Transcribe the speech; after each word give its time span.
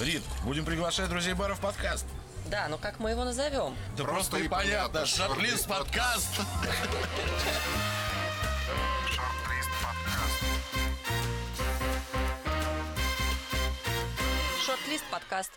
Рит, 0.00 0.22
будем 0.44 0.66
приглашать 0.66 1.08
друзей 1.08 1.32
бара 1.32 1.54
в 1.54 1.60
подкаст. 1.60 2.04
Да, 2.50 2.68
но 2.68 2.76
как 2.76 3.00
мы 3.00 3.10
его 3.10 3.24
назовем? 3.24 3.74
Да 3.96 4.04
просто 4.04 4.36
и 4.36 4.46
понятно, 4.46 5.06
шорт-лист 5.06 5.66
подкаст. 5.66 6.34
Шорт-лист 9.10 9.70
подкаст. 9.82 10.40
Шорт-лист 14.66 15.04
подкаст. 15.10 15.50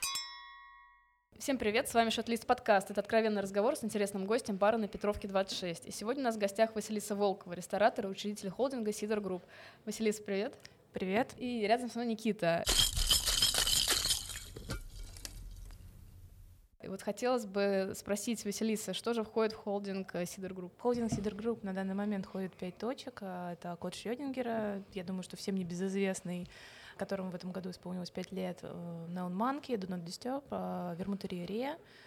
Всем 1.37 1.57
привет, 1.57 1.89
с 1.89 1.93
вами 1.93 2.09
Шотлист 2.09 2.45
подкаст. 2.45 2.91
Это 2.91 3.01
откровенный 3.01 3.41
разговор 3.41 3.75
с 3.75 3.83
интересным 3.83 4.25
гостем 4.25 4.55
бара 4.55 4.77
на 4.77 4.87
Петровке 4.87 5.27
26. 5.27 5.85
И 5.87 5.91
сегодня 5.91 6.21
у 6.21 6.25
нас 6.25 6.35
в 6.35 6.39
гостях 6.39 6.75
Василиса 6.75 7.15
Волкова, 7.15 7.53
ресторатор 7.53 8.05
и 8.05 8.09
учредитель 8.09 8.49
холдинга 8.49 8.93
Сидор 8.93 9.19
Групп. 9.19 9.43
Василиса, 9.85 10.21
привет. 10.23 10.53
Привет. 10.93 11.33
И 11.37 11.61
рядом 11.67 11.89
со 11.89 11.99
мной 11.99 12.13
Никита. 12.13 12.63
И 16.81 16.87
вот 16.87 17.01
хотелось 17.01 17.45
бы 17.45 17.91
спросить 17.93 18.45
Василиса, 18.45 18.93
что 18.93 19.13
же 19.13 19.23
входит 19.23 19.51
в 19.51 19.57
холдинг 19.57 20.13
Сидор 20.25 20.53
Групп? 20.53 20.79
Холдинг 20.79 21.11
Сидер 21.11 21.35
Групп 21.35 21.61
на 21.63 21.73
данный 21.73 21.93
момент 21.93 22.25
входит 22.25 22.55
пять 22.55 22.77
точек. 22.77 23.19
А 23.21 23.51
Это 23.51 23.75
код 23.75 23.95
Шрёдингера, 23.95 24.81
я 24.93 25.03
думаю, 25.03 25.23
что 25.23 25.35
всем 25.35 25.55
небезызвестный, 25.55 26.47
которому 26.99 27.31
в 27.31 27.35
этом 27.35 27.51
году 27.51 27.71
исполнилось 27.71 28.11
5 28.11 28.31
лет, 28.31 28.61
Neon 28.61 29.31
Monkey, 29.31 29.77
Do 29.77 29.87
Not 29.87 30.03
Disturb, 30.05 30.43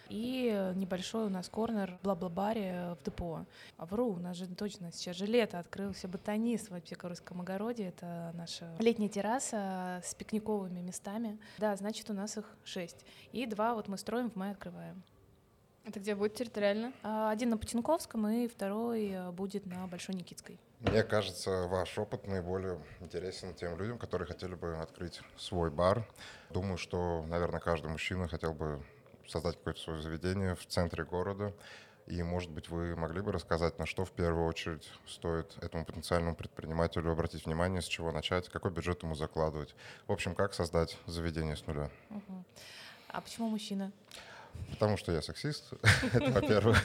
и 0.09 0.71
небольшой 0.75 1.25
у 1.25 1.29
нас 1.29 1.49
корнер 1.49 1.97
Бла-Бла-баре 2.03 2.95
в 2.99 3.03
депо. 3.03 3.45
Вру, 3.77 4.13
у 4.13 4.19
нас 4.19 4.37
же 4.37 4.47
точно 4.47 4.91
сейчас 4.91 5.17
же 5.17 5.25
лето, 5.25 5.59
открылся 5.59 6.07
ботанист 6.07 6.69
в 6.69 6.75
Аптекарском 6.75 7.41
огороде, 7.41 7.87
это 7.87 8.31
наша 8.35 8.75
летняя 8.79 9.09
терраса 9.09 10.01
с 10.03 10.13
пикниковыми 10.13 10.81
местами. 10.81 11.39
Да, 11.57 11.75
значит, 11.75 12.09
у 12.09 12.13
нас 12.13 12.37
их 12.37 12.45
шесть. 12.63 13.05
И 13.31 13.45
два 13.45 13.73
вот 13.73 13.87
мы 13.87 13.97
строим, 13.97 14.29
в 14.29 14.35
мае 14.35 14.51
открываем. 14.51 15.03
Это 15.85 15.99
где 15.99 16.15
будет 16.15 16.33
территориально? 16.35 16.93
А, 17.03 17.29
Один 17.29 17.49
на 17.49 17.57
Путинковском 17.57 18.25
и 18.27 18.47
второй 18.47 19.09
э, 19.09 19.31
будет 19.31 19.65
на 19.65 19.85
Большой 19.87 20.15
Никитской. 20.15 20.57
Мне 20.79 21.03
кажется, 21.03 21.67
ваш 21.67 21.97
опыт 21.97 22.25
наиболее 22.25 22.79
интересен 23.01 23.53
тем 23.53 23.77
людям, 23.77 23.97
которые 23.97 24.25
хотели 24.25 24.55
бы 24.55 24.77
открыть 24.77 25.21
свой 25.37 25.71
бар. 25.71 26.07
Думаю, 26.51 26.77
что, 26.77 27.25
наверное, 27.27 27.59
каждый 27.59 27.91
мужчина 27.91 28.29
хотел 28.29 28.53
бы 28.53 28.81
создать 29.27 29.57
какое-то 29.57 29.79
свое 29.81 30.01
заведение 30.01 30.55
в 30.55 30.65
центре 30.65 31.03
города. 31.03 31.53
И, 32.05 32.21
может 32.21 32.49
быть, 32.51 32.69
вы 32.69 32.95
могли 32.95 33.21
бы 33.21 33.31
рассказать, 33.31 33.79
на 33.79 33.85
что 33.85 34.03
в 34.03 34.11
первую 34.11 34.45
очередь 34.45 34.89
стоит 35.07 35.57
этому 35.61 35.85
потенциальному 35.85 36.35
предпринимателю 36.35 37.11
обратить 37.11 37.45
внимание, 37.45 37.81
с 37.81 37.85
чего 37.85 38.11
начать, 38.11 38.49
какой 38.49 38.71
бюджет 38.71 39.03
ему 39.03 39.15
закладывать. 39.15 39.75
В 40.07 40.11
общем, 40.11 40.35
как 40.35 40.53
создать 40.53 40.97
заведение 41.07 41.55
с 41.55 41.65
нуля. 41.65 41.89
Мгм. 42.09 42.45
А 43.07 43.21
почему 43.21 43.49
мужчина? 43.49 43.91
Потому 44.73 44.97
что 44.97 45.11
я 45.11 45.21
сексист, 45.21 45.71
это 46.13 46.31
во-первых. 46.31 46.77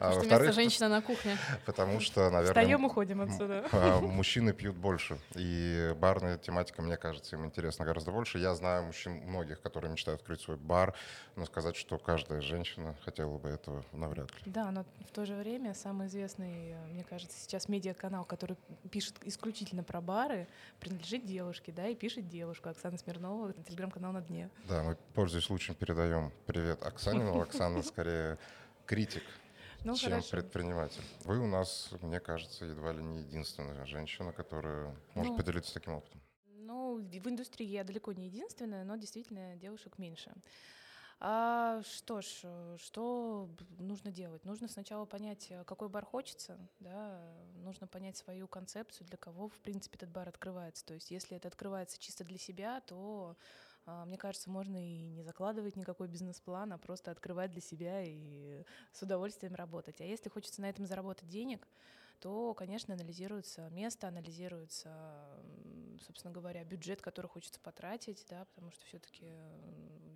А 0.00 0.14
во-вторых, 0.14 0.54
женщина 0.54 0.88
на 0.88 1.02
кухне. 1.02 1.36
потому 1.64 2.00
что, 2.00 2.30
наверное... 2.30 2.46
Встаем, 2.46 2.84
уходим 2.84 3.20
отсюда. 3.20 3.64
А, 3.70 4.00
Мужчины 4.00 4.52
пьют 4.52 4.76
больше, 4.76 5.18
и 5.34 5.94
барная 6.00 6.38
тематика, 6.38 6.82
мне 6.82 6.96
кажется, 6.96 7.36
им 7.36 7.44
интересна 7.44 7.84
гораздо 7.84 8.10
больше. 8.10 8.38
Я 8.38 8.54
знаю 8.54 8.84
мужчин 8.84 9.12
многих, 9.26 9.60
которые 9.60 9.92
мечтают 9.92 10.20
открыть 10.20 10.40
свой 10.40 10.56
бар, 10.56 10.94
но 11.36 11.44
сказать, 11.44 11.76
что 11.76 11.98
каждая 11.98 12.40
женщина 12.40 12.96
хотела 13.04 13.38
бы 13.38 13.50
этого, 13.50 13.84
навряд 13.92 14.30
ли. 14.32 14.38
Да, 14.46 14.70
но 14.70 14.84
в 15.08 15.10
то 15.14 15.26
же 15.26 15.34
время 15.34 15.74
самый 15.74 16.08
известный, 16.08 16.74
мне 16.90 17.04
кажется, 17.04 17.38
сейчас 17.38 17.68
медиаканал, 17.68 18.24
который 18.24 18.56
пишет 18.90 19.14
исключительно 19.22 19.84
про 19.84 20.00
бары, 20.00 20.48
принадлежит 20.80 21.24
девушке, 21.26 21.72
да, 21.72 21.86
и 21.86 21.94
пишет 21.94 22.28
девушка 22.28 22.70
Оксана 22.70 22.98
Смирнова, 22.98 23.52
телеграм-канал 23.68 24.12
на 24.12 24.22
дне. 24.22 24.50
Да, 24.64 24.82
мы, 24.82 24.96
пользуясь 25.14 25.44
случаем, 25.44 25.76
передаем 25.76 26.32
привет 26.46 26.65
Оксане, 26.74 27.24
но 27.24 27.40
Оксана 27.40 27.82
скорее 27.82 28.38
критик, 28.86 29.22
Ну, 29.84 29.94
чем 29.96 30.10
хорошо. 30.10 30.30
предприниматель. 30.30 31.02
Вы 31.24 31.38
у 31.40 31.46
нас, 31.46 31.90
мне 32.02 32.20
кажется, 32.20 32.64
едва 32.64 32.92
ли 32.92 33.02
не 33.02 33.18
единственная 33.20 33.84
женщина, 33.86 34.32
которая 34.32 34.94
может 35.14 35.32
Ну, 35.32 35.36
поделиться 35.38 35.74
таким 35.74 35.94
опытом. 35.94 36.20
Ну, 36.46 36.96
в 36.98 37.28
индустрии 37.28 37.66
я 37.66 37.84
далеко 37.84 38.12
не 38.12 38.26
единственная, 38.26 38.84
но 38.84 38.96
действительно 38.96 39.56
девушек 39.56 39.98
меньше. 39.98 40.32
А, 41.18 41.80
что 41.82 42.20
ж, 42.20 42.42
что 42.78 43.48
нужно 43.78 44.10
делать? 44.12 44.44
Нужно 44.44 44.68
сначала 44.68 45.06
понять, 45.06 45.50
какой 45.64 45.88
бар 45.88 46.04
хочется, 46.04 46.58
да, 46.78 47.22
нужно 47.54 47.86
понять 47.86 48.18
свою 48.18 48.46
концепцию, 48.46 49.06
для 49.06 49.16
кого, 49.16 49.48
в 49.48 49.58
принципе, 49.60 49.96
этот 49.96 50.10
бар 50.10 50.28
открывается. 50.28 50.84
То 50.84 50.92
есть, 50.92 51.10
если 51.10 51.36
это 51.36 51.48
открывается 51.48 51.98
чисто 51.98 52.22
для 52.24 52.36
себя, 52.36 52.80
то, 52.82 53.34
мне 53.86 54.18
кажется, 54.18 54.50
можно 54.50 54.76
и 54.76 55.06
не 55.08 55.22
закладывать 55.22 55.76
никакой 55.76 56.08
бизнес-план, 56.08 56.72
а 56.72 56.78
просто 56.78 57.10
открывать 57.10 57.52
для 57.52 57.60
себя 57.60 58.02
и 58.02 58.64
с 58.92 59.02
удовольствием 59.02 59.54
работать. 59.54 60.00
А 60.00 60.04
если 60.04 60.28
хочется 60.28 60.60
на 60.60 60.68
этом 60.68 60.86
заработать 60.86 61.28
денег, 61.28 61.68
то, 62.20 62.54
конечно, 62.54 62.94
анализируется 62.94 63.68
место, 63.70 64.08
анализируется, 64.08 64.90
собственно 66.06 66.32
говоря, 66.32 66.64
бюджет, 66.64 67.02
который 67.02 67.26
хочется 67.26 67.60
потратить, 67.60 68.24
да, 68.28 68.44
потому 68.46 68.70
что 68.70 68.84
все-таки 68.86 69.26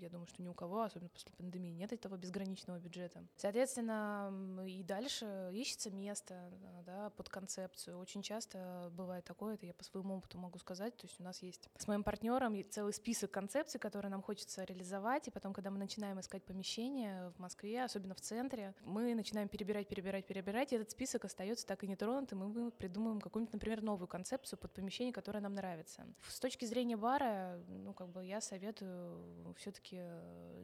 я 0.00 0.09
думаю, 0.09 0.27
что 0.27 0.43
ни 0.43 0.49
у 0.49 0.55
кого, 0.55 0.83
особенно 0.83 1.10
после 1.10 1.33
пандемии, 1.33 1.72
нет 1.72 1.93
этого 1.93 2.16
безграничного 2.16 2.78
бюджета. 2.78 3.25
Соответственно, 3.37 4.65
и 4.66 4.83
дальше 4.83 5.50
ищется 5.53 5.91
место 5.91 6.34
а, 6.34 6.83
да, 6.84 7.10
под 7.10 7.28
концепцию. 7.28 7.99
Очень 7.99 8.22
часто 8.22 8.91
бывает 8.93 9.25
такое, 9.25 9.55
это 9.55 9.66
я 9.66 9.75
по 9.75 9.84
своему 9.84 10.16
опыту 10.16 10.39
могу 10.39 10.59
сказать, 10.59 10.97
то 10.97 11.06
есть 11.06 11.21
у 11.21 11.22
нас 11.22 11.43
есть 11.43 11.69
с 11.77 11.87
моим 11.87 12.03
партнером 12.03 12.56
целый 12.71 12.93
список 12.93 13.31
концепций, 13.31 13.78
которые 13.78 14.10
нам 14.10 14.22
хочется 14.22 14.65
реализовать, 14.65 15.28
и 15.28 15.31
потом, 15.31 15.53
когда 15.53 15.71
мы 15.71 15.78
начинаем 15.78 16.19
искать 16.21 16.44
помещение 16.44 17.31
в 17.31 17.39
Москве, 17.39 17.84
особенно 17.84 18.15
в 18.15 18.21
центре, 18.21 18.75
мы 18.83 19.15
начинаем 19.15 19.49
перебирать, 19.49 19.89
перебирать, 19.89 20.27
перебирать, 20.27 20.72
и 20.72 20.77
этот 20.77 20.91
список 20.91 21.25
остается 21.25 21.66
так 21.66 21.84
и 21.84 21.87
нетронутым, 21.91 22.43
и 22.43 22.47
мы 22.47 22.71
придумываем 22.71 23.21
какую-нибудь, 23.21 23.53
например, 23.53 23.83
новую 23.83 24.09
концепцию 24.09 24.59
под 24.59 24.73
помещение, 24.73 25.12
которое 25.12 25.41
нам 25.41 25.55
нравится. 25.55 26.06
С 26.28 26.41
точки 26.41 26.65
зрения 26.65 26.97
бара, 26.97 27.59
ну, 27.69 27.93
как 27.93 28.09
бы 28.09 28.25
я 28.25 28.41
советую 28.41 29.55
все-таки 29.59 30.01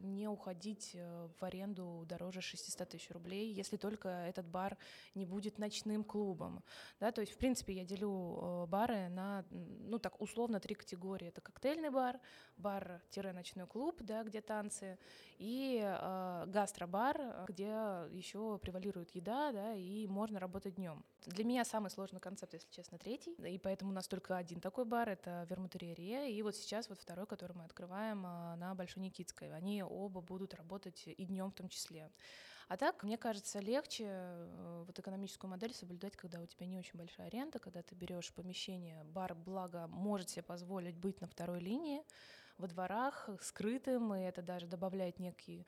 не 0.03 0.29
уходить 0.29 0.93
э, 0.95 1.29
в 1.39 1.45
аренду 1.45 2.05
дороже 2.09 2.41
600 2.41 2.89
тысяч 2.89 3.11
рублей, 3.11 3.53
если 3.53 3.77
только 3.77 4.09
этот 4.09 4.47
бар 4.47 4.77
не 5.15 5.27
будет 5.27 5.59
ночным 5.59 6.05
клубом. 6.05 6.63
Да, 7.01 7.13
то 7.13 7.21
есть, 7.21 7.33
в 7.33 7.39
принципе, 7.39 7.75
я 7.75 7.85
делю 7.85 8.39
э, 8.41 8.67
бары 8.67 9.09
на, 9.09 9.45
ну, 9.51 9.99
так, 9.99 10.21
условно, 10.21 10.61
три 10.61 10.75
категории. 10.75 11.29
Это 11.29 11.41
коктейльный 11.41 11.91
бар, 11.91 12.21
бар-ночной 12.57 13.67
клуб, 13.67 13.97
да, 14.01 14.23
где 14.23 14.41
танцы, 14.41 14.99
и 15.39 15.83
э, 15.85 16.45
гастробар, 16.47 17.45
где 17.49 17.67
еще 18.11 18.59
превалирует 18.59 19.11
еда, 19.15 19.53
да, 19.53 19.75
и 19.75 20.07
можно 20.07 20.39
работать 20.39 20.77
днем. 20.77 21.05
Для 21.27 21.45
меня 21.45 21.65
самый 21.65 21.91
сложный 21.91 22.21
концепт, 22.21 22.55
если 22.55 22.71
честно, 22.71 22.99
третий, 22.99 23.35
и 23.35 23.59
поэтому 23.59 23.91
у 23.91 23.95
нас 23.95 24.09
только 24.09 24.37
один 24.37 24.61
такой 24.61 24.85
бар, 24.85 25.09
это 25.09 25.47
Вермутерия 25.49 26.29
и 26.29 26.43
вот 26.43 26.57
сейчас 26.57 26.89
вот 26.89 26.99
второй, 26.99 27.27
который 27.27 27.57
мы 27.57 27.65
открываем 27.65 28.25
э, 28.27 28.57
на 28.57 28.75
Большой 28.75 29.03
Никитской. 29.03 29.53
Они 29.53 29.83
оба 29.83 30.21
будут 30.21 30.55
работать 30.55 31.05
и 31.07 31.25
днем 31.25 31.51
в 31.51 31.55
том 31.55 31.69
числе. 31.69 32.11
А 32.69 32.77
так, 32.77 33.05
мне 33.05 33.17
кажется, 33.17 33.61
легче 33.61 34.05
э, 34.09 34.85
вот 34.87 34.99
экономическую 34.99 35.49
модель 35.49 35.73
соблюдать, 35.73 36.17
когда 36.17 36.41
у 36.41 36.47
тебя 36.47 36.67
не 36.67 36.79
очень 36.79 36.99
большая 36.99 37.29
аренда, 37.29 37.61
когда 37.61 37.81
ты 37.83 37.95
берешь 37.95 38.33
помещение, 38.33 39.05
бар, 39.05 39.37
благо, 39.37 39.87
может 39.87 40.31
себе 40.31 40.43
позволить 40.43 40.97
быть 40.97 41.21
на 41.21 41.29
второй 41.29 41.61
линии, 41.61 42.03
во 42.59 42.69
дворах, 42.69 43.28
скрытым, 43.41 44.15
и 44.15 44.21
это 44.21 44.43
даже 44.43 44.67
добавляет 44.67 45.19
некий 45.19 45.67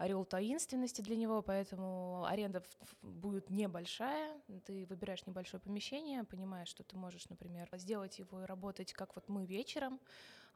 орел 0.00 0.24
таинственности 0.24 1.02
для 1.02 1.14
него, 1.14 1.42
поэтому 1.42 2.24
аренда 2.24 2.62
будет 3.02 3.50
небольшая. 3.50 4.40
Ты 4.64 4.86
выбираешь 4.86 5.26
небольшое 5.26 5.60
помещение, 5.60 6.24
понимаешь, 6.24 6.68
что 6.68 6.82
ты 6.82 6.96
можешь, 6.96 7.28
например, 7.28 7.68
сделать 7.74 8.18
его 8.18 8.42
и 8.42 8.46
работать, 8.46 8.94
как 8.94 9.14
вот 9.14 9.28
мы 9.28 9.44
вечером. 9.44 10.00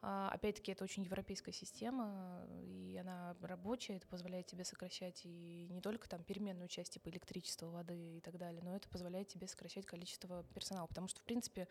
А, 0.01 0.29
Опять-таки, 0.29 0.71
это 0.71 0.83
очень 0.83 1.03
европейская 1.03 1.51
система, 1.51 2.45
и 2.61 2.97
она 2.97 3.35
рабочая, 3.41 3.97
это 3.97 4.07
позволяет 4.07 4.45
тебе 4.45 4.63
сокращать 4.63 5.21
и 5.25 5.67
не 5.69 5.81
только 5.81 6.07
там 6.09 6.23
переменную 6.23 6.67
часть 6.67 6.93
типа 6.93 7.09
электричества, 7.09 7.67
воды 7.67 8.17
и 8.17 8.21
так 8.21 8.37
далее, 8.37 8.61
но 8.63 8.75
это 8.75 8.87
позволяет 8.89 9.29
тебе 9.29 9.47
сокращать 9.47 9.85
количество 9.85 10.43
персонала, 10.53 10.87
потому 10.87 11.07
что, 11.07 11.21
в 11.21 11.23
принципе, 11.23 11.67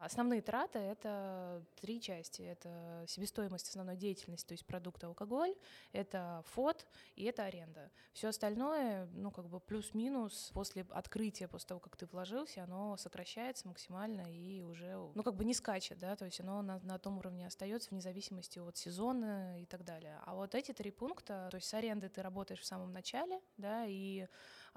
основные 0.00 0.42
траты— 0.42 0.78
это 0.80 1.64
три 1.80 2.00
части. 2.00 2.42
Это 2.42 3.04
себестоимость 3.06 3.68
основной 3.68 3.96
деятельности, 3.96 4.48
то 4.48 4.52
есть 4.52 4.66
продукт 4.66 5.02
алкоголь, 5.04 5.54
это 5.92 6.42
фот 6.48 6.86
и 7.14 7.24
это 7.24 7.44
аренда. 7.44 7.90
Все 8.12 8.28
остальное, 8.28 9.06
ну, 9.12 9.30
как 9.30 9.48
бы 9.48 9.60
плюс-минус 9.60 10.50
после 10.52 10.86
открытия, 10.90 11.48
после 11.48 11.68
того, 11.68 11.80
как 11.80 11.96
ты 11.96 12.06
вложился, 12.06 12.64
оно 12.64 12.96
сокращается 12.96 13.68
максимально 13.68 14.32
и 14.32 14.62
уже, 14.62 14.96
ну, 15.14 15.22
как 15.22 15.36
бы 15.36 15.44
не 15.44 15.54
скачет, 15.54 15.98
да, 15.98 16.16
то 16.16 16.24
есть 16.24 16.40
оно 16.40 16.62
на, 16.62 16.80
на 16.80 16.98
том 16.98 17.18
уровне 17.18 17.46
остается 17.46 17.67
вне 17.90 18.00
зависимости 18.00 18.58
от 18.58 18.76
сезона 18.76 19.60
и 19.60 19.66
так 19.66 19.84
далее. 19.84 20.20
А 20.24 20.34
вот 20.34 20.54
эти 20.54 20.72
три 20.72 20.90
пункта, 20.90 21.48
то 21.50 21.56
есть 21.56 21.68
с 21.68 21.74
арендой 21.74 22.08
ты 22.08 22.22
работаешь 22.22 22.60
в 22.60 22.66
самом 22.66 22.92
начале, 22.92 23.40
да, 23.56 23.84
и 23.86 24.26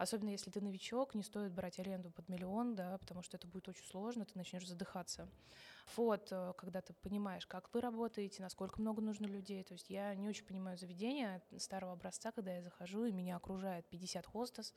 Особенно 0.01 0.29
если 0.29 0.49
ты 0.49 0.61
новичок, 0.61 1.13
не 1.13 1.21
стоит 1.21 1.53
брать 1.53 1.77
аренду 1.77 2.09
под 2.09 2.27
миллион, 2.27 2.73
да, 2.73 2.97
потому 2.97 3.21
что 3.21 3.37
это 3.37 3.45
будет 3.45 3.69
очень 3.69 3.85
сложно, 3.85 4.25
ты 4.25 4.35
начнешь 4.35 4.67
задыхаться. 4.67 5.29
Вот, 5.95 6.29
э, 6.31 6.53
когда 6.57 6.81
ты 6.81 6.93
понимаешь, 6.93 7.45
как 7.45 7.71
вы 7.71 7.81
работаете, 7.81 8.41
насколько 8.41 8.81
много 8.81 8.99
нужно 8.99 9.27
людей. 9.27 9.63
То 9.63 9.73
есть 9.73 9.91
я 9.91 10.15
не 10.15 10.27
очень 10.27 10.45
понимаю 10.45 10.75
заведения 10.79 11.43
старого 11.57 11.93
образца, 11.93 12.31
когда 12.31 12.55
я 12.55 12.63
захожу, 12.63 13.05
и 13.05 13.11
меня 13.11 13.35
окружает 13.35 13.85
50 13.89 14.25
хостес, 14.25 14.73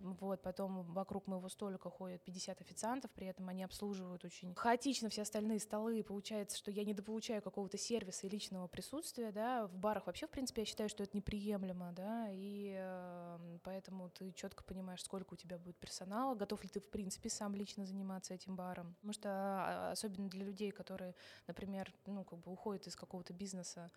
вот, 0.00 0.40
потом 0.42 0.82
вокруг 0.94 1.26
моего 1.26 1.48
столика 1.48 1.90
ходят 1.90 2.22
50 2.24 2.60
официантов, 2.60 3.10
при 3.10 3.26
этом 3.26 3.48
они 3.48 3.62
обслуживают 3.62 4.24
очень 4.24 4.54
хаотично 4.54 5.10
все 5.10 5.22
остальные 5.22 5.60
столы, 5.60 6.02
получается, 6.02 6.56
что 6.56 6.70
я 6.70 6.84
недополучаю 6.84 7.42
какого-то 7.42 7.76
сервиса 7.76 8.26
и 8.26 8.30
личного 8.30 8.66
присутствия, 8.66 9.30
да, 9.30 9.66
в 9.66 9.76
барах 9.76 10.06
вообще, 10.06 10.26
в 10.26 10.30
принципе, 10.30 10.62
я 10.62 10.66
считаю, 10.66 10.88
что 10.88 11.02
это 11.02 11.14
неприемлемо, 11.14 11.92
да, 11.92 12.28
и 12.30 12.74
э, 12.78 13.58
поэтому 13.62 14.08
ты 14.08 14.32
четко 14.32 14.59
понимаешь, 14.64 15.02
сколько 15.02 15.34
у 15.34 15.36
тебя 15.36 15.58
будет 15.58 15.76
персонала, 15.76 16.34
готов 16.34 16.62
ли 16.62 16.68
ты, 16.68 16.80
в 16.80 16.88
принципе, 16.90 17.30
сам 17.30 17.54
лично 17.54 17.86
заниматься 17.86 18.34
этим 18.34 18.56
баром, 18.56 18.94
потому 18.94 19.12
что 19.12 19.28
а, 19.28 19.90
особенно 19.92 20.28
для 20.28 20.44
людей, 20.44 20.70
которые, 20.70 21.14
например, 21.46 21.92
ну, 22.06 22.24
как 22.24 22.38
бы 22.40 22.52
уходят 22.52 22.86
из 22.86 22.96
какого-то 22.96 23.32
бизнеса, 23.32 23.90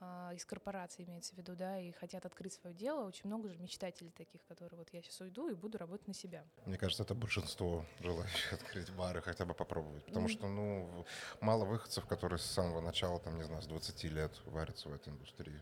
а, 0.00 0.32
из 0.34 0.44
корпорации 0.44 1.04
имеется 1.04 1.34
в 1.34 1.38
виду, 1.38 1.54
да, 1.54 1.78
и 1.78 1.92
хотят 1.92 2.26
открыть 2.26 2.52
свое 2.52 2.74
дело, 2.74 3.06
очень 3.06 3.26
много 3.26 3.48
же 3.48 3.58
мечтателей 3.58 4.10
таких, 4.10 4.44
которые 4.44 4.78
вот 4.78 4.88
я 4.92 5.02
сейчас 5.02 5.20
уйду 5.20 5.48
и 5.48 5.54
буду 5.54 5.78
работать 5.78 6.08
на 6.08 6.14
себя. 6.14 6.44
Мне 6.66 6.76
кажется, 6.76 7.04
это 7.04 7.14
большинство 7.14 7.84
желающих 8.00 8.52
открыть 8.52 8.90
бары, 8.90 9.22
хотя 9.22 9.44
бы 9.44 9.54
попробовать. 9.54 10.04
Потому 10.04 10.28
что, 10.28 10.48
ну, 10.48 11.06
мало 11.40 11.64
выходцев, 11.64 12.06
которые 12.06 12.38
с 12.38 12.44
самого 12.44 12.80
начала, 12.80 13.20
там, 13.20 13.36
не 13.36 13.44
знаю, 13.44 13.62
с 13.62 13.66
20 13.66 14.04
лет 14.04 14.32
варятся 14.46 14.88
в 14.88 14.94
этой 14.94 15.10
индустрии. 15.10 15.60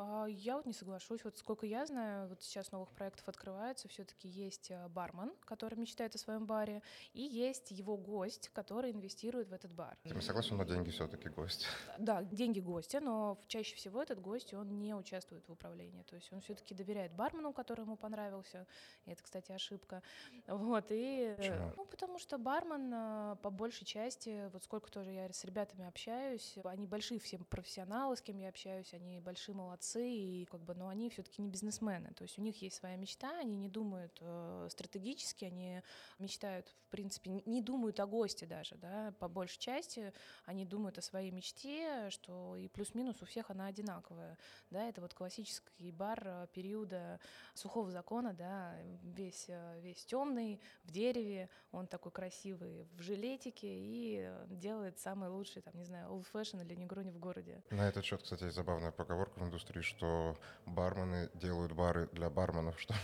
А, 0.00 0.24
Я 0.26 0.56
вот 0.56 0.64
не 0.64 0.72
соглашусь. 0.72 1.22
Вот 1.24 1.36
сколько 1.36 1.66
я 1.66 1.84
знаю, 1.84 2.28
вот 2.28 2.42
сейчас 2.42 2.72
новых 2.72 2.90
проектов 2.92 3.28
открывается, 3.28 3.86
все-таки 3.88 4.28
есть 4.28 4.70
а, 4.70 4.88
бармен, 4.88 5.30
который 5.44 5.78
мечтает 5.78 6.14
о 6.14 6.18
своем 6.18 6.46
баре, 6.46 6.82
и 7.12 7.20
есть 7.20 7.70
его 7.70 7.98
гость, 7.98 8.48
который 8.54 8.92
инвестирует 8.92 9.48
в 9.48 9.52
этот 9.52 9.72
бар. 9.72 9.98
Я 10.04 10.18
согласен, 10.22 10.56
но 10.56 10.64
деньги 10.64 10.88
все-таки 10.88 11.28
гость. 11.28 11.66
Да, 11.98 12.22
деньги 12.22 12.60
гостя, 12.60 13.00
но 13.00 13.38
чаще 13.46 13.76
всего 13.76 14.02
этот 14.02 14.20
гость, 14.20 14.54
он 14.54 14.78
не 14.78 14.94
участвует 14.94 15.46
в 15.46 15.52
управлении. 15.52 16.02
То 16.04 16.16
есть 16.16 16.32
он 16.32 16.40
все-таки 16.40 16.74
доверяет 16.74 17.12
бармену, 17.12 17.52
который 17.52 17.82
ему 17.82 17.96
понравился. 17.96 18.66
И 19.04 19.10
это, 19.10 19.22
кстати, 19.22 19.52
ошибка. 19.52 20.02
Вот, 20.46 20.86
и... 20.90 21.34
э, 21.34 21.36
Почему? 21.36 21.72
Ну, 21.76 21.84
потому 21.84 22.18
что 22.18 22.38
бармен, 22.38 22.90
э, 22.94 23.36
по 23.42 23.50
большей 23.50 23.84
части, 23.84 24.48
вот 24.52 24.64
сколько 24.64 24.90
тоже 24.90 25.10
я 25.10 25.30
с 25.30 25.44
ребятами 25.44 25.86
общаюсь, 25.86 26.56
они 26.64 26.86
большие 26.86 27.20
все 27.20 27.36
профессионалы, 27.36 28.16
с 28.16 28.22
кем 28.22 28.38
я 28.38 28.48
общаюсь, 28.48 28.94
они 28.94 29.20
большие 29.20 29.54
молодцы, 29.54 29.89
и 29.98 30.44
как 30.46 30.62
бы, 30.62 30.74
но 30.74 30.88
они 30.88 31.10
все-таки 31.10 31.42
не 31.42 31.48
бизнесмены. 31.48 32.12
То 32.14 32.22
есть 32.22 32.38
у 32.38 32.42
них 32.42 32.60
есть 32.62 32.76
своя 32.76 32.96
мечта, 32.96 33.30
они 33.40 33.56
не 33.56 33.68
думают 33.68 34.16
э, 34.20 34.68
стратегически, 34.70 35.44
они 35.46 35.82
мечтают, 36.18 36.68
в 36.68 36.90
принципе, 36.90 37.30
не- 37.30 37.60
думают 37.60 38.00
о 38.00 38.06
госте 38.06 38.46
даже, 38.46 38.76
да, 38.76 39.14
по 39.18 39.28
большей 39.28 39.58
части 39.58 40.12
они 40.44 40.64
думают 40.64 40.98
о 40.98 41.02
своей 41.02 41.30
мечте, 41.30 42.08
что 42.10 42.56
и 42.56 42.68
плюс-минус 42.68 43.20
у 43.22 43.26
всех 43.26 43.50
она 43.50 43.66
одинаковая, 43.66 44.38
да, 44.70 44.88
это 44.88 45.00
вот 45.00 45.14
классический 45.14 45.90
бар 45.92 46.22
э, 46.24 46.46
периода 46.52 47.20
сухого 47.54 47.90
закона, 47.90 48.32
да, 48.34 48.74
весь, 49.02 49.46
э, 49.48 49.80
весь 49.80 50.04
темный, 50.04 50.60
в 50.84 50.90
дереве, 50.90 51.48
он 51.72 51.86
такой 51.86 52.12
красивый, 52.12 52.84
в 52.92 53.02
жилетике 53.02 53.68
и 53.68 54.30
делает 54.48 54.98
самый 54.98 55.28
лучший, 55.28 55.62
там, 55.62 55.76
не 55.76 55.84
знаю, 55.84 56.10
old 56.10 56.26
fashion 56.32 56.62
или 56.64 56.74
негрони 56.74 57.10
в 57.10 57.18
городе. 57.18 57.62
На 57.70 57.88
этот 57.88 58.04
счет, 58.04 58.22
кстати, 58.22 58.48
забавная 58.50 58.90
поговорка 58.90 59.38
в 59.38 59.44
индустрии, 59.44 59.79
что 59.82 60.36
бармены 60.66 61.30
делают 61.34 61.72
бары 61.72 62.08
для 62.12 62.30
барменов, 62.30 62.78
чтобы 62.80 62.98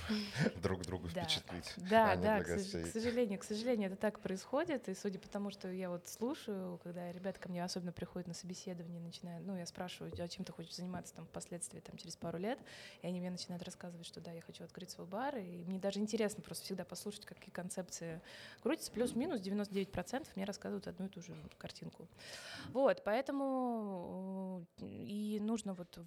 друг 0.62 0.82
друга 0.82 1.08
впечатлить, 1.08 1.73
Да, 1.76 2.12
а 2.12 2.17
да, 2.17 2.43
к, 2.43 2.58
сожалению, 2.58 3.38
к 3.38 3.44
сожалению, 3.44 3.88
это 3.88 3.96
так 3.96 4.20
происходит. 4.20 4.88
И 4.88 4.94
судя 4.94 5.19
по 5.19 5.28
тому, 5.28 5.50
что 5.50 5.70
я 5.70 5.90
вот 5.90 6.06
слушаю, 6.06 6.78
когда 6.82 7.12
ребята 7.12 7.40
ко 7.40 7.49
мне 7.49 7.64
особенно 7.64 7.93
приходят 7.93 8.28
на 8.28 8.34
собеседование, 8.34 9.00
начинают, 9.00 9.46
ну, 9.46 9.56
я 9.56 9.67
спрашиваю, 9.67 10.12
а 10.19 10.28
чем 10.28 10.44
ты 10.44 10.52
хочешь 10.52 10.75
заниматься 10.75 11.14
там 11.14 11.26
впоследствии, 11.26 11.81
там, 11.81 11.96
через 11.96 12.17
пару 12.17 12.38
лет, 12.38 12.58
и 13.02 13.06
они 13.06 13.20
мне 13.20 13.31
начинают 13.31 13.62
рассказывать, 13.62 14.06
что 14.06 14.20
да, 14.20 14.32
я 14.32 14.40
хочу 14.43 14.64
открыть 14.64 14.90
свой 14.90 15.06
бар, 15.06 15.37
и 15.37 15.64
мне 15.64 15.78
даже 15.78 16.00
интересно 16.00 16.43
просто 16.43 16.64
всегда 16.64 16.84
послушать, 16.84 17.25
какие 17.25 17.50
концепции 17.50 18.20
крутятся. 18.62 18.90
Плюс-минус 18.93 19.40
99% 19.40 20.26
мне 20.37 20.44
рассказывают 20.44 20.87
одну 20.87 21.06
и 21.06 21.08
ту 21.08 21.20
же 21.20 21.34
картинку. 21.58 22.08
Вот, 22.73 23.02
поэтому 23.05 24.67
э, 24.81 24.87
и 24.87 25.40
нужно 25.40 25.75
вот, 25.75 25.99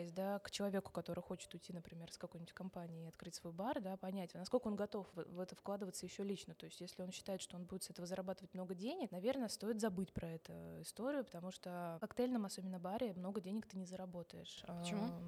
возвращаясь, 0.00 0.12
да, 0.12 0.38
к 0.38 0.50
человеку, 0.50 0.92
который 0.92 1.20
хочет 1.20 1.52
уйти, 1.54 1.72
например, 1.72 2.12
с 2.12 2.18
какой-нибудь 2.18 2.52
компании 2.52 3.04
и 3.04 3.08
открыть 3.08 3.34
свой 3.34 3.52
бар, 3.52 3.80
да, 3.80 3.96
понять, 3.96 4.34
насколько 4.34 4.68
он 4.68 4.76
готов 4.76 5.06
в, 5.14 5.40
это 5.40 5.54
вкладываться 5.54 6.06
еще 6.06 6.24
лично. 6.24 6.54
То 6.54 6.66
есть, 6.66 6.80
если 6.80 7.02
он 7.02 7.10
считает, 7.10 7.40
что 7.40 7.56
он 7.56 7.64
будет 7.64 7.82
с 7.84 7.90
этого 7.90 8.06
зарабатывать 8.06 8.54
много 8.54 8.74
денег, 8.74 9.10
наверное, 9.10 9.48
стоит 9.48 9.80
забыть 9.80 10.12
про 10.12 10.28
эту 10.28 10.52
историю, 10.82 11.24
потому 11.24 11.50
что 11.50 11.94
в 11.98 12.00
коктейльном, 12.00 12.46
особенно 12.46 12.78
баре, 12.78 13.12
много 13.14 13.40
денег 13.40 13.66
ты 13.66 13.76
не 13.76 13.86
заработаешь. 13.86 14.62
Почему? 14.66 15.04
А, 15.04 15.22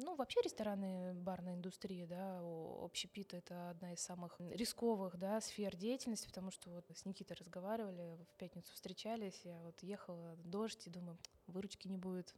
Ну, 0.00 0.14
вообще 0.14 0.40
рестораны, 0.42 1.14
барная 1.14 1.54
индустрия, 1.54 2.06
да, 2.06 2.40
общепит— 2.40 3.34
это 3.34 3.70
одна 3.70 3.92
из 3.92 4.00
самых 4.00 4.36
рисковых, 4.38 5.18
да, 5.18 5.40
сфер 5.40 5.76
деятельности, 5.76 6.26
потому 6.26 6.50
что 6.50 6.70
вот 6.70 6.84
с 6.94 7.04
Никитой 7.04 7.36
разговаривали, 7.36 8.16
в 8.32 8.36
пятницу 8.36 8.72
встречались, 8.74 9.40
я 9.44 9.58
вот 9.60 9.82
ехала, 9.82 10.36
дождь, 10.44 10.86
и 10.86 10.90
думаю, 10.90 11.18
выручки 11.46 11.88
не 11.88 11.96
будет, 11.96 12.34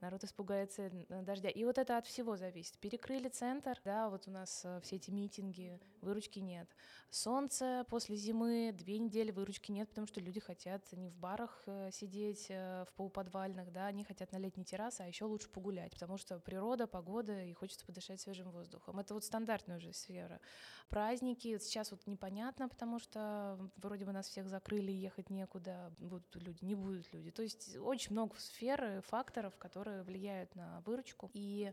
народ 0.00 0.24
испугается 0.24 0.82
э, 0.82 1.22
дождя. 1.22 1.48
И 1.48 1.64
вот 1.64 1.78
это 1.78 1.98
от 1.98 2.06
всего 2.06 2.36
зависит. 2.36 2.78
Перекрыли 2.78 3.28
центр, 3.28 3.80
да, 3.84 4.08
вот 4.08 4.26
у 4.26 4.30
нас 4.30 4.62
э, 4.64 4.80
все 4.82 4.96
эти 4.96 5.10
митинги, 5.10 5.80
выручки 6.00 6.38
нет. 6.38 6.68
Солнце 7.10 7.84
после 7.88 8.16
зимы, 8.16 8.72
две 8.72 8.98
недели 8.98 9.30
выручки 9.30 9.72
нет, 9.72 9.88
потому 9.88 10.06
что 10.06 10.20
люди 10.20 10.40
хотят 10.40 10.90
не 10.92 11.08
в 11.08 11.16
барах 11.16 11.62
э, 11.66 11.90
сидеть, 11.92 12.48
в 12.48 12.88
полуподвальных, 12.96 13.72
да, 13.72 13.86
они 13.86 14.04
хотят 14.04 14.32
на 14.32 14.38
летней 14.38 14.64
террасе, 14.64 15.04
а 15.04 15.06
еще 15.06 15.24
лучше 15.24 15.48
погулять, 15.48 15.92
потому 15.92 16.16
что 16.18 16.38
природа, 16.38 16.86
погода, 16.86 17.42
и 17.42 17.52
хочется 17.52 17.84
подышать 17.86 18.20
свежим 18.20 18.50
воздухом. 18.50 18.98
Это 18.98 19.14
вот 19.14 19.24
стандартная 19.24 19.78
уже 19.78 19.92
сфера. 19.92 20.40
Праздники 20.88 21.58
сейчас 21.58 21.90
вот 21.90 22.06
непонятно, 22.06 22.68
потому 22.68 22.98
что 22.98 23.58
вроде 23.76 24.04
бы 24.04 24.12
нас 24.12 24.28
всех 24.28 24.48
закрыли, 24.48 24.92
ехать 24.92 25.30
некуда, 25.30 25.92
будут 25.98 26.34
люди, 26.36 26.64
не 26.64 26.74
будут 26.74 27.12
люди. 27.12 27.30
То 27.30 27.42
есть 27.42 27.76
очень 27.76 28.12
много 28.12 28.36
сфер, 28.38 29.02
факторов, 29.02 29.56
которые 29.56 29.85
влияют 30.04 30.54
на 30.54 30.80
выручку. 30.82 31.30
И 31.34 31.72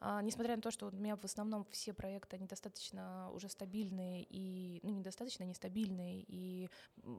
а, 0.00 0.20
несмотря 0.22 0.56
на 0.56 0.62
то, 0.62 0.70
что 0.70 0.88
у 0.88 0.90
меня 0.90 1.16
в 1.16 1.24
основном 1.24 1.64
все 1.70 1.92
проекты, 1.92 2.36
они 2.36 2.46
достаточно 2.46 3.30
уже 3.32 3.48
стабильные 3.48 4.26
и, 4.28 4.80
ну, 4.82 4.90
недостаточно, 4.90 5.44
они 5.44 5.54
стабильные 5.54 6.24
и 6.28 6.68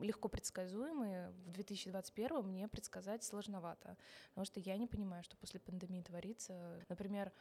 легко 0.01 0.29
предсказуемые, 0.29 1.31
в 1.45 1.51
2021 1.51 2.43
мне 2.43 2.67
предсказать 2.67 3.23
сложновато, 3.23 3.97
потому 4.29 4.45
что 4.45 4.59
я 4.59 4.77
не 4.77 4.87
понимаю, 4.87 5.23
что 5.23 5.37
после 5.37 5.59
пандемии 5.59 6.01
творится. 6.01 6.79
Например, 6.87 7.31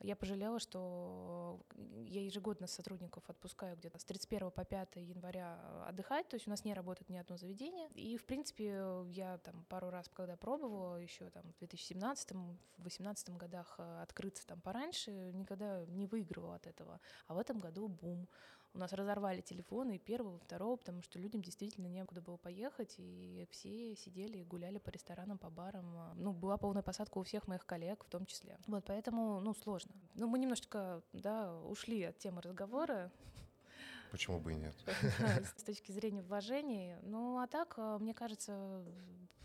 я 0.00 0.16
пожалела, 0.16 0.58
что 0.58 1.60
я 2.06 2.24
ежегодно 2.24 2.66
сотрудников 2.66 3.22
отпускаю 3.28 3.76
где-то 3.76 3.98
с 3.98 4.04
31 4.04 4.50
по 4.50 4.64
5 4.64 4.96
января 4.96 5.58
отдыхать, 5.86 6.28
то 6.28 6.34
есть 6.34 6.46
у 6.46 6.50
нас 6.50 6.64
не 6.64 6.74
работает 6.74 7.08
ни 7.08 7.16
одно 7.16 7.36
заведение. 7.36 7.88
И, 7.94 8.16
в 8.16 8.24
принципе, 8.24 9.04
я 9.08 9.38
там 9.38 9.64
пару 9.68 9.90
раз, 9.90 10.10
когда 10.12 10.36
пробовала, 10.36 10.96
еще 10.96 11.30
там 11.30 11.42
в 11.52 11.58
2017 11.58 12.32
в 12.32 12.82
2018 12.82 13.30
годах 13.36 13.76
э, 13.78 14.02
открыться 14.02 14.46
там 14.46 14.60
пораньше, 14.60 15.10
никогда 15.32 15.84
не 15.86 16.06
выигрывала 16.06 16.56
от 16.56 16.66
этого. 16.66 17.00
А 17.26 17.34
в 17.34 17.38
этом 17.38 17.58
году 17.58 17.88
бум. 17.88 18.28
У 18.74 18.78
нас 18.78 18.92
разорвали 18.92 19.40
телефоны 19.40 19.96
и 19.96 19.98
первого, 19.98 20.36
и 20.36 20.40
второго, 20.40 20.76
потому 20.76 21.00
что 21.02 21.18
людям 21.18 21.42
действительно 21.42 21.86
некуда 21.86 22.20
было 22.20 22.36
поехать, 22.36 22.94
и 22.98 23.46
все 23.50 23.94
сидели 23.94 24.38
и 24.38 24.44
гуляли 24.44 24.78
по 24.78 24.90
ресторанам, 24.90 25.38
по 25.38 25.48
барам. 25.48 26.12
Ну, 26.16 26.32
была 26.32 26.56
полная 26.56 26.82
посадка 26.82 27.18
у 27.18 27.22
всех 27.22 27.46
моих 27.46 27.64
коллег 27.64 28.04
в 28.04 28.08
том 28.10 28.26
числе. 28.26 28.58
Вот, 28.66 28.84
поэтому, 28.84 29.40
ну, 29.40 29.54
сложно. 29.54 29.92
Ну, 30.14 30.26
мы 30.26 30.38
немножечко, 30.38 31.02
да, 31.12 31.56
ушли 31.62 32.02
от 32.02 32.18
темы 32.18 32.42
разговора 32.42 33.12
Почему 34.14 34.38
бы 34.38 34.52
и 34.52 34.54
нет? 34.54 34.76
с 35.56 35.64
точки 35.64 35.90
зрения 35.90 36.22
вложений. 36.22 36.98
Ну, 37.02 37.40
а 37.40 37.48
так, 37.48 37.74
э, 37.78 37.98
мне 37.98 38.14
кажется, 38.14 38.84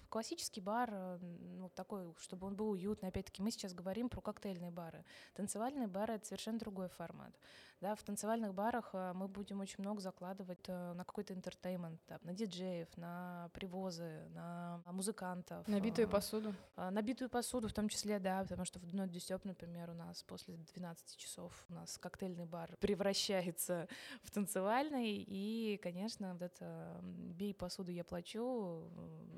классический 0.10 0.62
бар, 0.62 0.90
э, 0.92 1.18
ну, 1.58 1.70
такой, 1.70 2.14
чтобы 2.20 2.46
он 2.46 2.56
был 2.56 2.70
уютный. 2.70 3.10
Опять-таки, 3.10 3.42
мы 3.42 3.50
сейчас 3.50 3.74
говорим 3.74 4.10
про 4.10 4.22
коктейльные 4.22 4.70
бары. 4.70 5.04
Танцевальные 5.34 5.88
бары— 5.88 6.14
это 6.16 6.28
совершенно 6.28 6.60
другой 6.60 6.90
формат. 6.90 7.34
Да, 7.82 7.96
в 7.96 8.04
танцевальных 8.04 8.54
барах 8.54 8.90
э, 8.92 9.14
мы 9.14 9.30
будем 9.30 9.62
очень 9.62 9.78
много 9.78 10.02
закладывать 10.02 10.68
э, 10.68 10.94
на 10.94 11.06
какой-то 11.06 11.34
entertainment, 11.34 12.02
там, 12.08 12.20
на 12.24 12.34
диджеев, 12.34 12.90
на 12.98 13.50
привозы, 13.54 14.28
на 14.34 14.82
музыкантов. 14.88 15.66
Набитую 15.66 16.08
э, 16.08 16.12
посуду. 16.12 16.54
а, 16.76 16.92
Набитую 16.92 17.30
посуду 17.30 17.70
в 17.70 17.74
том 17.74 17.88
числе, 17.88 18.20
да, 18.20 18.42
потому 18.42 18.66
что 18.66 18.80
в 18.80 18.86
Do 18.86 18.94
Not 18.94 19.06
Disturb, 19.06 19.46
например, 19.46 19.92
у 19.92 19.94
нас 19.94 20.24
после 20.24 20.58
12 20.58 21.16
часов 21.16 21.54
у 21.70 21.74
нас 21.74 21.98
коктейльный 21.98 22.46
бар 22.46 22.76
превращается 22.82 23.88
в 24.24 24.32
танцевальный 24.32 25.24
и, 25.26 25.80
конечно, 25.82 26.34
вот 26.34 26.42
это 26.42 27.00
«бей 27.02 27.54
посуду, 27.54 27.92
я 27.92 28.04
плачу», 28.04 28.84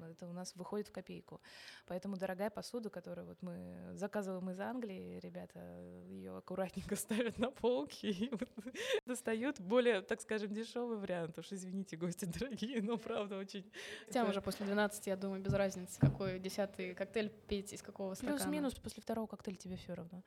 это 0.09 0.27
у 0.27 0.33
нас 0.33 0.55
выходит 0.55 0.87
в 0.87 0.91
копейку. 0.91 1.41
Поэтому 1.85 2.17
дорогая 2.17 2.49
посуда, 2.49 2.89
которую 2.89 3.27
вот 3.27 3.37
мы 3.41 3.91
заказываем 3.93 4.49
из 4.49 4.59
Англии, 4.59 5.19
ребята 5.19 5.59
ее 6.07 6.37
аккуратненько 6.37 6.95
ставят 6.95 7.37
на 7.37 7.51
полки 7.51 8.07
и 8.07 8.30
достают 9.05 9.59
более, 9.59 10.01
так 10.01 10.21
скажем, 10.21 10.53
дешевый 10.53 10.97
вариант. 10.97 11.37
Уж 11.37 11.51
извините, 11.51 11.97
гости 11.97 12.25
дорогие, 12.25 12.81
но 12.81 12.97
правда 12.97 13.37
очень... 13.37 13.69
Это 14.07 14.25
уже 14.25 14.41
после 14.41 14.65
12, 14.65 15.07
я 15.07 15.15
думаю, 15.15 15.41
без 15.41 15.53
разницы, 15.53 15.99
какой 15.99 16.39
десятый 16.39 16.93
коктейль 16.93 17.29
пить 17.47 17.73
из 17.73 17.81
какого 17.81 18.13
стакана. 18.13 18.37
Плюс-минус 18.37 18.73
после 18.75 19.01
второго 19.01 19.27
коктейля 19.27 19.57
тебе 19.57 19.77
все 19.77 19.93
равно. 19.93 20.23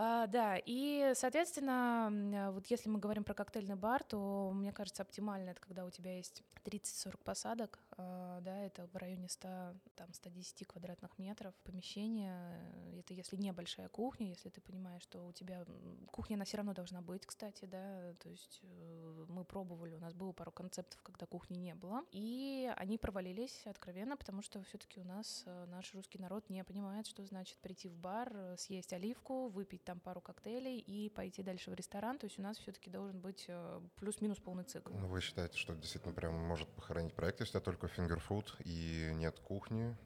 А, 0.00 0.28
да, 0.28 0.56
и, 0.64 1.12
соответственно, 1.16 2.08
а, 2.08 2.50
вот 2.52 2.66
если 2.68 2.88
мы 2.88 3.00
говорим 3.00 3.24
про 3.24 3.34
коктейльный 3.34 3.74
бар, 3.74 4.04
то, 4.04 4.52
мне 4.54 4.72
кажется, 4.72 5.02
оптимально 5.02 5.50
это 5.50 5.60
когда 5.60 5.84
у 5.84 5.90
тебя 5.90 6.16
есть 6.16 6.44
30-40 6.64 7.18
посадок, 7.24 7.80
да, 7.98 8.58
это 8.64 8.86
в 8.86 8.96
районе 8.96 9.28
100, 9.28 9.48
там, 9.94 10.12
110 10.12 10.66
квадратных 10.66 11.18
метров 11.18 11.54
помещения, 11.64 12.60
э, 12.74 13.00
это 13.00 13.14
если 13.14 13.36
небольшая 13.36 13.88
кухня, 13.88 14.28
если 14.28 14.48
ты 14.48 14.60
понимаешь, 14.60 15.02
что 15.02 15.26
у 15.26 15.32
тебя 15.32 15.64
кухня, 16.10 16.36
она 16.36 16.44
все 16.44 16.58
равно 16.58 16.74
должна 16.74 17.00
быть, 17.00 17.26
кстати, 17.26 17.64
да, 17.64 18.14
то 18.20 18.28
есть 18.28 18.60
э, 18.62 19.26
мы 19.28 19.44
пробовали, 19.44 19.94
у 19.94 20.00
нас 20.00 20.14
было 20.14 20.32
пару 20.32 20.52
концептов, 20.52 21.00
когда 21.02 21.26
кухни 21.26 21.56
не 21.56 21.74
было, 21.74 22.04
и 22.12 22.72
они 22.76 22.98
провалились 22.98 23.62
откровенно, 23.66 24.16
потому 24.16 24.42
что 24.42 24.62
все-таки 24.64 25.00
у 25.00 25.04
нас 25.04 25.42
э, 25.46 25.66
наш 25.66 25.92
русский 25.94 26.18
народ 26.18 26.48
не 26.50 26.62
понимает, 26.64 27.06
что 27.06 27.24
значит 27.24 27.58
прийти 27.58 27.88
в 27.88 27.96
бар, 27.96 28.30
э, 28.32 28.56
съесть 28.56 28.92
оливку, 28.92 29.48
выпить 29.48 29.84
там 29.84 30.00
пару 30.00 30.20
коктейлей 30.20 30.78
и 30.78 31.10
пойти 31.10 31.42
дальше 31.42 31.70
в 31.70 31.74
ресторан. 31.74 32.18
То 32.18 32.26
есть 32.26 32.38
у 32.38 32.42
нас 32.42 32.58
все-таки 32.58 32.90
должен 32.90 33.20
быть 33.20 33.44
э, 33.48 33.80
плюс-минус 33.96 34.38
полный 34.38 34.64
цикл. 34.64 34.92
Ну, 34.94 35.06
вы 35.08 35.20
считаете, 35.20 35.56
что 35.58 35.74
действительно 35.74 36.14
прям 36.14 36.34
может 36.34 36.68
похоронить 36.68 37.14
проект, 37.14 37.40
если 37.40 37.58
только 37.58 37.87
фингерфуд 37.88 38.56
и 38.64 39.10
нет 39.14 39.38
кухни, 39.40 39.96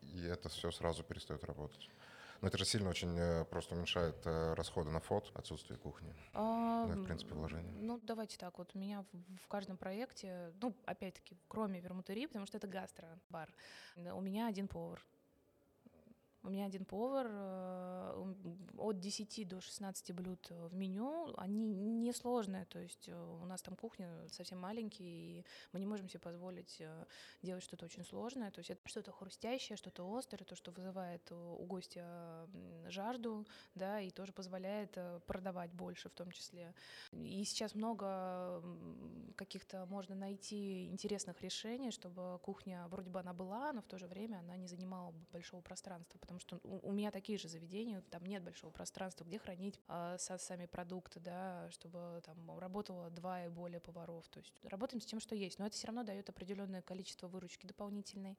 и 0.00 0.22
это 0.24 0.48
все 0.48 0.70
сразу 0.70 1.02
перестает 1.04 1.44
работать? 1.44 1.88
Но 2.40 2.48
это 2.48 2.58
же 2.58 2.64
сильно 2.64 2.90
очень 2.90 3.18
э, 3.18 3.44
просто 3.46 3.74
уменьшает 3.74 4.16
э, 4.24 4.54
расходы 4.54 4.90
на 4.90 5.00
фот, 5.00 5.32
отсутствие 5.34 5.76
кухни. 5.78 6.14
А, 6.34 6.86
Ну, 6.86 6.92
и, 6.92 6.96
в 6.96 7.04
принципе, 7.04 7.34
вложение. 7.34 7.72
Ну, 7.80 7.98
давайте 8.04 8.38
так, 8.38 8.58
вот 8.58 8.70
у 8.74 8.78
меня 8.78 9.02
в, 9.12 9.36
в 9.42 9.48
каждом 9.48 9.76
проекте, 9.76 10.52
ну, 10.60 10.72
опять-таки, 10.86 11.36
кроме 11.48 11.80
вермутерии, 11.80 12.26
потому 12.26 12.46
что 12.46 12.56
это 12.56 12.68
гастро-бар, 12.68 13.52
э, 13.96 14.12
у 14.12 14.20
меня 14.20 14.46
один 14.46 14.68
повар. 14.68 15.04
У 16.42 16.50
меня 16.50 16.66
один 16.66 16.84
повар, 16.84 17.26
э, 17.30 18.34
от 18.78 19.00
10 19.00 19.48
до 19.48 19.60
16 19.60 20.12
блюд 20.12 20.50
в 20.50 20.74
меню, 20.74 21.34
они 21.36 21.66
несложные, 21.66 22.64
то 22.66 22.78
есть 22.78 23.08
э, 23.08 23.40
у 23.42 23.44
нас 23.44 23.60
там 23.60 23.74
кухня 23.74 24.08
совсем 24.30 24.60
маленькие, 24.60 25.08
и 25.08 25.44
мы 25.72 25.80
не 25.80 25.86
можем 25.86 26.08
себе 26.08 26.20
позволить 26.20 26.76
э, 26.80 27.06
делать 27.42 27.64
что-то 27.64 27.86
очень 27.86 28.04
сложное, 28.04 28.52
то 28.52 28.60
есть 28.60 28.70
это 28.70 28.80
что-то 28.88 29.10
хрустящее, 29.10 29.76
что-то 29.76 30.04
острое, 30.16 30.44
то, 30.44 30.54
что 30.54 30.70
вызывает 30.70 31.30
у 31.32 31.64
гостя 31.66 32.48
жажду, 32.86 33.44
да, 33.74 34.00
и 34.00 34.10
тоже 34.10 34.32
позволяет 34.32 34.96
продавать 35.26 35.72
больше 35.72 36.08
в 36.08 36.12
том 36.12 36.30
числе. 36.30 36.72
И 37.12 37.44
сейчас 37.44 37.74
много 37.74 38.62
каких-то 39.36 39.86
можно 39.86 40.14
найти 40.14 40.86
интересных 40.86 41.40
решений, 41.42 41.90
чтобы 41.90 42.38
кухня 42.42 42.86
вроде 42.88 43.10
бы 43.10 43.18
она 43.18 43.32
была, 43.32 43.72
но 43.72 43.82
в 43.82 43.86
то 43.86 43.98
же 43.98 44.06
время 44.06 44.38
она 44.38 44.56
не 44.56 44.68
занимала 44.68 45.12
большого 45.32 45.62
пространства, 45.62 46.18
потому 46.28 46.40
что 46.40 46.60
у, 46.62 46.90
у 46.90 46.92
меня 46.92 47.10
такие 47.10 47.38
же 47.38 47.48
заведения, 47.48 48.02
там 48.10 48.26
нет 48.26 48.42
большого 48.42 48.70
пространства, 48.70 49.24
где 49.24 49.38
хранить 49.38 49.80
а, 49.88 50.18
со- 50.18 50.36
сами 50.36 50.66
продукты, 50.66 51.20
да, 51.20 51.70
чтобы 51.70 52.20
там 52.22 52.58
работало 52.58 53.08
два 53.08 53.46
и 53.46 53.48
более 53.48 53.80
поваров. 53.80 54.28
То 54.28 54.38
есть 54.40 54.52
работаем 54.64 55.00
с 55.00 55.06
тем, 55.06 55.20
что 55.20 55.34
есть, 55.34 55.58
но 55.58 55.66
это 55.66 55.74
все 55.74 55.86
равно 55.86 56.02
дает 56.02 56.28
определенное 56.28 56.82
количество 56.82 57.28
выручки 57.28 57.66
дополнительной. 57.66 58.36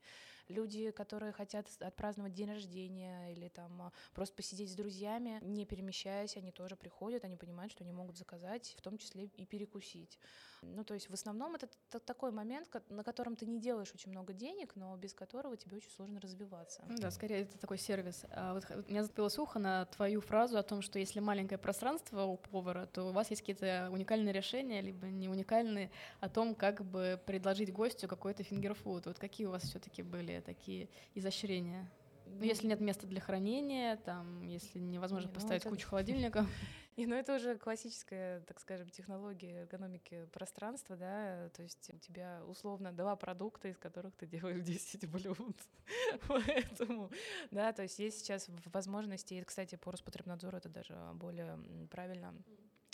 Люди, 0.49 0.91
которые 0.91 1.31
хотят 1.31 1.67
отпраздновать 1.79 2.33
день 2.33 2.49
рождения 2.49 3.31
или 3.33 3.47
там 3.47 3.81
а, 3.81 3.91
просто 4.13 4.35
посидеть 4.35 4.71
с 4.71 4.75
друзьями, 4.75 5.39
не 5.41 5.65
перемещаясь, 5.65 6.37
они 6.37 6.51
тоже 6.51 6.75
приходят, 6.75 7.23
они 7.23 7.37
понимают, 7.37 7.71
что 7.71 7.83
они 7.83 7.91
могут 7.91 8.17
заказать, 8.17 8.75
в 8.77 8.81
том 8.81 8.99
числе 8.99 9.25
и 9.25 9.45
перекусить. 9.47 10.19
Ну, 10.61 10.83
то 10.83 10.93
есть 10.93 11.09
в 11.09 11.13
основном 11.13 11.55
это 11.55 11.67
такой 12.05 12.31
момент, 12.31 12.67
на 12.89 13.03
котором 13.03 13.35
ты 13.35 13.47
не 13.47 13.59
делаешь 13.59 13.91
очень 13.95 14.11
много 14.11 14.33
денег, 14.33 14.75
но 14.75 14.95
без 14.97 15.13
которого 15.13 15.57
тебе 15.57 15.77
очень 15.77 15.89
сложно 15.89 16.19
развиваться. 16.19 16.83
Ну 16.87 16.97
Да, 16.97 17.09
скорее 17.11 17.41
это 17.41 17.57
такой 17.57 17.78
сервис. 17.79 18.25
А 18.31 18.53
вот 18.53 18.65
вот 18.69 18.89
меня 18.89 19.03
зацепилось 19.03 19.37
ухо 19.39 19.59
на 19.59 19.85
твою 19.85 20.21
фразу 20.21 20.57
о 20.57 20.63
том, 20.63 20.81
что 20.81 20.99
если 20.99 21.19
маленькое 21.19 21.57
пространство 21.57 22.23
у 22.23 22.37
повара, 22.37 22.85
то 22.85 23.09
у 23.09 23.11
вас 23.11 23.29
есть 23.29 23.41
какие-то 23.41 23.89
уникальные 23.91 24.33
решения, 24.33 24.81
либо 24.81 25.07
не 25.07 25.27
уникальные, 25.29 25.89
о 26.19 26.29
том, 26.29 26.55
как 26.55 26.83
бы 26.85 27.19
предложить 27.25 27.71
гостю 27.73 28.07
какой-то 28.07 28.43
фингерфуд. 28.43 29.05
Вот 29.05 29.17
какие 29.19 29.47
у 29.47 29.51
вас 29.51 29.63
все-таки 29.63 30.03
были 30.03 30.39
такие 30.45 30.89
изощрения? 31.15 31.89
Ну, 32.27 32.43
если 32.43 32.67
нет 32.67 32.79
места 32.79 33.07
для 33.07 33.19
хранения, 33.21 33.95
там, 33.97 34.43
если 34.43 34.77
невозможно 34.77 35.27
Не, 35.27 35.33
ну 35.33 35.39
поставить 35.39 35.61
это- 35.61 35.69
кучу 35.69 35.87
холодильников. 35.87 36.45
И, 36.99 37.05
ну, 37.05 37.15
это 37.15 37.37
уже 37.37 37.57
классическая, 37.57 38.41
так 38.41 38.59
скажем, 38.59 38.89
технология 38.89 39.61
эргономики 39.61 40.25
пространства, 40.33 40.97
да, 40.97 41.47
то 41.55 41.63
есть 41.63 41.89
у 41.93 41.97
тебя 41.97 42.41
условно 42.45 42.91
два 42.91 43.15
продукта, 43.15 43.69
из 43.69 43.77
которых 43.77 44.13
ты 44.17 44.27
делаешь 44.27 44.61
10 44.65 45.09
блюд. 45.09 45.57
Поэтому, 46.27 47.09
да, 47.51 47.71
то 47.71 47.83
есть 47.83 47.99
есть 47.99 48.19
сейчас 48.19 48.49
возможности, 48.65 49.33
и, 49.33 49.43
кстати, 49.45 49.75
по 49.75 49.93
Роспотребнадзору 49.93 50.57
это 50.57 50.67
даже 50.67 50.93
более 51.13 51.57
правильно, 51.89 52.33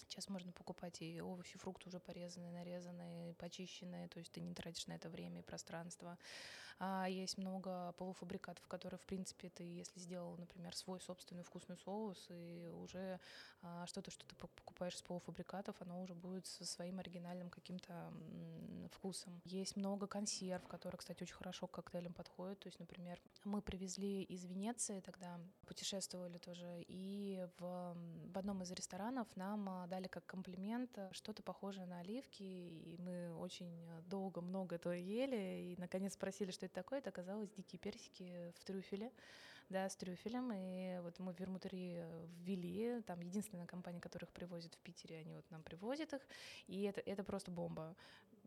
Сейчас 0.07 0.29
можно 0.29 0.51
покупать 0.51 1.01
и 1.01 1.19
овощи, 1.19 1.57
фрукты 1.57 1.89
уже 1.89 2.00
порезанные, 2.00 2.51
нарезанные, 2.51 3.33
почищенные, 3.33 4.07
то 4.07 4.19
есть 4.19 4.31
ты 4.31 4.39
не 4.39 4.53
тратишь 4.53 4.85
на 4.85 4.93
это 4.93 5.09
время 5.09 5.39
и 5.39 5.43
пространство. 5.43 6.19
А 6.77 7.08
есть 7.08 7.38
много 7.38 7.94
полуфабрикатов, 7.94 8.67
которые, 8.67 8.98
в 8.98 9.05
принципе, 9.05 9.50
ты, 9.50 9.63
если 9.63 10.00
сделал, 10.00 10.36
например, 10.38 10.75
свой 10.75 11.00
собственный 11.00 11.44
вкусный 11.44 11.77
соус, 11.77 12.27
и 12.29 12.67
уже 12.67 13.20
а, 13.62 13.86
что-то, 13.86 14.12
что 14.12 14.25
ты 14.27 14.36
пок- 14.36 14.51
покупаешь 14.55 14.96
из 14.96 15.01
полуфабрикатов, 15.01 15.75
оно 15.82 16.01
уже 16.01 16.13
будет 16.13 16.46
со 16.46 16.65
своим 16.65 17.00
оригинальным 17.00 17.50
каким-то 17.50 18.12
вкусом. 18.91 19.41
Есть 19.46 19.75
много 19.75 20.08
консерв, 20.08 20.67
которые, 20.67 20.98
кстати, 21.00 21.24
очень 21.24 21.36
хорошо 21.36 21.67
к 21.67 21.72
коктейлям 21.72 22.13
подходят. 22.13 22.60
То 22.60 22.67
есть, 22.67 22.79
например, 22.79 23.22
мы 23.44 23.62
привезли 23.62 24.24
из 24.24 24.44
Венеции 24.46 25.00
тогда, 25.00 25.39
путешествовали 25.65 26.38
тоже, 26.38 26.84
и 26.88 27.48
в, 27.58 27.96
в 28.34 28.38
одном 28.38 28.63
из 28.63 28.72
ресторанов 28.72 29.27
нам 29.36 29.70
а, 29.70 29.88
дали 29.88 30.08
как 30.08 30.25
комплимент 30.25 30.98
а, 30.98 31.10
что-то 31.13 31.41
похожее 31.41 31.86
на 31.86 32.00
оливки, 32.00 32.44
и 32.44 32.98
мы 33.00 33.34
очень 33.36 33.88
а, 33.89 34.01
долго, 34.03 34.41
много 34.41 34.75
этого 34.75 34.94
ели, 34.94 35.72
и 35.74 35.75
наконец 35.79 36.13
спросили, 36.13 36.51
что 36.51 36.64
это 36.65 36.75
такое, 36.75 37.00
это 37.00 37.10
оказалось 37.10 37.50
дикие 37.51 37.79
персики 37.79 38.53
в 38.55 38.65
трюфеле, 38.65 39.12
да, 39.69 39.89
с 39.89 39.95
трюфелем, 39.95 40.51
и 40.53 41.00
вот 41.01 41.19
мы 41.19 41.34
в 41.34 41.39
Вермутери 41.39 42.03
ввели, 42.43 43.01
там 43.01 43.19
единственная 43.22 43.65
компания, 43.65 44.00
которых 44.00 44.31
привозит 44.31 44.75
в 44.75 44.79
Питере, 44.79 45.19
они 45.19 45.36
вот 45.36 45.50
нам 45.51 45.63
привозят 45.63 46.13
их, 46.13 46.22
и 46.67 46.84
это, 46.84 47.01
это 47.01 47.24
просто 47.24 47.51
бомба. 47.51 47.95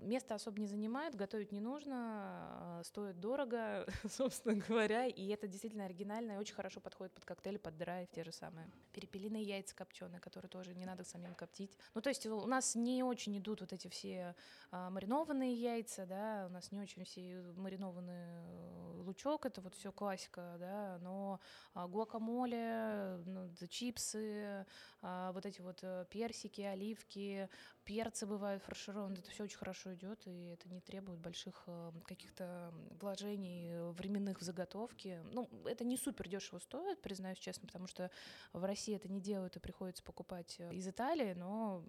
Место 0.00 0.36
особо 0.36 0.60
не 0.60 0.68
занимает, 0.68 1.16
готовить 1.16 1.50
не 1.50 1.60
нужно, 1.60 1.96
а, 1.96 2.82
стоит 2.84 3.18
дорого, 3.18 3.84
собственно 4.08 4.54
говоря, 4.54 5.06
и 5.06 5.26
это 5.28 5.48
действительно 5.48 5.86
оригинально 5.86 6.32
и 6.32 6.36
очень 6.36 6.54
хорошо 6.54 6.80
подходит 6.80 7.12
под 7.14 7.24
коктейли, 7.24 7.56
под 7.56 7.76
драйв, 7.76 8.08
те 8.12 8.22
же 8.22 8.30
самые. 8.30 8.70
Перепелиные 8.92 9.42
яйца 9.42 9.74
копченые, 9.74 10.20
которые 10.20 10.48
тоже 10.50 10.72
не 10.74 10.86
надо 10.86 11.02
самим 11.02 11.34
коптить. 11.34 11.76
Ну, 11.94 12.00
то 12.00 12.10
есть 12.10 12.24
у 12.26 12.46
нас 12.46 12.76
не 12.76 13.02
очень 13.02 13.36
идут 13.38 13.60
вот 13.60 13.72
эти 13.72 13.88
все 13.88 14.36
а, 14.70 14.88
маринованные 14.90 15.52
яйца, 15.52 16.06
да, 16.06 16.46
у 16.48 16.52
нас 16.52 16.70
не 16.70 16.80
очень 16.80 17.04
все 17.04 17.42
маринованный 17.56 18.12
э, 18.14 19.02
лучок, 19.02 19.46
это 19.46 19.60
вот 19.60 19.74
все 19.74 19.90
классика, 19.90 20.56
да, 20.60 20.98
но 21.08 21.40
а, 21.74 21.86
гуакамоле, 21.86 23.22
ну, 23.24 23.50
чипсы, 23.68 24.66
а, 25.00 25.32
вот 25.32 25.46
эти 25.46 25.60
вот 25.60 25.78
э, 25.82 26.04
персики, 26.10 26.60
оливки, 26.60 27.48
перцы 27.84 28.26
бывают 28.26 28.62
фаршированные, 28.62 29.20
это 29.20 29.30
все 29.30 29.44
очень 29.44 29.56
хорошо 29.56 29.94
идет, 29.94 30.26
и 30.26 30.48
это 30.48 30.68
не 30.68 30.80
требует 30.80 31.18
больших 31.18 31.64
э, 31.66 31.92
каких-то 32.04 32.72
вложений 33.00 33.92
временных 33.92 34.40
в 34.40 34.44
заготовке. 34.44 35.22
Ну, 35.32 35.48
это 35.64 35.84
не 35.84 35.96
супер 35.96 36.28
дешево 36.28 36.58
стоит, 36.58 37.00
признаюсь 37.00 37.38
честно, 37.38 37.66
потому 37.66 37.86
что 37.86 38.10
в 38.52 38.64
России 38.64 38.94
это 38.94 39.08
не 39.08 39.20
делают 39.20 39.56
и 39.56 39.60
приходится 39.60 40.02
покупать 40.02 40.56
э, 40.58 40.74
из 40.74 40.86
Италии, 40.86 41.32
но 41.34 41.84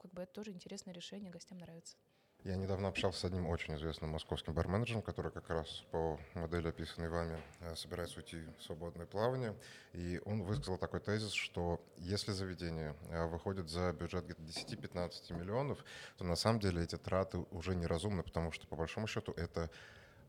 как 0.00 0.12
бы 0.12 0.22
это 0.22 0.32
тоже 0.32 0.52
интересное 0.52 0.94
решение, 0.94 1.30
гостям 1.30 1.58
нравится. 1.58 1.96
Я 2.44 2.56
недавно 2.56 2.88
общался 2.88 3.20
с 3.20 3.24
одним 3.26 3.46
очень 3.48 3.74
известным 3.76 4.10
московским 4.10 4.54
барменеджером, 4.54 5.02
который 5.02 5.30
как 5.30 5.50
раз 5.50 5.84
по 5.90 6.18
модели, 6.32 6.68
описанной 6.68 7.10
вами, 7.10 7.38
э, 7.60 7.74
собирается 7.76 8.16
уйти 8.16 8.38
в 8.58 8.62
свободное 8.62 9.04
плавание. 9.04 9.54
И 9.92 10.22
он 10.24 10.42
высказал 10.44 10.78
такой 10.78 11.00
тезис, 11.00 11.32
что 11.32 11.84
если 11.98 12.32
заведение 12.32 12.96
э, 13.10 13.26
выходит 13.26 13.68
за 13.68 13.92
бюджет 13.92 14.24
где-то 14.24 14.40
10-15 14.40 15.34
миллионов, 15.34 15.84
то 16.16 16.24
на 16.24 16.34
самом 16.34 16.60
деле 16.60 16.82
эти 16.82 16.96
траты 16.96 17.44
уже 17.50 17.74
неразумны, 17.74 18.22
потому 18.22 18.52
что 18.52 18.66
по 18.66 18.74
большому 18.74 19.06
счету 19.06 19.32
это 19.36 19.68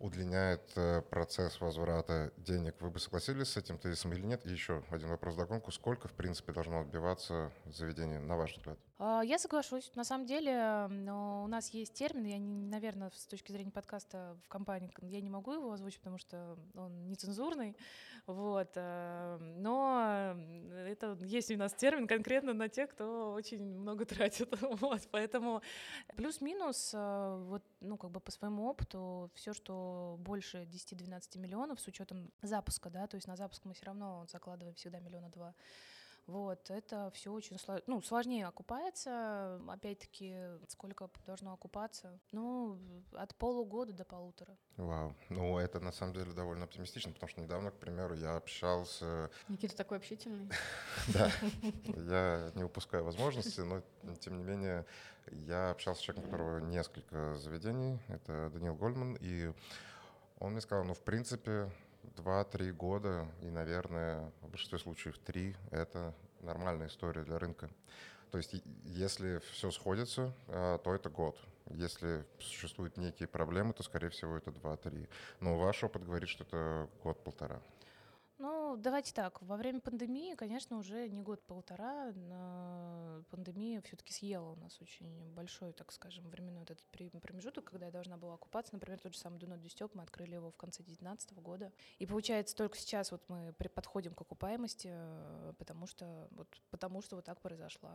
удлиняет 0.01 0.61
э, 0.75 1.01
процесс 1.01 1.61
возврата 1.61 2.31
денег. 2.37 2.75
Вы 2.79 2.89
бы 2.89 2.99
согласились 2.99 3.49
с 3.49 3.57
этим 3.57 3.77
тезисом 3.77 4.13
или 4.13 4.25
нет? 4.25 4.45
И 4.45 4.49
еще 4.49 4.83
один 4.89 5.09
вопрос 5.09 5.35
догонку. 5.35 5.71
Сколько, 5.71 6.07
в 6.07 6.13
принципе, 6.13 6.51
должно 6.51 6.81
отбиваться 6.81 7.51
заведение, 7.65 8.19
на 8.19 8.35
ваш 8.35 8.57
взгляд? 8.57 8.77
А, 8.97 9.21
Я 9.21 9.37
соглашусь. 9.39 9.91
На 9.95 10.03
самом 10.03 10.25
деле, 10.25 10.87
у 11.43 11.47
нас 11.47 11.69
есть 11.69 11.93
термин, 11.93 12.25
я, 12.25 12.39
наверное, 12.39 13.11
с 13.13 13.25
точки 13.25 13.51
зрения 13.51 13.71
подкаста 13.71 14.37
в 14.43 14.47
компании, 14.49 14.91
я 15.01 15.21
не 15.21 15.29
могу 15.29 15.53
его 15.53 15.71
озвучить, 15.71 15.99
потому 15.99 16.17
что 16.17 16.57
он 16.75 17.07
нецензурный, 17.07 17.75
вот. 18.33 18.71
э, 18.75 19.37
Но 19.57 20.35
это 20.85 21.17
есть 21.21 21.51
у 21.51 21.57
нас 21.57 21.73
термин 21.73 22.07
конкретно 22.07 22.53
на 22.53 22.69
тех, 22.69 22.89
кто 22.89 23.33
очень 23.33 23.63
много 23.63 24.05
тратит, 24.11 24.53
вот. 24.61 25.01
Поэтому 25.11 25.61
плюс-минус, 26.15 26.91
э, 26.93 27.43
вот, 27.47 27.63
ну, 27.79 27.97
как 27.97 28.11
бы 28.11 28.19
по 28.19 28.31
своему 28.31 28.67
опыту, 28.67 29.29
все, 29.35 29.53
что 29.53 30.17
больше 30.19 30.63
10-12 30.63 31.37
миллионов 31.37 31.79
с 31.79 31.87
учетом 31.87 32.31
запуска, 32.41 32.89
да, 32.89 33.07
то 33.07 33.15
есть 33.15 33.27
на 33.27 33.35
запуск 33.35 33.65
мы 33.65 33.73
все 33.73 33.85
равно 33.85 34.25
закладываем 34.31 34.75
всегда 34.75 34.99
миллиона 34.99 35.29
два. 35.29 35.53
Вот, 36.27 36.69
это 36.69 37.11
все 37.13 37.31
очень 37.31 37.57
сло- 37.57 37.83
ну, 37.87 38.01
сложнее 38.01 38.45
окупается. 38.47 39.59
Опять-таки, 39.67 40.35
сколько 40.67 41.09
должно 41.25 41.53
окупаться? 41.53 42.19
Ну, 42.31 42.79
от 43.13 43.35
полугода 43.35 43.91
до 43.91 44.05
полутора. 44.05 44.55
Вау. 44.77 45.15
Ну, 45.29 45.57
это 45.57 45.79
на 45.79 45.91
самом 45.91 46.13
деле 46.13 46.31
довольно 46.31 46.65
оптимистично, 46.65 47.11
потому 47.11 47.29
что 47.29 47.41
недавно, 47.41 47.71
к 47.71 47.79
примеру, 47.79 48.13
я 48.13 48.35
общался 48.37 49.29
Никита 49.49 49.75
такой 49.75 49.97
общительный. 49.97 50.49
Да, 51.07 51.31
я 51.95 52.51
не 52.55 52.63
упускаю 52.63 53.03
возможности, 53.03 53.61
но 53.61 53.81
тем 54.19 54.37
не 54.37 54.43
менее 54.43 54.85
я 55.31 55.71
общался 55.71 56.01
с 56.01 56.03
человеком, 56.03 56.29
у 56.29 56.31
которого 56.31 56.59
несколько 56.59 57.35
заведений, 57.35 57.99
это 58.07 58.49
Даниил 58.51 58.75
Гольман, 58.75 59.17
и 59.19 59.51
он 60.39 60.51
мне 60.53 60.61
сказал, 60.61 60.83
ну, 60.85 60.93
в 60.93 61.01
принципе, 61.01 61.71
2-3 62.15 62.71
года, 62.71 63.27
и, 63.41 63.49
наверное, 63.49 64.31
в 64.41 64.49
большинстве 64.49 64.79
случаев 64.79 65.17
3— 65.19 65.55
это 65.71 66.13
нормальная 66.41 66.87
история 66.87 67.23
для 67.23 67.39
рынка. 67.39 67.69
То 68.31 68.37
есть 68.37 68.55
если 68.85 69.39
все 69.51 69.71
сходится, 69.71 70.33
а, 70.47 70.77
то 70.77 70.93
это 70.93 71.09
год. 71.09 71.37
Если 71.69 72.25
существуют 72.39 72.97
некие 72.97 73.27
проблемы, 73.27 73.73
то, 73.73 73.83
скорее 73.83 74.09
всего, 74.09 74.37
это 74.37 74.51
2-3. 74.51 75.07
Но 75.39 75.57
ваш 75.57 75.83
опыт 75.83 76.03
говорит, 76.03 76.29
что 76.29 76.43
это 76.43 76.89
год-полтора. 77.03 77.61
Ну, 78.71 78.77
давайте 78.77 79.13
так. 79.13 79.41
Во 79.41 79.57
время 79.57 79.81
пандемии, 79.81 80.33
конечно, 80.35 80.77
уже 80.77 81.09
не 81.09 81.21
год-полтора. 81.21 82.13
на- 82.13 83.21
Пандемия 83.29 83.81
все-таки 83.81 84.13
съела 84.13 84.51
у 84.51 84.55
нас 84.55 84.79
очень 84.81 85.29
большой, 85.33 85.73
так 85.73 85.91
скажем, 85.91 86.29
временной 86.29 86.63
этот 86.63 86.79
промежуток, 87.21 87.65
когда 87.65 87.87
я 87.87 87.91
должна 87.91 88.15
была 88.15 88.35
окупаться. 88.35 88.73
Например, 88.73 88.97
тот 88.99 89.13
же 89.13 89.19
самый 89.19 89.39
Дуно 89.39 89.57
Дюстеп, 89.57 89.93
мы 89.93 90.03
открыли 90.03 90.35
его 90.35 90.51
в 90.51 90.55
конце 90.55 90.83
2019 90.83 91.33
года. 91.39 91.73
И 91.99 92.05
получается, 92.05 92.55
только 92.55 92.77
сейчас 92.77 93.11
вот 93.11 93.21
мы 93.27 93.53
подходим 93.73 94.13
к 94.13 94.21
окупаемости, 94.21 94.89
э, 94.89 95.53
потому 95.57 95.85
что 95.85 96.29
вот, 96.31 96.47
потому 96.69 97.01
что 97.01 97.17
вот 97.17 97.25
так 97.25 97.41
произошла 97.41 97.93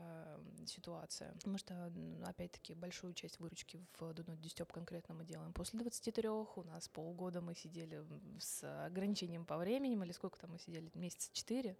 ситуация. 0.66 1.32
Потому 1.34 1.56
что, 1.56 1.90
опять-таки, 2.26 2.74
большую 2.74 3.14
часть 3.14 3.40
выручки 3.40 3.80
в 3.98 4.12
Дуно 4.12 4.36
Дюстеп 4.36 4.70
конкретно 4.72 5.14
мы 5.14 5.24
делаем 5.24 5.54
после 5.54 5.78
23. 5.80 6.28
У 6.28 6.62
нас 6.64 6.88
полгода 6.88 7.40
мы 7.40 7.54
сидели 7.54 8.04
с 8.38 8.62
ограничением 8.84 9.46
по 9.46 9.56
времени, 9.56 9.94
или 9.96 10.12
сколько 10.12 10.38
там 10.38 10.52
мы 10.52 10.58
сидели, 10.66 10.90
месяца 10.94 11.30
четыре. 11.32 11.76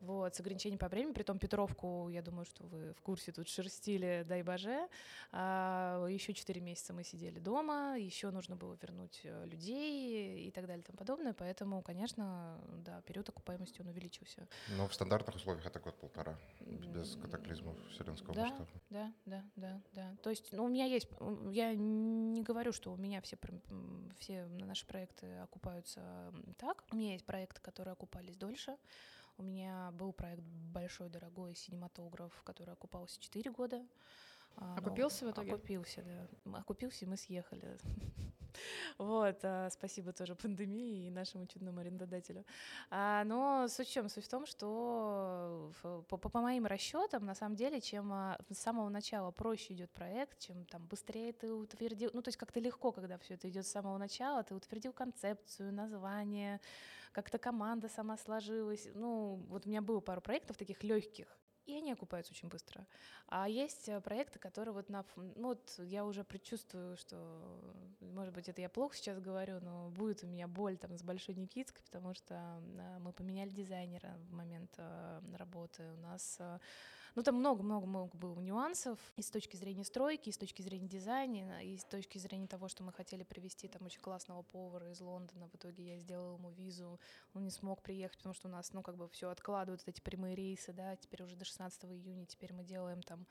Вот, 0.00 0.34
с 0.34 0.40
ограничением 0.40 0.78
по 0.78 0.88
времени. 0.88 1.12
Притом 1.12 1.38
Петровку, 1.38 2.08
я 2.08 2.22
думаю, 2.22 2.44
что 2.44 2.64
вы 2.64 2.92
в 2.92 3.00
курсе, 3.02 3.30
тут 3.32 3.48
шерстили, 3.48 4.24
дай 4.26 4.42
боже. 4.42 4.88
А, 5.30 6.04
еще 6.08 6.34
четыре 6.34 6.60
месяца 6.60 6.92
мы 6.92 7.04
сидели 7.04 7.38
дома, 7.38 7.96
еще 7.96 8.30
нужно 8.30 8.56
было 8.56 8.76
вернуть 8.82 9.20
э, 9.24 9.46
людей 9.46 10.48
и 10.48 10.50
так 10.50 10.66
далее 10.66 10.82
и 10.82 10.86
тому 10.86 10.98
подобное. 10.98 11.32
Поэтому, 11.32 11.82
конечно, 11.82 12.60
да, 12.84 13.00
период 13.02 13.28
окупаемости 13.28 13.80
он 13.80 13.88
увеличился. 13.88 14.48
Но 14.76 14.88
в 14.88 14.94
стандартных 14.94 15.36
условиях 15.36 15.64
это 15.66 15.78
год-полтора, 15.78 16.36
без 16.60 17.16
катаклизмов 17.16 17.76
вселенского 17.90 18.34
Да, 18.34 18.42
масштаба. 18.42 18.68
да, 18.90 19.12
да, 19.26 19.44
да, 19.56 19.80
да. 19.92 20.16
То 20.22 20.30
есть, 20.30 20.52
ну, 20.52 20.64
у 20.64 20.68
меня 20.68 20.86
есть, 20.86 21.08
я 21.50 21.74
не 21.74 22.42
говорю, 22.42 22.72
что 22.72 22.92
у 22.92 22.96
меня 22.96 23.20
все, 23.20 23.38
все 24.18 24.46
наши 24.46 24.86
проекты 24.86 25.38
окупаются 25.38 26.32
так. 26.58 26.84
У 26.90 26.96
меня 26.96 27.12
есть 27.12 27.24
проекты, 27.24 27.60
которые 27.60 27.92
окупались 27.92 28.36
дольше. 28.36 28.76
У 29.42 29.44
меня 29.44 29.90
был 29.98 30.12
проект 30.12 30.44
большой, 30.72 31.08
дорогой 31.08 31.56
синематограф, 31.56 32.30
который 32.44 32.74
окупался 32.74 33.20
4 33.20 33.50
года. 33.50 33.84
А, 34.54 34.76
но 34.76 34.86
Окупился 34.86 35.26
в 35.26 35.32
итоге? 35.32 35.54
Окупился, 35.54 36.04
да. 36.04 36.58
Окупился, 36.58 37.04
и 37.04 37.08
мы 37.08 37.16
съехали. 37.16 37.76
Вот, 38.98 39.38
а, 39.44 39.70
спасибо 39.70 40.12
тоже 40.12 40.34
пандемии 40.34 41.06
и 41.06 41.10
нашему 41.10 41.46
чудному 41.46 41.80
арендодателю. 41.80 42.44
А, 42.90 43.24
но 43.24 43.66
суть 43.66 43.88
в 43.88 43.92
чем? 43.92 44.10
Суть 44.10 44.26
в 44.26 44.28
том, 44.28 44.44
что 44.44 45.72
по, 45.82 46.18
по 46.18 46.40
моим 46.40 46.66
расчетам, 46.66 47.24
на 47.24 47.34
самом 47.34 47.56
деле, 47.56 47.80
чем 47.80 48.12
с 48.50 48.58
самого 48.58 48.90
начала 48.90 49.30
проще 49.30 49.72
идет 49.72 49.90
проект, 49.90 50.38
чем 50.38 50.66
там 50.66 50.86
быстрее 50.86 51.32
ты 51.32 51.50
утвердил, 51.50 52.10
ну 52.12 52.20
то 52.20 52.28
есть 52.28 52.36
как-то 52.36 52.60
легко, 52.60 52.92
когда 52.92 53.16
все 53.16 53.34
это 53.34 53.48
идет 53.48 53.66
с 53.66 53.70
самого 53.70 53.96
начала, 53.96 54.42
ты 54.44 54.54
утвердил 54.54 54.92
концепцию, 54.92 55.72
название, 55.72 56.60
как-то 57.12 57.38
команда 57.38 57.88
сама 57.88 58.16
сложилась. 58.16 58.88
Ну 58.94 59.36
вот 59.48 59.66
у 59.66 59.68
меня 59.68 59.82
было 59.82 60.00
пару 60.00 60.20
проектов 60.20 60.56
таких 60.56 60.82
легких, 60.82 61.26
и 61.66 61.74
они 61.74 61.92
окупаются 61.92 62.32
очень 62.32 62.48
быстро. 62.48 62.86
А 63.28 63.48
есть 63.48 63.88
э, 63.88 64.00
проекты, 64.00 64.38
которые 64.38 64.74
вот 64.74 64.88
на... 64.88 65.04
Ну 65.16 65.48
вот 65.48 65.74
я 65.78 66.04
уже 66.04 66.24
предчувствую, 66.24 66.96
что, 66.96 67.96
может 68.00 68.34
быть, 68.34 68.48
это 68.48 68.60
я 68.60 68.68
плохо 68.68 68.96
сейчас 68.96 69.20
говорю, 69.20 69.60
но 69.60 69.90
будет 69.90 70.24
у 70.24 70.26
меня 70.26 70.48
боль 70.48 70.76
там 70.76 70.96
с 70.96 71.02
Большой 71.02 71.36
Никитской, 71.36 71.82
потому 71.84 72.14
что 72.14 72.34
э, 72.34 72.98
мы 72.98 73.12
поменяли 73.12 73.50
дизайнера 73.50 74.16
в 74.28 74.32
момент 74.32 74.74
э, 74.78 75.20
работы. 75.36 75.92
У 75.92 76.00
нас... 76.00 76.40
ну, 77.14 77.22
там 77.22 77.36
много-много-много 77.36 78.16
было 78.16 78.38
нюансов 78.40 78.98
и 79.16 79.22
с 79.22 79.30
точки 79.30 79.56
зрения 79.56 79.84
стройки, 79.84 80.28
и 80.28 80.32
с 80.32 80.38
точки 80.38 80.62
зрения 80.62 80.88
дизайна, 80.88 81.62
и 81.64 81.76
с 81.76 81.84
точки 81.84 82.18
зрения 82.18 82.46
того, 82.46 82.68
что 82.68 82.82
мы 82.82 82.92
хотели 82.92 83.22
привести 83.22 83.68
там 83.68 83.84
очень 83.86 84.00
классного 84.00 84.42
повара 84.42 84.90
из 84.90 85.00
Лондона. 85.00 85.48
В 85.48 85.54
итоге 85.54 85.94
я 85.94 85.98
сделала 85.98 86.36
ему 86.36 86.50
визу, 86.50 87.00
он 87.34 87.44
не 87.44 87.50
смог 87.50 87.82
приехать, 87.82 88.18
потому 88.18 88.34
что 88.34 88.48
у 88.48 88.50
нас, 88.50 88.72
ну, 88.72 88.82
как 88.82 88.96
бы 88.96 89.08
все 89.08 89.30
откладывают, 89.30 89.82
эти 89.86 90.00
прямые 90.00 90.34
рейсы, 90.34 90.72
да, 90.72 90.96
теперь 90.96 91.22
уже 91.22 91.36
до 91.36 91.44
16 91.44 91.84
июня, 91.84 92.26
теперь 92.26 92.52
мы 92.52 92.64
делаем 92.64 93.02
там 93.02 93.26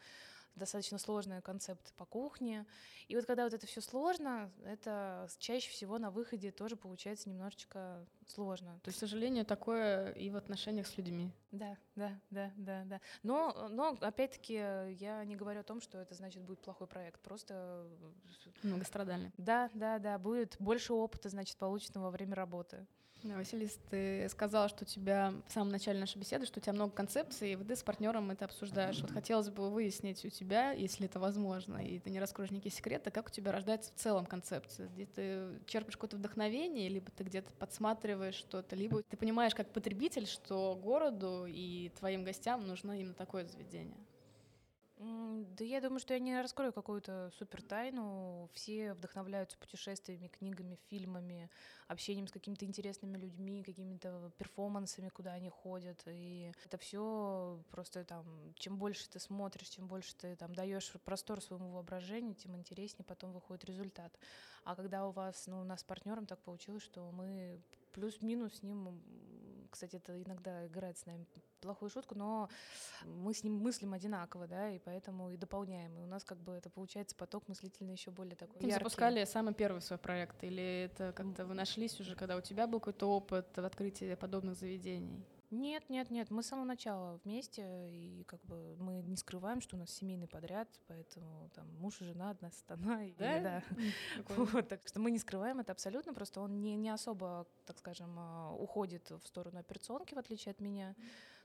достаточно 0.55 0.97
сложные 0.97 1.41
концепты 1.41 1.91
по 1.97 2.05
кухне. 2.05 2.65
И 3.07 3.15
вот 3.15 3.25
когда 3.25 3.43
вот 3.43 3.53
это 3.53 3.65
все 3.67 3.81
сложно, 3.81 4.51
это 4.63 5.27
чаще 5.39 5.69
всего 5.69 5.97
на 5.97 6.11
выходе 6.11 6.51
тоже 6.51 6.75
получается 6.75 7.29
немножечко 7.29 8.05
сложно. 8.27 8.79
То 8.83 8.89
есть, 8.89 8.97
к 8.97 9.01
сожалению, 9.01 9.45
такое 9.45 10.11
и 10.11 10.29
в 10.29 10.35
отношениях 10.35 10.87
с 10.87 10.97
людьми. 10.97 11.31
Да, 11.51 11.77
да, 11.95 12.19
да, 12.29 12.51
да, 12.55 12.83
да. 12.85 13.01
Но, 13.23 13.67
но 13.69 13.97
опять-таки 13.99 14.53
я 14.53 15.23
не 15.25 15.35
говорю 15.35 15.61
о 15.61 15.63
том, 15.63 15.81
что 15.81 15.97
это 15.97 16.13
значит 16.15 16.41
будет 16.43 16.59
плохой 16.59 16.87
проект. 16.87 17.19
Просто 17.21 17.87
Многострадальный. 18.63 19.31
да, 19.37 19.69
да, 19.73 19.99
да, 19.99 20.17
будет 20.17 20.55
больше 20.59 20.93
опыта, 20.93 21.29
значит, 21.29 21.57
полученного 21.57 22.05
во 22.05 22.11
время 22.11 22.35
работы. 22.35 22.85
Да, 23.23 23.35
Василис, 23.35 23.77
ты 23.91 24.27
сказала, 24.29 24.67
что 24.67 24.83
у 24.83 24.87
тебя 24.87 25.31
в 25.47 25.51
самом 25.53 25.69
начале 25.69 25.99
нашей 25.99 26.17
беседы, 26.17 26.47
что 26.47 26.59
у 26.59 26.61
тебя 26.61 26.73
много 26.73 26.91
концепций, 26.91 27.53
и 27.53 27.55
ты 27.55 27.75
с 27.75 27.83
партнером 27.83 28.31
это 28.31 28.45
обсуждаешь. 28.45 28.99
Вот 29.01 29.11
хотелось 29.11 29.49
бы 29.49 29.69
выяснить 29.69 30.25
у 30.25 30.29
тебя, 30.29 30.71
если 30.71 31.05
это 31.05 31.19
возможно, 31.19 31.77
и 31.77 31.99
ты 31.99 32.09
не 32.09 32.19
раскроешь 32.19 32.49
никакие 32.49 32.73
секреты, 32.73 33.11
как 33.11 33.27
у 33.27 33.29
тебя 33.29 33.51
рождается 33.51 33.91
в 33.93 33.95
целом 33.95 34.25
концепция? 34.25 34.87
Где 34.87 35.05
ты 35.05 35.59
черпаешь 35.67 35.97
какое-то 35.97 36.17
вдохновение, 36.17 36.89
либо 36.89 37.11
ты 37.11 37.23
где-то 37.23 37.53
подсматриваешь 37.53 38.35
что-то, 38.35 38.75
либо 38.75 39.03
ты 39.03 39.17
понимаешь 39.17 39.53
как 39.53 39.71
потребитель, 39.71 40.25
что 40.25 40.79
городу 40.81 41.45
и 41.47 41.91
твоим 41.99 42.23
гостям 42.23 42.65
нужно 42.65 42.99
именно 42.99 43.13
такое 43.13 43.45
заведение. 43.45 43.97
Да 45.03 45.63
я 45.63 45.81
думаю, 45.81 45.99
что 45.99 46.13
я 46.13 46.19
не 46.19 46.39
раскрою 46.39 46.71
какую-то 46.71 47.31
супер 47.35 47.63
тайну. 47.63 48.47
Все 48.53 48.93
вдохновляются 48.93 49.57
путешествиями, 49.57 50.27
книгами, 50.27 50.77
фильмами, 50.89 51.49
общением 51.87 52.27
с 52.27 52.31
какими-то 52.31 52.65
интересными 52.65 53.17
людьми, 53.17 53.63
какими-то 53.63 54.31
перформансами, 54.37 55.09
куда 55.09 55.33
они 55.33 55.49
ходят. 55.49 55.99
И 56.05 56.51
это 56.65 56.77
все 56.77 57.59
просто 57.71 58.03
там, 58.03 58.53
чем 58.55 58.77
больше 58.77 59.09
ты 59.09 59.19
смотришь, 59.19 59.69
чем 59.69 59.87
больше 59.87 60.15
ты 60.15 60.35
там 60.35 60.53
даешь 60.53 60.93
простор 61.03 61.41
своему 61.41 61.71
воображению, 61.71 62.35
тем 62.35 62.55
интереснее 62.55 63.03
потом 63.03 63.31
выходит 63.31 63.65
результат. 63.65 64.15
А 64.63 64.75
когда 64.75 65.07
у 65.07 65.11
вас, 65.11 65.47
ну, 65.47 65.61
у 65.61 65.63
нас 65.63 65.79
с 65.79 65.83
партнером 65.83 66.27
так 66.27 66.39
получилось, 66.43 66.83
что 66.83 67.09
мы 67.11 67.59
плюс-минус 67.93 68.59
с 68.59 68.61
ним, 68.61 69.01
кстати, 69.71 69.95
это 69.95 70.21
иногда 70.21 70.67
играет 70.67 70.99
с 70.99 71.07
нами 71.07 71.25
плохую 71.61 71.89
шутку, 71.89 72.15
но 72.15 72.49
мы 73.05 73.33
с 73.33 73.43
ним 73.43 73.57
мыслим 73.57 73.93
одинаково, 73.93 74.47
да, 74.47 74.69
и 74.71 74.79
поэтому 74.79 75.29
и 75.31 75.37
дополняем. 75.37 75.97
И 75.97 76.01
у 76.01 76.07
нас 76.07 76.23
как 76.23 76.39
бы 76.39 76.53
это 76.53 76.69
получается 76.69 77.15
поток 77.15 77.47
мыслительный 77.47 77.93
еще 77.93 78.11
более 78.11 78.35
такой 78.35 78.59
Вы 78.61 78.67
яркий. 78.67 78.83
запускали 78.83 79.23
самый 79.25 79.53
первый 79.53 79.81
свой 79.81 79.99
проект, 79.99 80.43
или 80.43 80.83
это 80.85 81.13
как-то 81.13 81.45
вы 81.45 81.53
нашлись 81.53 81.99
уже, 81.99 82.15
когда 82.15 82.35
у 82.35 82.41
тебя 82.41 82.67
был 82.67 82.79
какой-то 82.79 83.07
опыт 83.09 83.47
в 83.55 83.63
открытии 83.65 84.15
подобных 84.15 84.55
заведений? 84.55 85.23
Нет, 85.53 85.89
нет, 85.89 86.09
нет, 86.11 86.31
мы 86.31 86.43
с 86.43 86.47
самого 86.47 86.63
начала 86.63 87.19
вместе, 87.25 87.61
и 87.89 88.23
как 88.23 88.39
бы 88.45 88.77
мы 88.79 89.01
не 89.01 89.17
скрываем, 89.17 89.59
что 89.59 89.75
у 89.75 89.79
нас 89.79 89.89
семейный 89.89 90.27
подряд, 90.29 90.69
поэтому 90.87 91.49
там 91.53 91.67
муж 91.77 91.99
и 91.99 92.05
жена, 92.05 92.29
одна 92.29 92.51
страна. 92.51 93.03
и- 93.03 93.13
Да? 93.15 93.39
да. 93.41 93.63
Вот, 94.37 94.69
так 94.69 94.79
что 94.87 95.01
мы 95.01 95.11
не 95.11 95.19
скрываем 95.19 95.59
это 95.59 95.73
абсолютно, 95.73 96.13
просто 96.13 96.39
он 96.39 96.61
не, 96.61 96.77
не 96.77 96.89
особо, 96.89 97.45
так 97.65 97.77
скажем, 97.79 98.15
а, 98.17 98.53
уходит 98.53 99.09
в 99.11 99.27
сторону 99.27 99.59
операционки, 99.59 100.15
в 100.15 100.17
отличие 100.19 100.51
от 100.51 100.61
меня. 100.61 100.95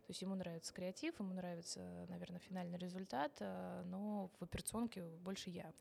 То 0.06 0.12
есть 0.12 0.22
ему 0.22 0.36
нравится 0.36 0.72
креатив, 0.72 1.18
ему 1.18 1.34
нравится, 1.34 2.06
наверное, 2.08 2.38
финальный 2.38 2.78
результат, 2.78 3.32
э, 3.40 3.82
но 3.86 4.30
в 4.38 4.44
операционке 4.44 5.02
больше 5.02 5.50
я. 5.50 5.72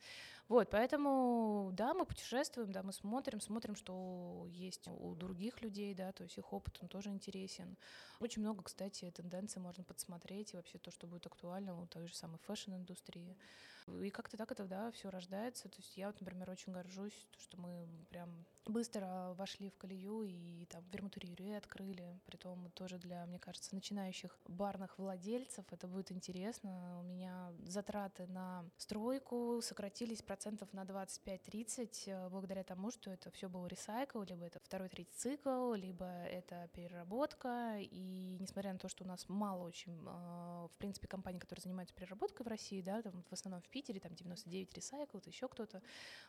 Вот, 0.47 0.69
поэтому, 0.69 1.71
да, 1.73 1.95
мы 1.95 2.05
путешествуем, 2.05 2.71
да, 2.71 2.83
мы 2.83 2.93
смотрим, 2.93 3.41
смотрим, 3.41 3.75
что 3.75 4.45
есть 4.49 4.87
у 4.87 5.15
других 5.15 5.61
людей, 5.61 5.95
да, 5.95 6.11
то 6.11 6.23
есть 6.23 6.37
их 6.37 6.53
опыт, 6.53 6.77
он 6.81 6.87
тоже 6.87 7.09
интересен. 7.09 7.77
Очень 8.19 8.43
много, 8.43 8.63
кстати, 8.63 9.09
тенденций 9.09 9.59
можно 9.59 9.83
подсмотреть, 9.83 10.53
и 10.53 10.57
вообще 10.57 10.77
то, 10.77 10.91
что 10.91 11.07
будет 11.07 11.25
актуально 11.25 11.81
у 11.81 11.87
той 11.87 12.05
же 12.07 12.15
самой 12.15 12.37
фэшн-индустрии. 12.45 13.35
И 13.87 14.09
как-то 14.09 14.35
так 14.35 14.51
это, 14.51 14.65
да, 14.65 14.91
все 14.91 15.09
рождается. 15.09 15.69
То 15.69 15.77
есть 15.77 15.95
я 15.95 16.07
вот, 16.07 16.19
например, 16.19 16.49
очень 16.49 16.73
горжусь, 16.73 17.27
то, 17.31 17.39
что 17.39 17.57
мы 17.57 17.87
прям 18.09 18.45
быстро 18.65 19.33
вошли 19.37 19.69
в 19.69 19.77
колею 19.77 20.23
и 20.23 20.65
там 20.65 20.83
вермутерию 20.91 21.57
открыли. 21.57 22.19
Притом 22.25 22.71
тоже 22.71 22.97
для, 22.97 23.25
мне 23.27 23.37
кажется, 23.37 23.75
начинающих 23.75 24.39
барных 24.47 24.97
владельцев 24.97 25.65
это 25.71 25.87
будет 25.87 26.11
интересно. 26.11 26.99
У 26.99 27.03
меня 27.03 27.53
затраты 27.67 28.25
на 28.25 28.65
стройку 28.77 29.59
сократились 29.61 30.23
процентов 30.35 30.73
на 30.73 30.83
25-30 30.83 32.03
э, 32.07 32.29
благодаря 32.29 32.63
тому, 32.63 32.91
что 32.91 33.09
это 33.09 33.31
все 33.31 33.47
было 33.47 33.67
recycle, 33.67 34.21
либо 34.21 34.43
это 34.45 34.59
второй, 34.59 34.89
третий 34.89 35.13
цикл, 35.15 35.73
либо 35.73 36.05
это 36.05 36.69
переработка. 36.73 37.77
И 37.79 38.35
несмотря 38.41 38.73
на 38.73 38.79
то, 38.79 38.89
что 38.89 39.05
у 39.05 39.07
нас 39.07 39.29
мало 39.29 39.63
очень, 39.63 39.93
э, 40.05 40.67
в 40.67 40.71
принципе, 40.77 41.07
компаний, 41.07 41.39
которые 41.39 41.61
занимаются 41.61 41.95
переработкой 41.95 42.45
в 42.45 42.49
России, 42.49 42.81
да, 42.81 43.01
там 43.01 43.23
в 43.29 43.33
основном 43.33 43.61
в 43.61 43.69
Питере, 43.69 44.01
там 44.01 44.13
99 44.13 44.73
ресайкл, 44.73 45.19
еще 45.25 45.47
кто-то, 45.47 45.81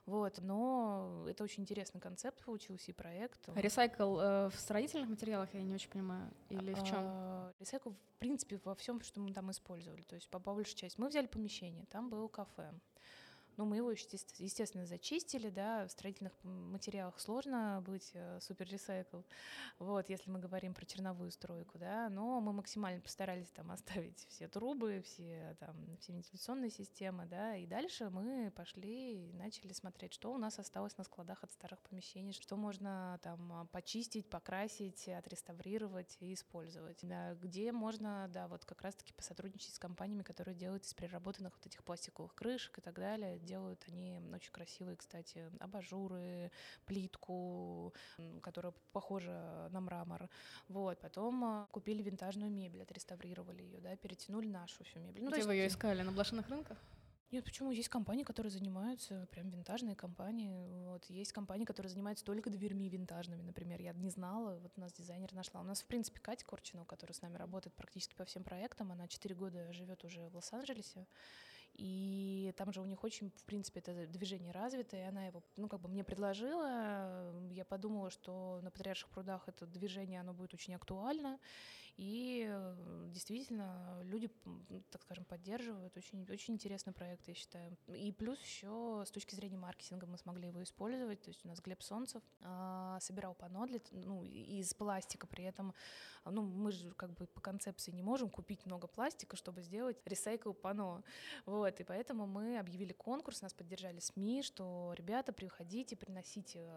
вот, 0.06 0.38
но 0.40 1.26
это 1.28 1.42
очень 1.42 1.64
интересный 1.64 2.00
концепт 2.00 2.44
получился 2.44 2.92
и 2.92 2.94
проект. 2.94 3.40
Ресайкл 3.56 4.20
э, 4.20 4.50
в 4.50 4.54
строительных 4.54 5.08
материалах, 5.08 5.52
я 5.52 5.62
не 5.62 5.74
очень 5.74 5.90
понимаю, 5.90 6.30
или 6.48 6.74
в 6.74 6.84
чем? 6.84 6.98
А, 7.00 7.52
Ресайкл, 7.58 7.90
в 7.90 8.18
принципе, 8.20 8.60
во 8.62 8.76
всем, 8.76 9.00
что 9.00 9.18
мы 9.18 9.32
там 9.32 9.50
использовали. 9.50 10.02
То 10.02 10.14
есть, 10.14 10.28
по 10.28 10.38
большей 10.38 10.76
части. 10.76 11.00
Мы 11.00 11.08
взяли 11.08 11.26
помещение, 11.26 11.86
там 11.86 12.08
был 12.08 12.28
кафе. 12.28 12.72
Ну, 13.56 13.64
мы 13.64 13.78
его, 13.78 13.90
естественно, 13.90 14.84
зачистили, 14.84 15.48
да, 15.48 15.86
в 15.86 15.90
строительных 15.90 16.32
материалах 16.44 17.18
сложно 17.18 17.82
быть 17.86 18.10
э, 18.12 18.38
супер 18.40 18.68
ресайкл, 18.68 19.22
вот, 19.78 20.10
если 20.10 20.30
мы 20.30 20.40
говорим 20.40 20.74
про 20.74 20.84
черновую 20.84 21.30
стройку, 21.30 21.78
да, 21.78 22.10
но 22.10 22.40
мы 22.40 22.52
максимально 22.52 23.00
постарались 23.00 23.50
там 23.50 23.70
оставить 23.70 24.26
все 24.28 24.48
трубы, 24.48 25.02
все 25.04 25.56
там, 25.58 25.74
все 26.00 26.12
вентиляционные 26.12 26.70
системы, 26.70 27.24
да, 27.26 27.56
и 27.56 27.66
дальше 27.66 28.10
мы 28.10 28.52
пошли 28.54 29.28
и 29.28 29.32
начали 29.32 29.72
смотреть, 29.72 30.12
что 30.12 30.32
у 30.32 30.38
нас 30.38 30.58
осталось 30.58 30.98
на 30.98 31.04
складах 31.04 31.42
от 31.42 31.50
старых 31.50 31.80
помещений, 31.80 32.32
что 32.32 32.56
можно 32.56 33.18
там 33.22 33.68
почистить, 33.72 34.28
покрасить, 34.28 35.08
отреставрировать 35.08 36.18
и 36.20 36.34
использовать, 36.34 36.98
да, 37.02 37.34
где 37.34 37.72
можно, 37.72 38.28
да, 38.32 38.48
вот 38.48 38.66
как 38.66 38.82
раз-таки 38.82 39.14
посотрудничать 39.14 39.74
с 39.74 39.78
компаниями, 39.78 40.22
которые 40.22 40.54
делают 40.54 40.84
из 40.84 40.92
переработанных 40.92 41.54
вот 41.54 41.66
этих 41.66 41.82
пластиковых 41.84 42.34
крышек 42.34 42.78
и 42.78 42.80
так 42.82 42.94
далее, 42.96 43.38
делают 43.46 43.82
они 43.88 44.20
очень 44.34 44.52
красивые, 44.52 44.96
кстати, 44.96 45.50
абажуры, 45.60 46.50
плитку, 46.84 47.94
которая 48.42 48.72
похожа 48.92 49.68
на 49.70 49.80
мрамор. 49.80 50.28
Вот, 50.68 50.98
потом 51.00 51.44
а, 51.44 51.66
купили 51.70 52.02
винтажную 52.02 52.50
мебель, 52.50 52.82
отреставрировали 52.82 53.62
ее, 53.62 53.80
да, 53.80 53.96
перетянули 53.96 54.48
нашу 54.48 54.84
всю 54.84 54.98
мебель. 54.98 55.24
Ну, 55.24 55.30
Где 55.30 55.44
вы 55.44 55.54
ее 55.54 55.64
есть- 55.64 55.76
искали? 55.76 56.02
На 56.02 56.12
блошиных 56.12 56.48
рынках? 56.48 56.78
нет, 57.32 57.44
почему? 57.44 57.70
Есть 57.72 57.88
компании, 57.88 58.22
которые 58.22 58.50
занимаются, 58.50 59.26
прям 59.32 59.50
винтажные 59.50 59.96
компании. 59.96 60.84
Вот. 60.84 61.04
Есть 61.06 61.32
компании, 61.32 61.64
которые 61.64 61.90
занимаются 61.90 62.24
только 62.24 62.50
дверьми 62.50 62.88
винтажными, 62.88 63.42
например. 63.42 63.80
Я 63.82 63.92
не 63.94 64.10
знала, 64.10 64.58
вот 64.58 64.72
у 64.76 64.80
нас 64.80 64.92
дизайнер 64.92 65.34
нашла. 65.34 65.60
У 65.60 65.64
нас, 65.64 65.82
в 65.82 65.86
принципе, 65.86 66.20
Катя 66.20 66.46
Корчинова, 66.46 66.86
которая 66.86 67.14
с 67.14 67.22
нами 67.22 67.36
работает 67.36 67.74
практически 67.74 68.14
по 68.14 68.24
всем 68.24 68.42
проектам, 68.44 68.92
она 68.92 69.06
4 69.08 69.34
года 69.34 69.72
живет 69.72 70.04
уже 70.04 70.28
в 70.28 70.36
Лос-Анджелесе. 70.36 71.06
И 71.78 72.54
там 72.56 72.72
же 72.72 72.80
у 72.80 72.86
них 72.86 73.04
очень, 73.04 73.30
в 73.30 73.44
принципе, 73.44 73.80
это 73.80 74.06
движение 74.06 74.52
развито, 74.52 74.96
и 74.96 75.00
она 75.00 75.26
его, 75.26 75.42
ну, 75.56 75.68
как 75.68 75.80
бы 75.80 75.88
мне 75.88 76.04
предложила. 76.04 77.34
Я 77.50 77.64
подумала, 77.64 78.10
что 78.10 78.60
на 78.62 78.70
Патриарших 78.70 79.10
прудах 79.10 79.46
это 79.46 79.66
движение, 79.66 80.20
оно 80.20 80.32
будет 80.32 80.54
очень 80.54 80.74
актуально. 80.74 81.38
И 81.96 82.46
э, 82.46 83.08
действительно, 83.10 84.02
люди, 84.04 84.30
так 84.90 85.02
скажем, 85.02 85.24
поддерживают. 85.24 85.96
Очень, 85.96 86.26
очень 86.30 86.54
интересный 86.54 86.92
проект, 86.92 87.26
я 87.26 87.34
считаю. 87.34 87.76
И 87.88 88.12
плюс 88.12 88.38
еще 88.40 89.02
с 89.06 89.10
точки 89.10 89.34
зрения 89.34 89.56
маркетинга 89.56 90.06
мы 90.06 90.18
смогли 90.18 90.48
его 90.48 90.62
использовать. 90.62 91.22
То 91.22 91.30
есть 91.30 91.44
у 91.44 91.48
нас 91.48 91.58
Глеб 91.60 91.82
Солнцев 91.82 92.22
а, 92.42 92.98
собирал 93.00 93.34
панно 93.34 93.66
для, 93.66 93.80
ну, 93.92 94.22
из 94.22 94.74
пластика. 94.74 95.26
При 95.26 95.44
этом, 95.44 95.74
ну, 96.30 96.42
мы 96.42 96.72
же 96.72 96.90
как 96.92 97.12
бы 97.12 97.26
по 97.26 97.40
концепции 97.40 97.90
не 97.90 98.02
можем 98.02 98.28
купить 98.28 98.64
много 98.66 98.86
пластика, 98.86 99.36
чтобы 99.36 99.62
сделать 99.62 99.96
ресайкл 100.04 100.52
панно. 100.52 101.02
Вот, 101.44 101.80
и 101.80 101.84
поэтому 101.84 102.26
мы 102.26 102.58
объявили 102.58 102.92
конкурс, 102.92 103.42
нас 103.42 103.52
поддержали 103.52 104.00
СМИ, 104.00 104.42
что, 104.42 104.92
ребята, 104.96 105.32
приходите, 105.32 105.96
приносите 105.96 106.70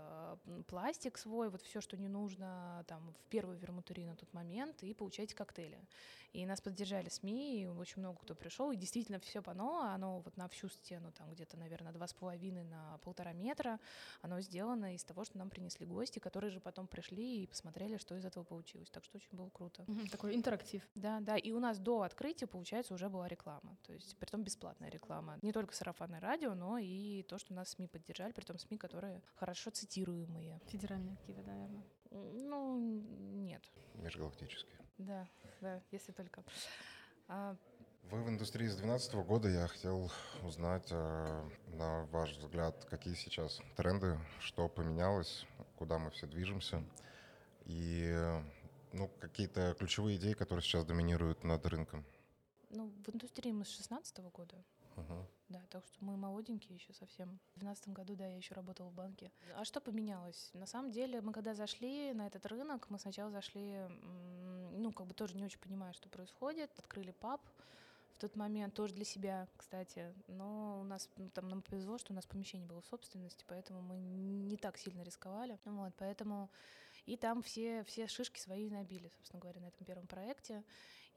м, 0.45 0.63
пластик 0.63 1.17
свой, 1.17 1.49
вот 1.49 1.61
все, 1.61 1.81
что 1.81 1.97
не 1.97 2.07
нужно 2.07 2.83
там 2.87 3.13
в 3.13 3.29
первую 3.29 3.57
вермутури 3.57 4.05
на 4.05 4.15
тот 4.15 4.33
момент, 4.33 4.83
и 4.83 4.93
получайте 4.93 5.35
коктейли. 5.35 5.79
И 6.33 6.45
нас 6.45 6.61
поддержали 6.61 7.09
СМИ, 7.09 7.63
и 7.63 7.65
очень 7.67 8.01
много 8.01 8.19
кто 8.19 8.35
пришел, 8.35 8.71
и 8.71 8.75
действительно 8.75 9.19
все 9.19 9.41
панно, 9.41 9.81
оно 9.81 10.19
вот 10.19 10.37
на 10.37 10.47
всю 10.47 10.69
стену, 10.69 11.11
там 11.11 11.31
где-то, 11.31 11.57
наверное, 11.57 11.91
два 11.91 12.07
с 12.07 12.13
половиной 12.13 12.63
на 12.63 12.97
полтора 12.99 13.33
метра, 13.33 13.79
оно 14.21 14.39
сделано 14.41 14.93
из 14.95 15.03
того, 15.03 15.25
что 15.25 15.37
нам 15.37 15.49
принесли 15.49 15.85
гости, 15.85 16.19
которые 16.19 16.51
же 16.51 16.59
потом 16.59 16.87
пришли 16.87 17.43
и 17.43 17.47
посмотрели, 17.47 17.97
что 17.97 18.15
из 18.15 18.25
этого 18.25 18.43
получилось. 18.43 18.89
Так 18.89 19.03
что 19.03 19.17
очень 19.17 19.31
было 19.31 19.49
круто. 19.49 19.85
Такой 20.11 20.35
интерактив. 20.35 20.87
Да, 20.95 21.19
да, 21.19 21.37
и 21.37 21.51
у 21.51 21.59
нас 21.59 21.79
до 21.79 22.03
открытия, 22.03 22.47
получается, 22.47 22.93
уже 22.93 23.09
была 23.09 23.27
реклама, 23.27 23.77
то 23.83 23.93
есть, 23.93 24.15
притом 24.17 24.43
бесплатная 24.43 24.89
реклама. 24.89 25.39
Не 25.41 25.51
только 25.51 25.75
сарафанное 25.75 26.19
радио, 26.19 26.53
но 26.53 26.77
и 26.77 27.23
то, 27.23 27.39
что 27.39 27.53
нас 27.53 27.69
СМИ 27.69 27.87
поддержали, 27.87 28.31
притом 28.33 28.57
СМИ, 28.59 28.77
которые 28.77 29.23
хорошо 29.35 29.71
цитируемые. 29.71 30.61
Федеральные 30.67 31.17
какие-то, 31.17 31.41
наверное. 31.43 31.83
Ну, 32.11 32.79
нет. 32.79 33.63
Межгалактический. 33.95 34.75
Да, 34.99 35.25
да, 35.61 35.81
если 35.91 36.11
только. 36.11 36.43
А, 37.29 37.55
Вы 38.11 38.21
в 38.21 38.29
индустрии 38.29 38.67
с 38.67 38.75
2012 38.75 39.13
года. 39.25 39.47
Я 39.47 39.67
хотел 39.67 40.11
узнать, 40.43 40.87
э, 40.91 41.49
на 41.73 42.05
ваш 42.07 42.35
взгляд, 42.37 42.85
какие 42.89 43.13
сейчас 43.13 43.61
тренды, 43.77 44.19
что 44.41 44.67
поменялось, 44.67 45.45
куда 45.77 45.99
мы 45.99 46.11
все 46.11 46.27
движемся, 46.27 46.83
и 47.65 48.13
ну, 48.91 49.09
какие-то 49.19 49.73
ключевые 49.79 50.17
идеи, 50.17 50.33
которые 50.33 50.63
сейчас 50.63 50.83
доминируют 50.85 51.43
над 51.43 51.65
рынком. 51.65 52.05
ну, 52.71 52.91
в 53.05 53.09
индустрии 53.09 53.51
мы 53.51 53.63
с 53.65 53.69
16 53.69 54.19
года. 54.31 54.55
Мгм. 54.95 55.25
Да, 55.49 55.61
так 55.69 55.83
что 55.87 56.05
мы 56.05 56.17
молоденькие 56.17 56.75
еще 56.75 56.93
совсем. 56.93 57.39
В 57.55 57.59
2012 57.59 57.89
году, 57.89 58.15
да, 58.15 58.27
я 58.27 58.37
еще 58.37 58.53
работала 58.53 58.89
в 58.89 58.93
банке. 58.93 59.31
А 59.55 59.65
что 59.65 59.79
поменялось? 59.81 60.51
На 60.53 60.67
самом 60.67 60.91
деле, 60.91 61.21
мы 61.21 61.31
когда 61.33 61.55
зашли 61.55 62.13
на 62.13 62.27
этот 62.27 62.45
рынок, 62.45 62.87
мы 62.89 62.99
сначала 62.99 63.31
зашли, 63.31 63.79
ну, 64.79 64.91
как 64.91 65.07
бы 65.07 65.13
тоже 65.13 65.35
не 65.35 65.43
очень 65.43 65.59
понимая, 65.59 65.93
что 65.93 66.09
происходит. 66.09 66.71
Открыли 66.77 67.11
паб 67.11 67.41
в 68.15 68.17
тот 68.19 68.35
момент, 68.35 68.73
тоже 68.73 68.93
для 68.93 69.05
себя, 69.05 69.47
кстати. 69.57 70.13
Но 70.27 70.79
у 70.81 70.83
нас 70.83 71.09
ну, 71.17 71.29
там 71.29 71.47
нам 71.47 71.61
повезло, 71.61 71.97
что 71.97 72.13
у 72.13 72.15
нас 72.15 72.25
помещение 72.25 72.67
было 72.67 72.81
в 72.81 72.85
собственности, 72.85 73.45
поэтому 73.47 73.81
мы 73.81 73.97
не 73.97 74.57
так 74.57 74.77
сильно 74.77 75.01
рисковали. 75.03 75.57
Вот, 75.65 75.93
поэтому 75.97 76.49
и 77.05 77.17
там 77.17 77.41
все, 77.41 77.83
все 77.85 78.07
шишки 78.07 78.39
свои 78.39 78.69
набили, 78.69 79.09
собственно 79.15 79.39
говоря, 79.39 79.61
на 79.61 79.67
этом 79.67 79.85
первом 79.85 80.07
проекте. 80.07 80.63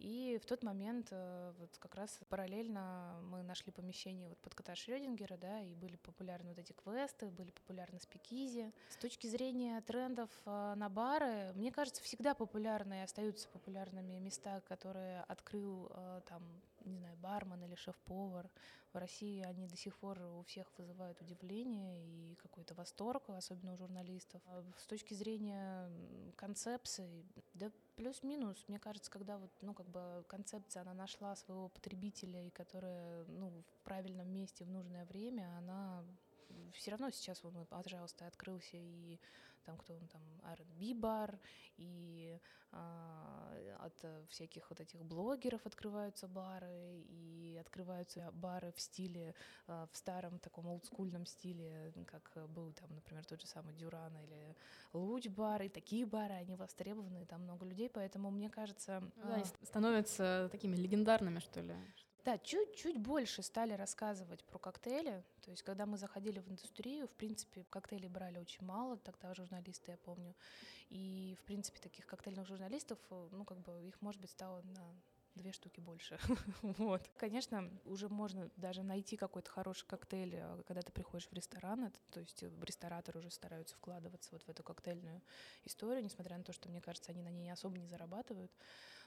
И 0.03 0.37
в 0.43 0.47
тот 0.47 0.65
момент 0.65 1.09
э, 1.13 1.53
вот 1.61 1.79
как 1.79 1.95
раз 1.95 2.19
параллельно 2.29 3.21
мы 3.31 3.45
нашли 3.45 3.71
помещение 3.71 4.29
вот 4.29 4.39
под 4.39 4.53
кота 4.53 4.75
Шрёдингера, 4.75 5.37
да, 5.37 5.61
и 5.61 5.75
были 5.75 5.95
популярны 5.95 6.49
вот 6.49 6.59
эти 6.59 6.73
квесты, 6.73 7.31
были 7.31 7.53
популярны 7.53 8.01
спикизи. 8.01 8.73
С 8.91 8.97
точки 8.97 9.29
зрения 9.29 9.81
трендов 9.83 10.29
э, 10.45 10.75
на 10.77 10.89
бары, 10.89 11.53
мне 11.55 11.71
кажется, 11.71 12.03
всегда 12.03 12.35
популярны 12.35 12.95
и 12.95 13.03
остаются 13.03 13.49
популярными 13.51 14.19
места, 14.19 14.61
которые 14.63 15.21
открыл 15.29 15.89
э, 15.91 16.21
там, 16.27 16.43
не 16.85 16.99
знаю, 16.99 17.17
бармен 17.17 17.63
или 17.65 17.75
шеф-повар. 17.75 18.51
В 18.93 18.97
России 18.99 19.43
они 19.43 19.67
до 19.67 19.77
сих 19.77 19.97
пор 19.97 20.21
у 20.21 20.43
всех 20.43 20.67
вызывают 20.77 21.21
удивление 21.21 22.05
и 22.05 22.35
какой-то 22.37 22.75
восторг, 22.75 23.31
особенно 23.31 23.73
у 23.73 23.77
журналистов. 23.77 24.43
А 24.47 24.63
С 24.77 24.87
точки 24.87 25.15
зрения 25.15 25.91
концепции, 26.37 27.25
да 27.55 27.71
плюс-минус, 27.97 28.65
мне 28.69 28.79
кажется, 28.79 29.11
когда 29.11 29.39
вот, 29.39 29.51
ну, 29.63 29.75
как 29.75 29.89
бы 29.89 30.25
концепция, 30.29 30.83
она 30.83 30.95
нашла 30.95 31.35
своего 31.37 31.69
потребителя, 31.69 32.47
и 32.47 32.51
которая, 32.51 33.25
ну, 33.27 33.51
в 33.51 33.85
правильном 33.85 34.29
месте 34.29 34.65
в 34.65 34.71
нужное 34.71 35.07
время, 35.07 35.57
она 35.59 36.05
все 36.75 36.91
равно 36.91 37.11
сейчас, 37.11 37.43
мы, 37.43 37.65
пожалуйста, 37.65 38.27
открылся 38.27 38.77
и 38.77 39.19
там 39.65 39.77
кто 39.79 39.95
он 39.95 40.07
там, 40.09 40.23
R&B 40.45 40.95
бар, 40.95 41.39
и 41.77 42.39
а, 42.71 43.53
от 43.81 44.05
э, 44.05 44.25
всяких 44.29 44.71
вот 44.71 44.81
этих 44.81 45.05
блогеров 45.05 45.65
открываются 45.67 46.29
бары, 46.29 47.03
и 47.09 47.59
открываются 47.61 48.31
бары 48.33 48.73
в 48.73 48.81
стиле, 48.81 49.35
а, 49.67 49.87
в 49.93 49.97
старом 49.97 50.39
таком 50.39 50.67
олдскульном 50.67 51.27
стиле, 51.27 51.93
как 52.07 52.33
был 52.51 52.73
там, 52.73 52.95
например, 52.95 53.25
тот 53.25 53.41
же 53.41 53.47
самый 53.47 53.75
Дюран 53.75 54.17
или 54.19 54.57
Луч 54.93 55.29
бар, 55.29 55.63
и 55.63 55.69
такие 55.69 56.07
бары, 56.07 56.35
они 56.35 56.57
востребованы, 56.57 57.27
там 57.27 57.43
много 57.43 57.67
людей, 57.67 57.89
поэтому 57.89 58.31
мне 58.31 58.51
кажется... 58.51 59.03
Да, 59.17 59.45
ст- 59.45 59.67
становятся 59.67 60.49
такими 60.51 60.77
легендарными, 60.77 61.39
что 61.41 61.61
ли. 61.61 61.77
Да, 62.25 62.39
чуть-чуть 62.39 62.99
больше 62.99 63.43
стали 63.43 63.73
рассказывать 63.73 64.45
про 64.45 64.59
коктейли. 64.59 65.25
То 65.43 65.51
есть, 65.51 65.63
когда 65.63 65.87
мы 65.87 65.97
заходили 65.99 66.39
в 66.39 66.49
индустрию, 66.49 67.09
в 67.09 67.15
принципе, 67.15 67.65
коктейлей 67.69 68.09
брали 68.09 68.39
очень 68.39 68.65
мало, 68.65 68.97
тогда 68.97 69.35
журналисты, 69.35 69.93
я 69.93 69.97
помню. 69.97 70.35
И, 70.89 71.37
в 71.41 71.45
принципе, 71.45 71.81
таких 71.81 72.07
коктейльных 72.07 72.47
журналистов, 72.47 72.99
э, 73.11 73.29
ну, 73.33 73.45
как 73.45 73.59
бы, 73.59 73.83
их, 73.89 74.01
может 74.01 74.21
быть, 74.21 74.31
стало 74.31 74.63
на 74.63 74.95
две 75.35 75.53
штуки 75.53 75.81
больше. 75.81 76.19
вот. 76.63 77.11
Конечно, 77.17 77.71
уже 77.85 78.09
можно 78.09 78.51
даже 78.57 78.83
найти 78.83 79.17
какой-то 79.17 79.51
хороший 79.51 79.87
коктейль, 79.87 80.35
э, 80.37 80.63
когда 80.67 80.83
ты 80.83 80.93
приходишь 80.93 81.29
в 81.29 81.33
ресторан, 81.33 81.85
это, 81.85 81.99
то 82.11 82.21
есть 82.21 82.43
э, 82.43 82.51
рестораторы 82.61 83.21
уже 83.21 83.31
стараются 83.31 83.75
вкладываться 83.77 84.31
вот 84.33 84.43
в 84.43 84.49
эту 84.49 84.63
коктейльную 84.63 85.23
историю, 85.65 86.05
несмотря 86.05 86.37
на 86.39 86.45
то, 86.45 86.53
что, 86.53 86.69
мне 86.69 86.81
кажется, 86.81 87.13
они 87.13 87.23
на 87.23 87.31
ней 87.31 87.51
особо 87.51 87.79
не 87.79 87.87
зарабатывают. 87.87 88.53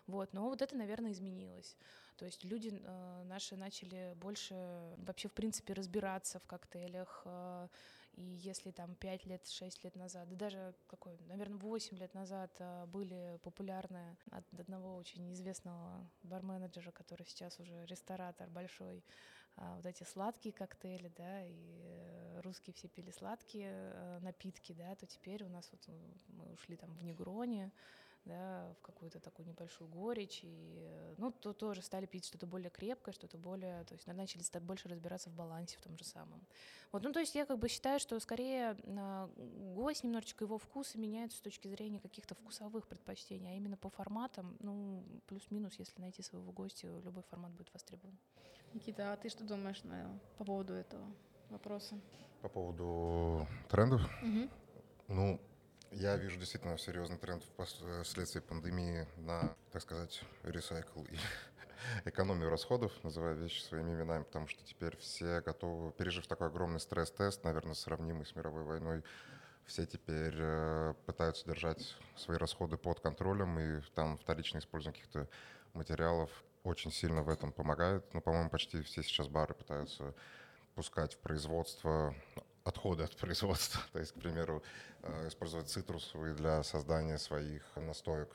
Вот. 0.08 0.34
Но 0.34 0.50
вот 0.50 0.62
это, 0.62 0.76
наверное, 0.76 1.12
изменилось. 1.12 1.76
То 2.18 2.26
есть 2.26 2.44
люди 2.44 2.72
э, 2.72 3.24
наши 3.26 3.56
начали 3.56 4.14
больше 4.16 4.56
вообще, 4.98 5.28
в 5.28 5.34
принципе, 5.34 5.74
разбираться 5.74 6.40
в 6.40 6.48
коктейлях. 6.48 7.24
э, 7.26 7.68
и 8.14 8.24
если 8.24 8.72
там 8.72 8.96
5 8.96 9.26
лет, 9.26 9.46
6 9.48 9.84
лет 9.84 9.96
назад, 9.96 10.30
да 10.30 10.36
даже 10.36 10.74
какой, 10.88 11.18
наверное, 11.28 11.58
8 11.58 11.98
лет 11.98 12.14
назад 12.14 12.52
э, 12.60 12.86
были 12.86 13.40
популярны 13.44 14.16
от 14.32 14.46
одного 14.58 14.96
очень 14.96 15.34
известного 15.34 16.10
барменеджера, 16.24 16.92
который 16.92 17.26
сейчас 17.26 17.60
уже 17.60 17.86
ресторатор 17.86 18.50
большой, 18.50 19.04
а, 19.58 19.76
вот 19.76 19.86
эти 19.86 20.04
сладкие 20.04 20.54
коктейли, 20.54 21.12
да, 21.16 21.46
и 21.46 21.82
э, 21.82 22.42
русские 22.42 22.74
все 22.74 22.90
пили 22.90 23.12
сладкие 23.12 23.72
э, 23.72 24.20
напитки, 24.22 24.74
да, 24.74 24.96
то 24.96 25.06
теперь 25.06 25.44
у 25.46 25.50
нас 25.50 25.70
вот 25.72 25.82
э, 25.88 25.92
мы 26.28 26.52
ушли 26.52 26.76
там 26.76 26.94
в 26.94 27.04
Негроне, 27.04 27.72
да, 28.26 28.74
в 28.80 28.82
какую-то 28.82 29.20
такую 29.20 29.48
небольшую 29.48 29.88
горечь, 29.88 30.42
и, 30.44 30.80
э, 30.82 31.16
ну, 31.18 31.32
то 31.32 31.54
тоже 31.54 31.82
стали 31.82 32.06
пить 32.08 32.26
что-то 32.26 32.48
более 32.48 32.70
крепкое, 32.70 33.14
что-то 33.14 33.38
более, 33.38 33.84
то 33.86 33.94
есть 33.94 34.08
начали 34.08 34.42
ста- 34.42 34.60
больше 34.60 34.90
разбираться 34.90 35.30
в 35.30 35.34
балансе 35.34 35.78
в 35.78 35.82
том 35.82 35.98
же 35.98 36.04
самом. 36.04 36.46
Вот, 36.92 37.04
ну, 37.04 37.12
то 37.12 37.20
есть 37.20 37.36
я 37.36 37.46
как 37.46 37.60
бы 37.60 37.70
считаю, 37.70 38.00
что 38.00 38.20
скорее 38.20 38.76
а, 38.98 39.30
гость 39.76 40.04
немножечко 40.04 40.44
его 40.46 40.58
вкусы 40.58 40.98
меняются 40.98 41.38
с 41.38 41.42
точки 41.42 41.68
зрения 41.68 42.00
каких-то 42.00 42.36
вкусовых 42.36 42.88
предпочтений, 42.88 43.52
а 43.52 43.56
именно 43.56 43.78
по 43.78 43.90
форматам, 43.90 44.58
ну, 44.60 45.04
плюс-минус, 45.28 45.76
если 45.78 46.02
найти 46.02 46.22
своего 46.24 46.52
гостя, 46.52 46.88
любой 47.04 47.24
формат 47.24 47.52
будет 47.52 47.72
востребован. 47.74 48.18
Никита, 48.74 49.14
а 49.14 49.18
ты 49.18 49.30
что 49.30 49.44
думаешь 49.44 49.84
на, 49.84 50.20
по 50.38 50.44
поводу 50.46 50.74
этого 50.74 51.06
вопроса? 51.50 52.00
По 52.42 52.50
поводу 52.50 53.48
трендов, 53.70 54.02
Мгм. 54.22 54.50
ну, 55.08 55.40
я 55.96 56.18
вижу 56.18 56.38
действительно 56.38 56.78
серьезный 56.78 57.18
тренд 57.18 57.44
впос- 57.44 58.04
вследствие 58.04 58.42
пандемии 58.42 59.08
на, 59.18 59.56
так 59.72 59.82
сказать, 59.82 60.22
ресайкл 60.44 61.04
и 61.04 61.18
экономию 62.06 62.50
расходов, 62.50 62.92
называя 63.04 63.34
вещи 63.34 63.62
своими 63.62 63.94
именами, 63.94 64.24
потому 64.24 64.48
что 64.48 64.64
теперь 64.66 64.98
все 64.98 65.42
готовы, 65.42 65.92
пережив 65.94 66.28
такой 66.28 66.48
огромный 66.48 66.80
стресс-тест, 66.80 67.44
наверное, 67.44 67.76
сравнимый 67.76 68.26
с 68.26 68.36
мировой 68.36 68.64
войной, 68.64 69.04
все 69.66 69.86
теперь 69.86 70.36
э, 70.38 70.94
пытаются 71.06 71.46
держать 71.46 71.96
свои 72.18 72.38
расходы 72.38 72.78
под 72.78 73.00
контролем, 73.00 73.58
и 73.58 73.82
там 73.96 74.18
вторичное 74.18 74.62
использование 74.62 75.02
каких-то 75.02 75.30
материалов 75.74 76.30
очень 76.64 76.92
сильно 76.92 77.24
в 77.24 77.30
этом 77.30 77.52
помогает. 77.52 78.04
Ну, 78.14 78.22
по-моему, 78.22 78.50
почти 78.50 78.82
все 78.82 79.02
сейчас 79.02 79.28
бары 79.28 79.54
пытаются 79.54 80.14
пускать 80.76 81.14
в 81.14 81.20
производство 81.20 82.14
отходы 82.66 83.04
от 83.04 83.16
производства. 83.16 83.80
То 83.94 84.00
есть, 84.00 84.12
к 84.12 84.16
примеру, 84.16 84.62
э, 85.04 85.28
использовать 85.30 85.70
цитрусовые 85.70 86.34
для 86.36 86.64
создания 86.64 87.18
своих 87.18 87.64
настоек 87.76 88.30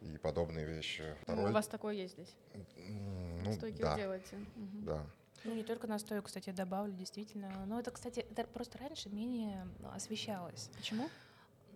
и 0.00 0.18
подобные 0.18 0.64
вещи. 0.66 1.02
Ну, 1.26 1.34
Второй- 1.34 1.50
у 1.50 1.54
вас 1.54 1.66
такое 1.66 1.94
есть 1.94 2.14
здесь? 2.14 2.36
Ну, 2.76 3.52
Стойки 3.54 3.80
да, 3.80 3.94
вы 3.94 4.00
делаете? 4.00 4.36
Мгм. 4.54 4.84
да. 4.84 5.06
Ну, 5.44 5.54
не 5.54 5.62
только 5.64 5.86
настою, 5.86 6.22
кстати, 6.22 6.50
добавлю, 6.50 6.92
действительно. 6.92 7.64
Но 7.66 7.78
это, 7.80 7.90
кстати, 7.90 8.20
это 8.20 8.44
просто 8.44 8.78
раньше 8.78 9.08
менее 9.08 9.66
освещалось. 9.94 10.70
Почему? 10.76 11.08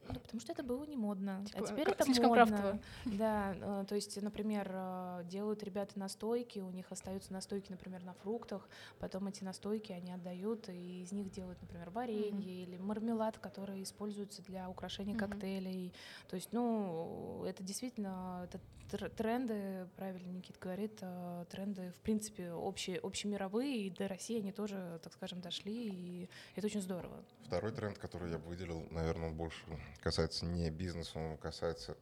Ну, 0.08 0.18
потому 0.18 0.40
что 0.40 0.52
это 0.52 0.62
было 0.62 0.84
не 0.84 0.96
модно. 0.96 1.44
Типа, 1.46 1.60
а 1.60 1.66
теперь 1.66 1.88
это 1.88 2.04
слишком 2.04 2.28
модно. 2.28 2.46
крафтово. 2.46 2.78
Да, 3.04 3.54
э, 3.54 3.84
то 3.88 3.94
есть, 3.94 4.20
например, 4.20 4.70
э, 4.72 5.22
делают 5.26 5.62
ребята 5.62 5.98
настойки, 5.98 6.58
у 6.58 6.70
них 6.70 6.90
остаются 6.90 7.32
настойки, 7.32 7.70
например, 7.70 8.02
на 8.04 8.12
фруктах, 8.14 8.68
потом 8.98 9.28
эти 9.28 9.44
настойки 9.44 9.92
они 9.92 10.12
отдают, 10.12 10.68
и 10.68 11.02
из 11.02 11.12
них 11.12 11.30
делают, 11.30 11.60
например, 11.62 11.90
варенье 11.90 12.62
или 12.64 12.76
мармелад, 12.78 13.38
который 13.38 13.82
используется 13.82 14.42
для 14.42 14.68
украшения 14.68 15.14
Мгм. 15.14 15.30
коктейлей. 15.30 15.92
То 16.28 16.36
есть, 16.36 16.48
ну, 16.52 17.44
это 17.46 17.62
действительно 17.62 18.42
это 18.44 18.60
тренды, 18.98 19.88
правильно 19.96 20.30
Никит 20.30 20.58
говорит, 20.58 20.98
э, 21.00 21.44
тренды, 21.50 21.92
в 21.92 22.00
принципе, 22.02 22.52
общие, 22.52 22.98
общемировые, 22.98 23.86
и 23.86 23.90
до 23.90 24.08
России 24.08 24.38
они 24.38 24.52
тоже, 24.52 25.00
так 25.02 25.12
скажем, 25.12 25.40
дошли, 25.40 25.88
и 25.88 26.30
это 26.56 26.66
очень 26.66 26.82
здорово. 26.82 27.24
Второй 27.46 27.72
тренд, 27.72 27.98
который 27.98 28.30
я 28.30 28.38
бы 28.38 28.48
выделил, 28.48 28.86
наверное, 28.90 29.30
больше 29.30 29.62
касается 30.00 30.46
не 30.46 30.70
бизнеса, 30.70 31.18
он 31.18 31.36
касается 31.38 31.96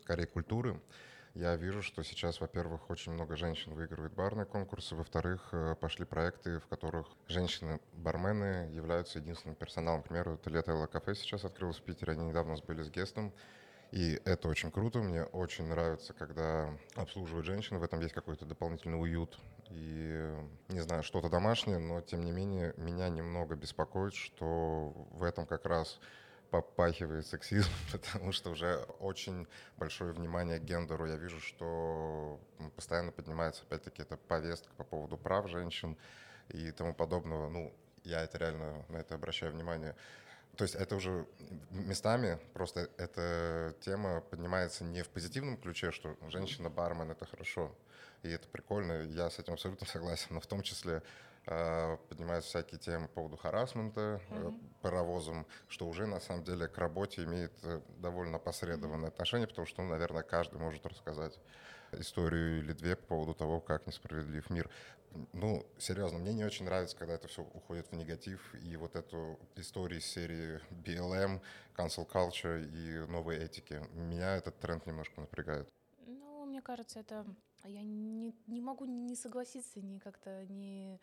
скорее 0.00 0.26
культуры. 0.26 0.80
Я 1.36 1.54
вижу, 1.56 1.82
что 1.82 2.02
сейчас, 2.02 2.40
во-первых, 2.40 2.88
очень 2.88 3.12
много 3.12 3.36
женщин 3.36 3.74
выигрывает 3.74 4.14
барные 4.14 4.46
конкурсы, 4.46 4.94
во-вторых, 4.94 5.50
э, 5.52 5.74
пошли 5.78 6.06
проекты, 6.06 6.60
в 6.60 6.66
которых 6.66 7.06
женщины-бармены 7.28 8.70
являются 8.72 9.18
единственным 9.18 9.54
персоналом. 9.54 10.02
К 10.02 10.08
примеру, 10.08 10.34
это 10.34 10.48
лето 10.48 10.86
кафе 10.86 11.14
сейчас 11.14 11.44
открылось 11.44 11.76
в 11.76 11.82
Питере, 11.82 12.14
они 12.14 12.24
недавно 12.24 12.56
были 12.66 12.82
с 12.82 12.88
гестом, 12.88 13.34
и 13.92 14.20
это 14.24 14.48
очень 14.48 14.70
круто, 14.70 14.98
мне 14.98 15.24
очень 15.24 15.66
нравится, 15.66 16.12
когда 16.12 16.70
обслуживают 16.94 17.46
женщины, 17.46 17.78
в 17.78 17.84
этом 17.84 18.00
есть 18.00 18.14
какой-то 18.14 18.44
дополнительный 18.44 19.00
уют. 19.00 19.38
И, 19.70 20.34
не 20.68 20.80
знаю, 20.80 21.02
что-то 21.02 21.28
домашнее, 21.28 21.78
но 21.78 22.00
тем 22.00 22.24
не 22.24 22.30
менее 22.30 22.74
меня 22.76 23.08
немного 23.08 23.56
беспокоит, 23.56 24.14
что 24.14 24.92
в 25.10 25.22
этом 25.22 25.46
как 25.46 25.66
раз 25.66 25.98
попахивает 26.50 27.26
сексизм, 27.26 27.70
потому 27.92 28.32
что 28.32 28.50
уже 28.50 28.76
очень 29.00 29.46
большое 29.76 30.12
внимание 30.12 30.58
к 30.58 30.64
гендеру. 30.64 31.06
Я 31.06 31.16
вижу, 31.16 31.40
что 31.40 32.40
постоянно 32.74 33.12
поднимается, 33.12 33.62
опять-таки, 33.64 34.02
эта 34.02 34.16
повестка 34.16 34.72
по 34.76 34.84
поводу 34.84 35.16
прав 35.16 35.48
женщин 35.48 35.96
и 36.48 36.70
тому 36.70 36.94
подобного. 36.94 37.48
Ну, 37.48 37.72
я 38.04 38.22
это 38.22 38.38
реально 38.38 38.84
на 38.88 38.98
это 38.98 39.14
обращаю 39.14 39.52
внимание. 39.52 39.96
То 40.56 40.64
есть 40.64 40.74
это 40.74 40.96
уже 40.96 41.26
местами 41.70 42.38
просто 42.54 42.88
эта 42.96 43.74
тема 43.80 44.22
поднимается 44.22 44.84
не 44.84 45.02
в 45.02 45.08
позитивном 45.08 45.58
ключе, 45.58 45.92
что 45.92 46.16
женщина-бармен— 46.28 47.10
это 47.12 47.26
хорошо, 47.26 47.74
и 48.22 48.30
это 48.30 48.48
прикольно, 48.48 49.02
я 49.02 49.28
с 49.28 49.38
этим 49.38 49.52
абсолютно 49.52 49.86
согласен, 49.86 50.28
но 50.30 50.40
в 50.40 50.46
том 50.46 50.62
числе 50.62 51.02
э, 51.46 51.96
поднимаются 52.08 52.48
всякие 52.48 52.80
темы 52.80 53.08
по 53.08 53.14
поводу 53.16 53.36
харасмента 53.36 54.20
э, 54.30 54.50
паровозом, 54.80 55.46
что 55.68 55.86
уже 55.86 56.06
на 56.06 56.20
самом 56.20 56.42
деле 56.42 56.68
к 56.68 56.78
работе 56.78 57.24
имеет 57.24 57.52
э, 57.62 57.80
довольно 57.98 58.38
посредованное 58.38 59.08
отношение, 59.08 59.46
потому 59.46 59.66
что, 59.66 59.82
ну, 59.82 59.90
наверное, 59.90 60.22
каждый 60.22 60.58
может 60.58 60.86
рассказать 60.86 61.38
историю 61.92 62.58
или 62.58 62.72
две 62.72 62.96
по 62.96 63.06
поводу 63.06 63.34
того, 63.34 63.60
как 63.60 63.86
несправедлив 63.86 64.48
мир. 64.50 64.70
Ну, 65.32 65.66
серьезно, 65.78 66.18
мне 66.18 66.32
не 66.34 66.44
очень 66.44 66.66
нравится, 66.66 66.96
когда 66.96 67.14
это 67.14 67.28
все 67.28 67.42
уходит 67.42 67.90
в 67.90 67.92
негатив, 67.94 68.54
и 68.54 68.76
вот 68.76 68.96
эту 68.96 69.38
историю 69.56 70.00
серии 70.00 70.60
BLM, 70.70 71.40
cancel 71.76 72.06
culture 72.06 72.62
и 72.62 73.10
новой 73.10 73.36
этики. 73.38 73.82
Меня 73.94 74.36
этот 74.36 74.58
тренд 74.58 74.86
немножко 74.86 75.20
напрягает. 75.20 75.72
Ну, 76.06 76.44
мне 76.44 76.60
кажется, 76.60 77.00
это 77.00 77.24
я 77.64 77.82
не, 77.82 78.34
не 78.46 78.60
могу 78.60 78.84
не 78.84 79.16
согласиться, 79.16 79.80
ни 79.80 79.98
как-то 79.98 80.44
не, 80.46 80.94
а, 80.94 81.00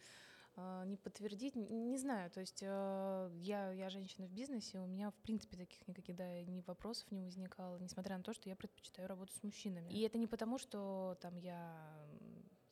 не 0.85 0.97
подтвердить, 0.97 1.55
не 1.55 1.97
знаю. 1.97 2.29
То 2.31 2.39
есть 2.39 2.59
э, 2.61 3.31
я, 3.35 3.71
я 3.71 3.89
женщина 3.89 4.27
в 4.27 4.31
бизнесе, 4.31 4.79
у 4.79 4.85
меня 4.85 5.11
в 5.11 5.15
принципе 5.15 5.57
таких 5.57 5.87
никаких 5.87 6.15
да, 6.15 6.41
ни 6.43 6.61
вопросов 6.61 7.11
не 7.11 7.21
возникало, 7.21 7.77
несмотря 7.77 8.17
на 8.17 8.23
то, 8.23 8.33
что 8.33 8.49
я 8.49 8.55
предпочитаю 8.55 9.07
работать 9.07 9.35
с 9.35 9.43
мужчинами. 9.43 9.89
И 9.89 10.01
это 10.01 10.17
не 10.17 10.27
потому, 10.27 10.57
что 10.57 11.17
там 11.21 11.37
я 11.37 11.75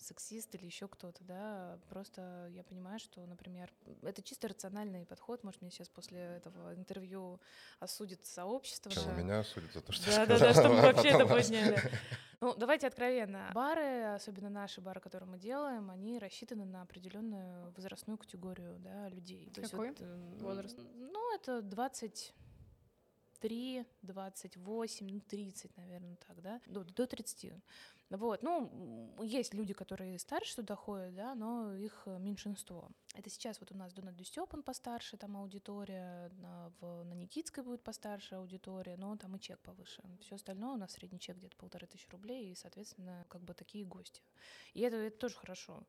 сексист 0.02 0.54
или 0.56 0.66
еще 0.66 0.88
кто-то, 0.88 1.24
да, 1.24 1.80
просто 1.90 2.48
я 2.52 2.64
понимаю, 2.64 3.00
что, 3.00 3.26
например, 3.26 3.72
это 4.02 4.22
чисто 4.22 4.48
рациональный 4.48 5.06
подход, 5.06 5.44
может, 5.44 5.62
меня 5.62 5.72
сейчас 5.72 5.90
после 5.90 6.20
этого 6.20 6.76
интервью 6.76 7.40
осудит 7.80 8.26
сообщество. 8.26 8.92
Чем 8.92 9.06
да. 9.06 9.14
меня 9.14 9.44
судят 9.44 9.74
за 9.74 9.82
то, 9.82 9.92
что 9.92 10.06
Да, 10.06 10.12
я 10.12 10.26
да, 10.26 10.40
да, 10.40 10.54
сказал, 10.54 10.64
чтобы 10.64 10.80
а 10.80 10.94
вообще 10.94 11.10
это 11.10 11.26
подняли. 11.26 11.80
Ну, 12.42 12.56
давайте 12.56 12.88
откровенно. 12.88 13.52
Бары, 13.54 14.16
особенно 14.16 14.50
наши 14.50 14.82
бары, 14.82 15.00
которые 15.00 15.30
мы 15.30 15.38
делаем, 15.38 15.92
они 15.92 16.18
рассчитаны 16.18 16.66
на 16.66 16.82
определенную 16.82 17.72
возрастную 17.74 18.18
категорию 18.18 18.80
да, 18.80 19.10
людей. 19.10 19.52
То 19.54 19.62
есть 19.62 19.70
Какой 19.70 19.90
вот, 19.90 19.98
э, 20.02 20.38
возраст? 20.40 20.80
Ну, 20.96 21.36
это 21.36 21.62
20 21.62 22.34
23, 23.42 23.86
28, 24.04 25.10
ну, 25.10 25.20
30, 25.20 25.78
наверное, 25.78 26.16
так, 26.28 26.42
да, 26.42 26.62
до, 26.68 26.84
до 26.84 27.08
30. 27.08 27.54
Вот, 28.18 28.44
ну, 28.44 29.16
есть 29.24 29.54
люди, 29.54 29.74
которые 29.74 30.20
старше 30.20 30.58
туда 30.58 30.76
ходят, 30.76 31.16
да, 31.16 31.34
но 31.34 31.74
их 31.74 32.04
э, 32.06 32.18
меньшинство. 32.20 32.90
Это 33.16 33.30
сейчас 33.30 33.62
вот 33.62 33.72
у 33.72 33.78
нас 33.78 33.94
Донат 33.94 34.18
Дюстёп, 34.18 34.54
постарше, 34.66 35.16
там 35.16 35.38
аудитория, 35.38 36.30
на, 36.34 36.74
в, 36.82 37.04
на 37.06 37.14
Никитской 37.14 37.64
будет 37.64 37.84
постарше 37.84 38.36
аудитория, 38.36 38.98
но 38.98 39.16
там 39.16 39.38
и 39.38 39.40
чек 39.40 39.60
повыше. 39.60 40.04
Все 40.20 40.36
остальное 40.36 40.72
у 40.72 40.78
нас 40.78 40.92
средний 40.92 41.20
чек 41.20 41.38
где-то 41.38 41.56
полторы 41.56 41.88
тысячи 41.88 42.10
рублей, 42.10 42.52
и, 42.52 42.56
соответственно, 42.56 43.26
как 43.30 43.44
бы 43.44 43.54
такие 43.54 43.86
гости. 43.86 44.22
И 44.74 44.82
это, 44.82 44.98
это 44.98 45.18
тоже 45.18 45.36
хорошо. 45.36 45.84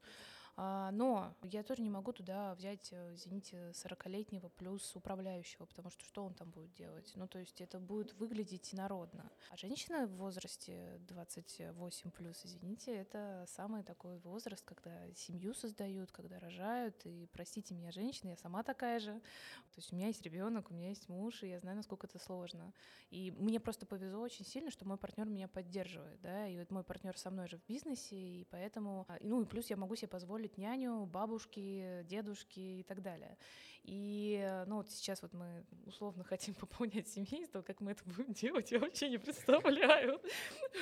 А, 0.57 0.91
но 0.91 1.35
я 1.43 1.62
тоже 1.62 1.83
не 1.83 1.88
могу 1.88 2.12
туда 2.12 2.55
взять, 2.55 2.88
э, 2.93 3.15
извините, 3.15 3.71
40-летнего 3.73 4.49
плюс 4.51 4.95
управляющего, 4.95 5.65
потому 5.65 5.91
что 5.91 6.05
что 6.05 6.25
он 6.25 6.35
там 6.35 6.51
будет 6.51 6.73
делать? 6.75 7.11
Ну, 7.15 7.27
то 7.27 7.38
есть 7.38 7.61
это 7.61 7.79
будет 7.79 8.12
выглядеть 8.15 8.75
инородно. 8.75 9.31
А 9.51 9.57
женщина 9.57 10.07
в 10.07 10.17
возрасте 10.17 11.01
28 11.09 12.11
плюс, 12.11 12.41
извините, 12.45 12.95
это 12.95 13.47
самый 13.49 13.83
такой 13.83 14.19
возраст, 14.19 14.62
когда 14.65 15.11
семью 15.15 15.55
создают, 15.55 16.12
когда 16.12 16.38
рожают. 16.38 17.01
И 17.07 17.27
простите 17.33 17.75
меня, 17.75 17.91
женщина, 17.91 18.31
я 18.31 18.37
сама 18.37 18.62
такая 18.62 19.01
же. 19.01 19.12
То 19.12 19.79
есть 19.79 19.93
у 19.93 19.97
меня 19.97 20.09
есть 20.09 20.23
ребенок, 20.23 20.71
у 20.71 20.75
меня 20.75 20.91
есть 20.91 21.09
муж, 21.09 21.43
и 21.43 21.49
я 21.49 21.61
знаю, 21.61 21.77
насколько 21.77 22.07
это 22.07 22.19
сложно. 22.19 22.73
И 23.11 23.31
мне 23.31 23.59
просто 23.59 23.87
повезло 23.87 24.21
очень 24.21 24.45
сильно, 24.45 24.71
что 24.71 24.87
мой 24.87 24.99
партнер 24.99 25.27
меня 25.27 25.49
поддерживает, 25.49 26.21
да, 26.21 26.47
и 26.47 26.59
вот 26.59 26.71
мой 26.71 26.83
партнер 26.83 27.17
со 27.17 27.31
мной 27.31 27.47
же 27.47 27.59
в 27.59 27.67
бизнесе, 27.67 28.17
и 28.17 28.45
поэтому, 28.51 29.07
а, 29.09 29.19
ну 29.21 29.43
и 29.43 29.47
плюс 29.47 29.71
я 29.71 29.77
могу 29.77 29.97
себе 29.97 30.09
позволить 30.09 30.41
няню, 30.57 31.07
бабушки, 31.07 32.05
дедушки 32.09 32.61
и 32.61 32.83
так 32.83 33.02
далее. 33.02 33.37
И, 33.85 34.40
э, 34.40 34.64
ну 34.66 34.76
вот 34.76 34.90
сейчас 34.90 35.22
вот 35.22 35.33
мы 35.33 35.64
условно 35.87 36.22
хотим 36.28 36.55
пополнять 36.55 37.09
семейство, 37.09 37.62
как 37.62 37.81
мы 37.81 37.92
это 37.92 38.05
будем 38.05 38.33
делать, 38.33 38.70
я 38.70 38.78
вообще 38.78 39.11
не 39.11 39.18
представляю. 39.18 40.20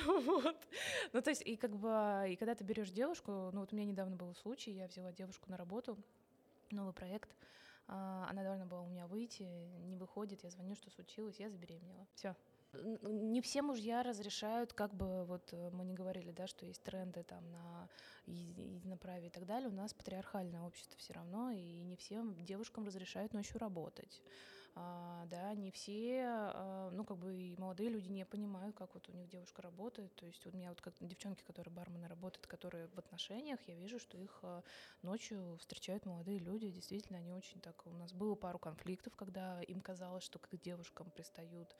Вот. 0.05 0.57
Ну 1.13 1.21
то 1.21 1.29
есть 1.29 1.41
и 1.41 1.55
как 1.55 1.75
бы, 1.75 2.25
и 2.29 2.35
когда 2.35 2.55
ты 2.55 2.63
берешь 2.63 2.91
девушку, 2.91 3.49
ну 3.53 3.61
вот 3.61 3.73
у 3.73 3.75
меня 3.75 3.85
недавно 3.85 4.15
был 4.15 4.33
случай, 4.35 4.71
я 4.71 4.87
взяла 4.87 5.11
девушку 5.11 5.49
на 5.49 5.57
работу, 5.57 5.97
новый 6.71 6.93
проект, 6.93 7.35
а, 7.87 8.27
она 8.29 8.43
должна 8.43 8.65
была 8.65 8.81
у 8.81 8.87
меня 8.87 9.07
выйти, 9.07 9.43
не 9.87 9.97
выходит, 9.97 10.43
я 10.43 10.49
звоню, 10.49 10.75
что 10.75 10.89
случилось, 10.91 11.39
я 11.39 11.49
забеременела. 11.49 12.07
Все. 12.15 12.35
Не 12.73 13.41
все 13.41 13.61
мужья 13.61 14.01
разрешают, 14.01 14.73
как 14.73 14.93
бы 14.93 15.25
вот 15.25 15.49
э, 15.51 15.69
мы 15.71 15.83
не 15.83 15.93
говорили, 15.93 16.31
да, 16.31 16.47
что 16.47 16.65
есть 16.65 16.81
тренды 16.83 17.23
там 17.23 17.43
на 17.51 17.89
еди- 18.25 18.75
единоправие 18.75 19.27
и 19.27 19.31
так 19.31 19.45
далее. 19.45 19.69
У 19.69 19.73
нас 19.73 19.93
патриархальное 19.93 20.61
общество 20.61 20.97
все 20.97 21.13
равно, 21.13 21.51
и 21.51 21.81
не 21.81 21.95
всем 21.97 22.35
девушкам 22.45 22.85
разрешают 22.85 23.33
ночью 23.33 23.59
работать. 23.59 24.21
А, 24.73 25.25
да, 25.25 25.53
не 25.53 25.69
все, 25.69 26.23
а, 26.25 26.89
ну, 26.91 27.03
как 27.03 27.17
бы 27.17 27.35
и 27.35 27.57
молодые 27.57 27.89
люди 27.89 28.07
не 28.07 28.25
понимают, 28.25 28.73
как 28.75 28.93
вот 28.93 29.09
у 29.09 29.11
них 29.11 29.27
девушка 29.27 29.61
работает. 29.61 30.15
То 30.15 30.25
есть 30.25 30.45
у 30.47 30.51
меня 30.51 30.69
вот 30.69 30.79
как 30.79 30.93
девчонки, 31.01 31.43
которые 31.43 31.73
бармены 31.73 32.07
работают, 32.07 32.47
которые 32.47 32.87
в 32.87 32.97
отношениях, 32.97 33.59
я 33.67 33.75
вижу, 33.75 33.99
что 33.99 34.17
их 34.17 34.39
а, 34.43 34.63
ночью 35.01 35.57
встречают 35.59 36.05
молодые 36.05 36.39
люди. 36.39 36.69
Действительно, 36.69 37.19
они 37.19 37.33
очень 37.33 37.59
так... 37.59 37.85
У 37.85 37.91
нас 37.91 38.13
было 38.13 38.35
пару 38.35 38.59
конфликтов, 38.59 39.13
когда 39.17 39.61
им 39.61 39.81
казалось, 39.81 40.23
что 40.23 40.39
к 40.39 40.47
девушкам 40.57 41.09
пристают, 41.11 41.75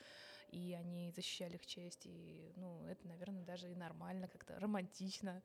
и 0.52 0.74
они 0.74 1.12
защищали 1.12 1.56
их 1.56 1.66
честь. 1.66 2.06
И, 2.06 2.52
ну, 2.56 2.86
это, 2.88 3.08
наверное, 3.08 3.44
даже 3.44 3.70
и 3.70 3.76
нормально, 3.76 4.28
как-то 4.28 4.60
романтично. 4.60 5.42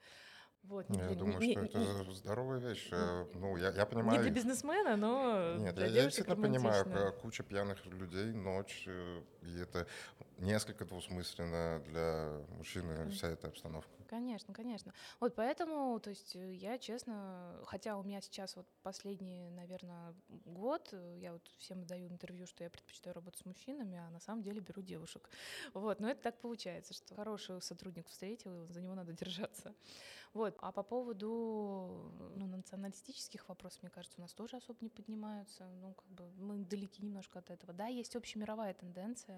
Вот, 0.62 0.88
не 0.90 0.99
Я 0.99 1.07
для- 1.07 1.16
думаю, 1.16 1.38
не- 1.40 1.53
что 1.53 1.61
не- 1.61 1.66
это 1.69 2.12
здоровая 2.12 2.59
вещь. 2.59 2.88
ну, 2.90 2.97
Э, 2.97 3.27
Ну, 3.35 3.57
я, 3.57 3.71
я 3.71 3.85
не 3.85 3.87
понимаю... 3.87 4.23
для 4.23 4.31
бизнесмена, 4.33 4.97
но 4.97 5.55
Нет, 5.59 5.75
для 5.77 5.87
я, 5.87 5.92
я 5.92 6.03
действительно 6.05 6.37
понимаю, 6.42 6.85
романтично. 6.85 7.12
к- 7.12 7.21
куча 7.23 7.42
пьяных 7.45 7.87
людей, 7.87 8.33
ночь, 8.33 8.85
э, 8.88 9.23
и 9.47 9.59
это 9.59 9.87
несколько 10.39 10.85
двусмысленно 10.85 11.83
для 11.87 12.41
мужчины 12.57 13.11
вся 13.11 13.29
эта 13.29 13.49
обстановка. 13.49 13.91
Конечно, 14.09 14.55
конечно. 14.55 14.93
Вот 15.21 15.35
поэтому, 15.35 15.99
то 16.01 16.11
есть 16.11 16.37
э, 16.37 16.55
я 16.55 16.79
честно, 16.79 17.61
хотя 17.65 17.97
у 17.97 18.03
меня 18.03 18.21
сейчас 18.21 18.55
вот 18.55 18.67
последний, 18.83 19.51
наверное, 19.51 20.15
год, 20.29 20.91
э, 20.93 21.17
я 21.19 21.33
вот 21.33 21.43
всем 21.59 21.85
даю 21.85 22.09
интервью, 22.09 22.47
что 22.47 22.63
я 22.63 22.71
предпочитаю 22.71 23.15
работать 23.15 23.41
с 23.41 23.45
мужчинами, 23.45 23.99
а 23.99 24.11
на 24.11 24.21
самом 24.21 24.43
деле 24.43 24.61
беру 24.61 24.83
девушек. 24.83 25.29
Вот, 25.75 26.01
но 26.01 26.09
это 26.09 26.23
так 26.23 26.41
получается, 26.41 26.95
что 26.95 27.15
хороший 27.15 27.61
сотрудник 27.61 28.09
встретил, 28.09 28.65
и 28.65 28.73
за 28.73 28.81
него 28.81 28.95
надо 28.95 29.13
держаться. 29.13 29.75
Вот, 30.37 30.57
а 30.61 30.71
по 30.71 30.83
поводу 30.83 32.13
ну, 32.37 32.47
националистических 32.47 33.49
вопросов, 33.49 33.83
мне 33.83 33.91
кажется, 33.91 34.19
у 34.19 34.23
нас 34.23 34.35
тоже 34.35 34.57
особо 34.57 34.79
не 34.83 34.91
поднимаются. 34.91 35.67
Ну, 35.81 35.95
как 35.95 36.07
бы 36.09 36.31
мы 36.37 36.59
далеки 36.59 37.03
немножко 37.03 37.39
от 37.39 37.51
этого. 37.51 37.73
Да, 37.73 37.87
есть 37.87 38.15
общемировая 38.17 38.75
тенденция, 38.75 39.36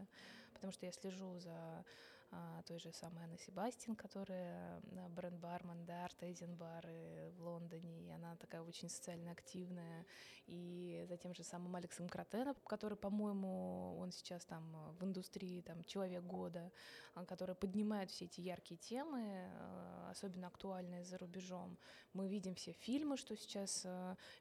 потому 0.52 0.72
что 0.72 0.87
я 0.87 0.92
слежу 0.92 1.38
за 1.38 1.84
а, 2.30 2.62
той 2.66 2.78
же 2.78 2.92
самой 2.92 3.24
Анны 3.24 3.38
Себастьян, 3.38 3.96
которая 3.96 4.82
а, 4.96 5.08
бренд-бармен, 5.08 5.87
да, 5.87 6.04
Артезиан 6.04 6.54
бары 6.56 7.32
в 7.38 7.42
Лондоне, 7.42 8.02
и 8.02 8.11
она 8.11 8.37
такая 8.37 8.61
очень 8.61 8.90
социально 8.90 9.32
активная, 9.32 10.04
и 10.46 11.06
за 11.08 11.16
тем 11.16 11.34
же 11.34 11.42
самым 11.42 11.74
Алексом 11.76 12.06
Кротеном, 12.06 12.54
который, 12.66 12.98
по-моему, 12.98 13.96
он 13.98 14.12
сейчас 14.12 14.44
там 14.44 14.76
в 14.98 15.04
индустрии 15.04 15.62
там 15.62 15.82
человек 15.84 16.22
года, 16.22 16.70
а, 17.14 17.24
который 17.24 17.54
поднимает 17.54 18.11
все 18.11 18.26
эти 18.26 18.42
яркие 18.42 18.76
темы, 18.76 19.22
а, 19.24 20.11
особенно 20.11 20.48
актуальные 20.48 21.04
за 21.04 21.16
рубежом. 21.16 21.78
Мы 22.12 22.28
видим 22.28 22.54
все 22.54 22.72
фильмы, 22.72 23.16
что 23.16 23.37
сейчас 23.37 23.87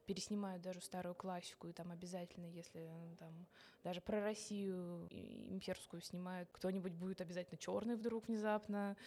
переснимают 0.05 0.61
даже 0.61 0.81
старую 0.81 1.15
классику, 1.15 1.67
и 1.67 1.73
там 1.73 1.91
обязательно, 1.91 2.47
если 2.47 2.89
там 3.17 3.47
даже 3.87 4.01
про 4.01 4.19
Россию 4.19 5.07
имперскую 5.11 6.01
снимают, 6.01 6.49
кто-нибудь 6.51 6.91
будет 6.91 7.21
обязательно 7.21 7.57
черный 7.57 7.95
вдруг 7.95 8.27
внезапно. 8.27 8.97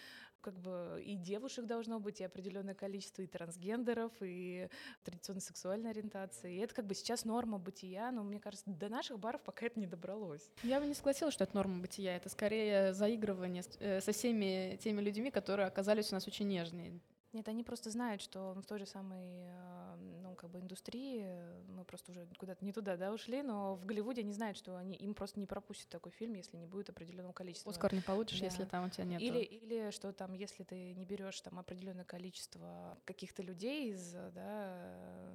Как 0.41 0.59
бы 0.59 1.03
и 1.05 1.17
девушек 1.17 1.67
должно 1.67 2.01
быть, 2.01 2.23
и 2.23 2.25
определенное 2.25 2.75
количество, 2.75 3.21
и 3.21 3.27
трансгендеров, 3.27 4.11
и 4.23 4.71
традиционной 5.05 5.43
сексуальной 5.43 5.91
ориентации. 5.91 6.55
И 6.55 6.59
это 6.61 6.75
как 6.75 6.87
бы 6.87 6.95
сейчас 6.95 7.27
норма 7.27 7.59
бытия, 7.59 8.11
но 8.11 8.23
мне 8.23 8.41
кажется, 8.41 8.71
до 8.71 8.89
наших 8.89 9.19
баров 9.19 9.43
пока 9.43 9.67
это 9.67 9.79
не 9.79 9.87
добралось. 9.87 10.51
Я 10.63 10.81
бы 10.81 10.87
не 10.87 10.95
согласилась, 10.95 11.35
что 11.35 11.45
это 11.45 11.55
норма 11.55 11.83
бытия. 11.83 12.17
Это 12.17 12.31
скорее 12.31 12.95
заигрывание 12.95 13.63
э, 13.81 14.01
со 14.01 14.13
всеми 14.13 14.79
теми 14.83 15.03
людьми, 15.03 15.31
которые 15.31 15.67
оказались 15.67 16.11
у 16.11 16.15
нас 16.15 16.27
очень 16.27 16.49
нежные. 16.49 16.99
Нет, 17.33 17.47
они 17.49 17.63
просто 17.63 17.91
знают, 17.91 18.21
что 18.21 18.55
в 18.55 18.67
той 18.67 18.81
же 18.81 18.87
самой, 18.87 19.23
э, 19.23 19.97
ну, 20.21 20.35
как 20.35 20.51
бы 20.51 20.59
индустрии, 20.59 21.25
мы 21.69 21.85
просто 21.85 22.11
уже 22.11 22.27
куда-то 22.39 22.65
не 22.65 22.73
туда, 22.73 22.97
да, 22.97 23.13
ушли, 23.13 23.43
но 23.43 23.77
в 23.77 23.87
Голливуде 23.87 24.23
они 24.23 24.33
знают, 24.33 24.57
что 24.59 24.77
они, 24.77 24.97
им 24.97 25.15
просто 25.15 25.39
не 25.39 25.47
пропустят 25.47 25.89
такой 25.91 26.11
фильм, 26.11 26.35
если 26.35 26.57
не 26.57 26.67
будет 26.67 26.91
определенного 26.91 27.33
количества. 27.33 27.71
Оскар 27.71 27.95
не 27.95 28.01
получишь, 28.01 28.41
Да. 28.41 28.47
если 28.47 28.65
там 28.65 28.87
у 28.87 28.89
тебя 28.91 29.05
нет. 29.05 29.23
Или, 29.23 29.39
или 29.41 29.91
что 29.93 30.13
там, 30.13 30.33
если 30.33 30.65
ты 30.65 30.93
не 30.95 31.05
берешь 31.05 31.41
там 31.41 31.61
определенное 31.61 32.05
количество 32.05 32.99
каких-то 33.05 33.43
людей 33.43 33.93
из 33.93 34.13
да, 34.13 35.31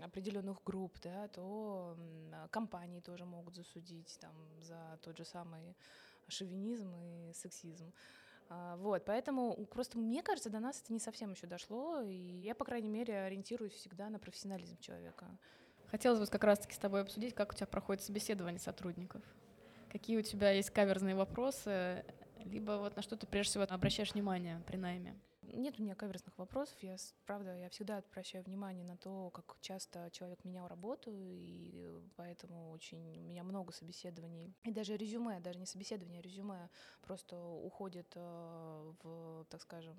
определенных 0.00 0.62
групп, 0.62 0.96
да, 1.02 1.26
то 1.28 1.96
а, 2.32 2.46
компании 2.48 3.00
тоже 3.00 3.24
могут 3.24 3.56
засудить 3.56 4.16
там 4.20 4.32
за 4.60 4.98
тот 5.02 5.16
же 5.16 5.24
самый 5.24 5.76
шовинизм 6.28 6.94
и 6.94 7.32
сексизм. 7.34 7.92
А, 8.52 8.76
Вот, 8.76 9.04
поэтому 9.06 9.66
просто 9.66 9.98
мне 9.98 10.22
кажется, 10.22 10.50
до 10.50 10.60
нас 10.60 10.82
это 10.82 10.92
не 10.92 10.98
совсем 10.98 11.32
еще 11.32 11.46
дошло, 11.46 12.02
и 12.02 12.14
я, 12.14 12.54
по 12.54 12.64
крайней 12.64 12.90
мере, 12.90 13.14
ориентируюсь 13.22 13.72
всегда 13.72 14.10
на 14.10 14.18
профессионализм 14.18 14.76
человека. 14.78 15.26
Хотелось 15.90 16.20
бы 16.20 16.26
как 16.26 16.44
раз-таки 16.44 16.74
с 16.74 16.78
тобой 16.78 17.00
обсудить, 17.02 17.34
как 17.34 17.52
у 17.52 17.54
тебя 17.54 17.66
проходит 17.66 18.02
собеседование 18.02 18.60
сотрудников. 18.60 19.22
Какие 19.90 20.18
у 20.18 20.22
тебя 20.22 20.50
есть 20.50 20.70
каверзные 20.70 21.14
вопросы, 21.14 22.04
либо 22.44 22.72
вот 22.72 22.96
на 22.96 23.02
что 23.02 23.16
ты 23.16 23.26
прежде 23.26 23.50
всего 23.50 23.64
обращаешь 23.68 24.12
внимание 24.12 24.62
при 24.66 24.76
найме. 24.76 25.18
Нет 25.52 25.78
у 25.78 25.82
меня 25.82 25.94
каверзных 25.94 26.38
вопросов. 26.38 26.74
Я, 26.80 26.96
правда, 27.26 27.54
я 27.54 27.68
всегда 27.68 27.98
обращаю 27.98 28.42
внимание 28.42 28.86
на 28.86 28.96
то, 28.96 29.28
как 29.34 29.58
часто 29.60 30.08
человек 30.10 30.42
менял 30.44 30.66
работу, 30.66 31.10
и 31.12 31.70
э, 31.74 32.00
поэтому 32.16 32.70
очень 32.70 33.18
у 33.18 33.22
меня 33.24 33.44
много 33.44 33.70
собеседований. 33.70 34.54
И 34.64 34.70
даже 34.70 34.96
резюме, 34.96 35.40
даже 35.40 35.58
не 35.58 35.66
собеседование, 35.66 36.20
а 36.20 36.22
резюме 36.22 36.70
просто 37.02 37.38
уходит 37.38 38.10
э, 38.14 38.92
в, 39.02 39.44
так 39.50 39.60
скажем, 39.60 39.94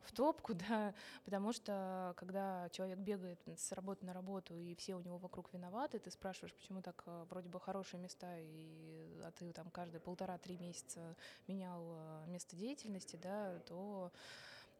в 0.00 0.12
топку, 0.12 0.54
да, 0.68 0.92
потому 1.24 1.52
что 1.52 2.12
когда 2.16 2.68
человек 2.70 2.98
бегает 2.98 3.40
с 3.46 3.70
работы 3.70 4.04
на 4.04 4.12
работу, 4.12 4.56
и 4.56 4.74
все 4.74 4.96
у 4.96 5.00
него 5.00 5.18
вокруг 5.18 5.52
виноваты, 5.52 6.00
ты 6.00 6.10
спрашиваешь, 6.10 6.52
почему 6.52 6.82
так 6.82 7.04
э, 7.06 7.26
вроде 7.30 7.48
бы 7.48 7.60
хорошие 7.60 8.00
места, 8.00 8.38
и, 8.40 9.20
а 9.22 9.30
ты 9.30 9.52
там 9.52 9.70
каждые 9.70 10.00
полтора-три 10.00 10.58
месяца 10.58 11.14
менял 11.46 12.26
место 12.26 12.56
деятельности, 12.56 13.14
да, 13.14 13.60
то 13.68 14.10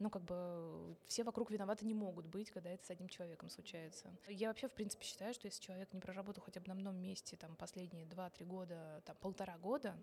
ну, 0.01 0.11
как 0.11 0.25
бы 0.25 0.97
все 1.07 1.23
вокруг 1.25 1.51
виноваты 1.51 1.85
не 1.85 1.95
могут 1.95 2.27
быть, 2.27 2.51
когда 2.51 2.71
это 2.71 2.85
с 2.85 2.91
одним 2.91 3.09
человеком 3.09 3.51
случается. 3.51 4.11
Я 4.29 4.49
вообще, 4.49 4.67
в 4.67 4.73
принципе, 4.73 5.05
считаю, 5.05 5.35
что 5.35 5.47
если 5.47 5.63
человек 5.63 5.93
не 5.93 6.01
проработал 6.01 6.43
хотя 6.43 6.61
бы 6.61 6.69
на 6.69 6.73
одном 6.73 6.97
месте 6.97 7.37
там 7.37 7.55
последние 7.57 8.07
2-3 8.07 8.45
года, 8.47 9.03
там 9.05 9.17
полтора 9.21 9.59
года, 9.59 9.95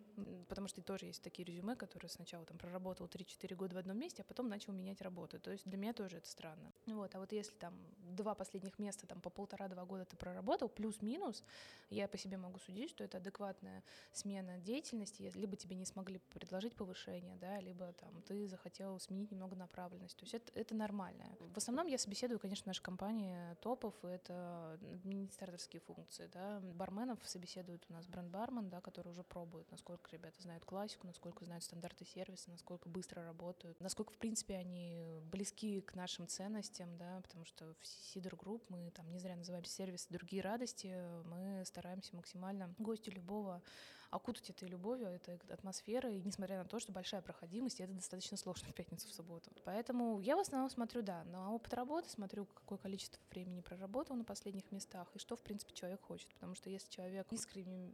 потому 0.47 0.67
что 0.67 0.81
тоже 0.81 1.07
есть 1.07 1.23
такие 1.23 1.45
резюме, 1.45 1.75
которые 1.75 2.09
сначала 2.09 2.45
там 2.45 2.57
проработал 2.57 3.07
3-4 3.07 3.55
года 3.55 3.75
в 3.75 3.79
одном 3.79 3.97
месте, 3.97 4.21
а 4.21 4.25
потом 4.25 4.47
начал 4.47 4.71
менять 4.71 5.01
работу. 5.01 5.39
То 5.39 5.51
есть 5.51 5.67
для 5.67 5.77
меня 5.77 5.93
тоже 5.93 6.17
это 6.17 6.29
странно. 6.29 6.71
Вот, 6.85 7.13
а 7.15 7.19
вот 7.19 7.31
если 7.31 7.55
там 7.55 7.73
два 8.15 8.35
последних 8.35 8.77
места 8.77 9.07
там 9.07 9.19
по 9.19 9.31
полтора-два 9.31 9.83
года 9.85 10.05
ты 10.05 10.15
проработал, 10.15 10.69
плюс-минус, 10.69 11.43
я 11.89 12.07
по 12.07 12.17
себе 12.17 12.37
могу 12.37 12.59
судить, 12.59 12.91
что 12.91 13.03
это 13.03 13.17
адекватная 13.17 13.83
смена 14.13 14.59
деятельности, 14.59 15.31
либо 15.33 15.55
тебе 15.55 15.75
не 15.75 15.85
смогли 15.85 16.19
предложить 16.29 16.75
повышение, 16.75 17.35
да, 17.37 17.59
либо 17.59 17.93
там 17.93 18.21
ты 18.21 18.47
захотел 18.47 18.99
сменить 18.99 19.31
немного 19.31 19.55
направленность. 19.87 20.17
То 20.17 20.23
есть 20.23 20.33
это, 20.33 20.51
это 20.59 20.75
нормально. 20.75 21.25
В 21.39 21.57
основном 21.57 21.87
я 21.87 21.97
собеседую, 21.97 22.39
конечно, 22.39 22.63
в 22.63 22.67
нашей 22.67 22.81
компании 22.81 23.55
топов, 23.61 23.93
это 24.03 24.79
администраторские 24.93 25.81
функции, 25.81 26.29
да. 26.33 26.59
Барменов 26.73 27.19
собеседует 27.23 27.85
у 27.89 27.93
нас 27.93 28.05
бренд-бармен, 28.07 28.69
да, 28.69 28.81
который 28.81 29.09
уже 29.09 29.23
пробует, 29.23 29.69
насколько 29.71 30.09
ребята 30.11 30.41
знают 30.41 30.65
классику, 30.65 31.07
насколько 31.07 31.45
знают 31.45 31.63
стандарты 31.63 32.05
сервиса, 32.05 32.49
насколько 32.51 32.89
быстро 32.89 33.23
работают, 33.23 33.79
насколько, 33.79 34.13
в 34.13 34.17
принципе, 34.17 34.55
они 34.55 35.19
близки 35.31 35.81
к 35.81 35.95
нашим 35.95 36.27
ценностям, 36.27 36.97
да, 36.97 37.21
потому 37.21 37.45
что 37.45 37.73
в 37.81 37.87
Сидор 37.87 38.35
Групп 38.35 38.63
мы 38.69 38.91
там 38.91 39.09
не 39.11 39.19
зря 39.19 39.35
называем 39.35 39.65
сервис 39.65 40.07
«Другие 40.09 40.41
радости», 40.41 40.93
мы 41.25 41.63
стараемся 41.65 42.15
максимально 42.15 42.73
гостю 42.77 43.11
любого 43.11 43.61
окутать 44.09 44.49
этой 44.49 44.67
любовью, 44.67 45.07
этой 45.07 45.39
атмосферой, 45.49 46.21
несмотря 46.23 46.57
на 46.57 46.65
то, 46.65 46.79
что 46.79 46.91
большая 46.91 47.21
проходимость, 47.21 47.79
и 47.79 47.83
это 47.83 47.93
достаточно 47.93 48.37
сложно 48.37 48.67
в 48.69 48.73
пятницу, 48.73 49.07
в 49.07 49.11
субботу. 49.11 49.51
Поэтому 49.65 50.19
я 50.19 50.35
в 50.35 50.39
основном 50.39 50.69
смотрю, 50.69 51.01
да, 51.01 51.23
на 51.25 51.53
опыт 51.53 51.73
работы, 51.73 52.09
смотрю, 52.09 52.45
какое 52.45 52.77
количество 52.77 53.19
времени 53.31 53.61
проработал 53.61 54.15
на 54.15 54.23
последних 54.23 54.71
местах, 54.71 55.07
и 55.13 55.19
что, 55.19 55.35
в 55.35 55.41
принципе, 55.41 55.73
человек 55.73 56.01
хочет. 56.01 56.29
Потому 56.35 56.55
что 56.55 56.69
если 56.69 56.89
человек 56.89 57.27
искренне 57.31 57.91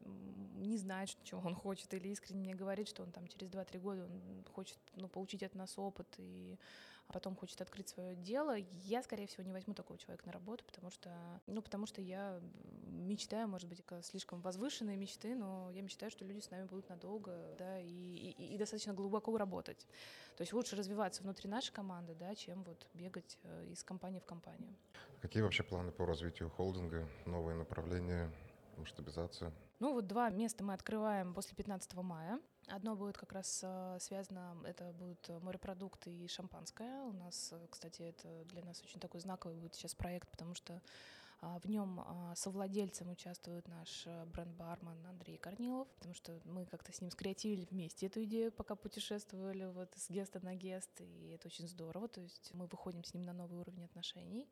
не 0.55 0.77
знает, 0.77 1.09
чего 1.23 1.41
он 1.41 1.55
хочет, 1.55 1.93
или 1.93 2.09
искренне 2.09 2.41
мне 2.41 2.55
говорит, 2.55 2.87
что 2.87 3.03
он 3.03 3.11
там 3.11 3.27
через 3.27 3.49
2-3 3.49 3.79
года 3.79 4.05
он 4.05 4.43
хочет 4.53 4.77
ну, 4.95 5.07
получить 5.07 5.43
от 5.43 5.55
нас 5.55 5.77
опыт 5.77 6.07
и 6.17 6.57
а 7.07 7.13
потом 7.13 7.35
хочет 7.35 7.61
открыть 7.61 7.89
свое 7.89 8.15
дело, 8.15 8.55
я, 8.83 9.03
скорее 9.03 9.27
всего, 9.27 9.43
не 9.43 9.51
возьму 9.51 9.73
такого 9.73 9.99
человека 9.99 10.25
на 10.25 10.31
работу, 10.31 10.63
потому 10.65 10.89
что, 10.89 11.11
ну, 11.47 11.61
потому 11.61 11.85
что 11.85 12.01
я 12.01 12.39
мечтаю, 12.85 13.47
может 13.47 13.67
быть, 13.67 13.81
слишком 14.03 14.41
возвышенные 14.41 14.97
мечты, 14.97 15.35
но 15.35 15.69
я 15.71 15.81
мечтаю, 15.81 16.11
что 16.11 16.25
люди 16.25 16.39
с 16.39 16.49
нами 16.49 16.65
будут 16.65 16.89
надолго, 16.89 17.55
да, 17.57 17.79
и, 17.79 17.85
и, 17.87 18.55
и 18.55 18.57
достаточно 18.57 18.93
глубоко 18.93 19.37
работать. 19.37 19.87
То 20.37 20.41
есть 20.41 20.53
лучше 20.53 20.75
развиваться 20.75 21.23
внутри 21.23 21.49
нашей 21.49 21.73
команды, 21.73 22.15
да, 22.15 22.33
чем 22.35 22.63
вот 22.63 22.87
бегать 22.93 23.37
э, 23.43 23.65
из 23.67 23.83
компании 23.83 24.19
в 24.19 24.25
компанию. 24.25 24.75
Какие 25.21 25.43
вообще 25.43 25.63
планы 25.63 25.91
по 25.91 26.05
развитию 26.05 26.49
холдинга, 26.49 27.07
новые 27.25 27.55
направления, 27.55 28.31
масштабизация? 28.77 29.51
Ну 29.79 29.93
вот 29.93 30.07
два 30.07 30.29
места 30.29 30.63
мы 30.63 30.73
открываем 30.73 31.33
после 31.33 31.55
15 31.55 31.93
мая. 31.95 32.39
Одно 32.67 32.95
будет 32.95 33.17
как 33.17 33.33
раз 33.33 33.61
э, 33.63 33.97
связано, 33.99 34.55
это 34.65 34.93
будут 34.93 35.27
морепродукты 35.41 36.09
и 36.11 36.27
шампанское. 36.27 37.03
У 37.03 37.11
нас, 37.11 37.49
э, 37.51 37.67
кстати, 37.69 38.01
это 38.03 38.45
для 38.45 38.63
нас 38.63 38.81
очень 38.83 38.99
такой 38.99 39.19
знаковый 39.19 39.57
будет 39.57 39.75
сейчас 39.75 39.95
проект, 39.95 40.29
потому 40.29 40.55
что 40.55 40.81
а, 41.43 41.59
в 41.59 41.65
нем 41.65 41.99
а, 41.99 42.33
совладельцем 42.35 43.09
участвует 43.09 43.67
наш 43.67 44.03
э, 44.05 44.25
бренд-бармен 44.27 45.05
Андрей 45.05 45.37
Корнилов, 45.37 45.89
потому 45.95 46.13
что 46.13 46.39
мы 46.45 46.65
как-то 46.65 46.93
с 46.93 47.01
ним 47.01 47.11
скреативили 47.11 47.67
вместе 47.69 48.05
эту 48.05 48.23
идею, 48.23 48.49
пока 48.53 48.75
путешествовали 48.75 49.65
вот 49.65 49.89
с 49.97 50.09
геста 50.09 50.39
на 50.41 50.55
гест, 50.55 51.01
и 51.01 51.31
это 51.35 51.47
очень 51.49 51.67
здорово, 51.67 52.07
то 52.07 52.21
есть 52.21 52.51
мы 52.53 52.67
выходим 52.67 53.03
с 53.03 53.13
ним 53.13 53.25
на 53.25 53.33
новый 53.33 53.59
уровень 53.59 53.83
отношений. 53.83 54.47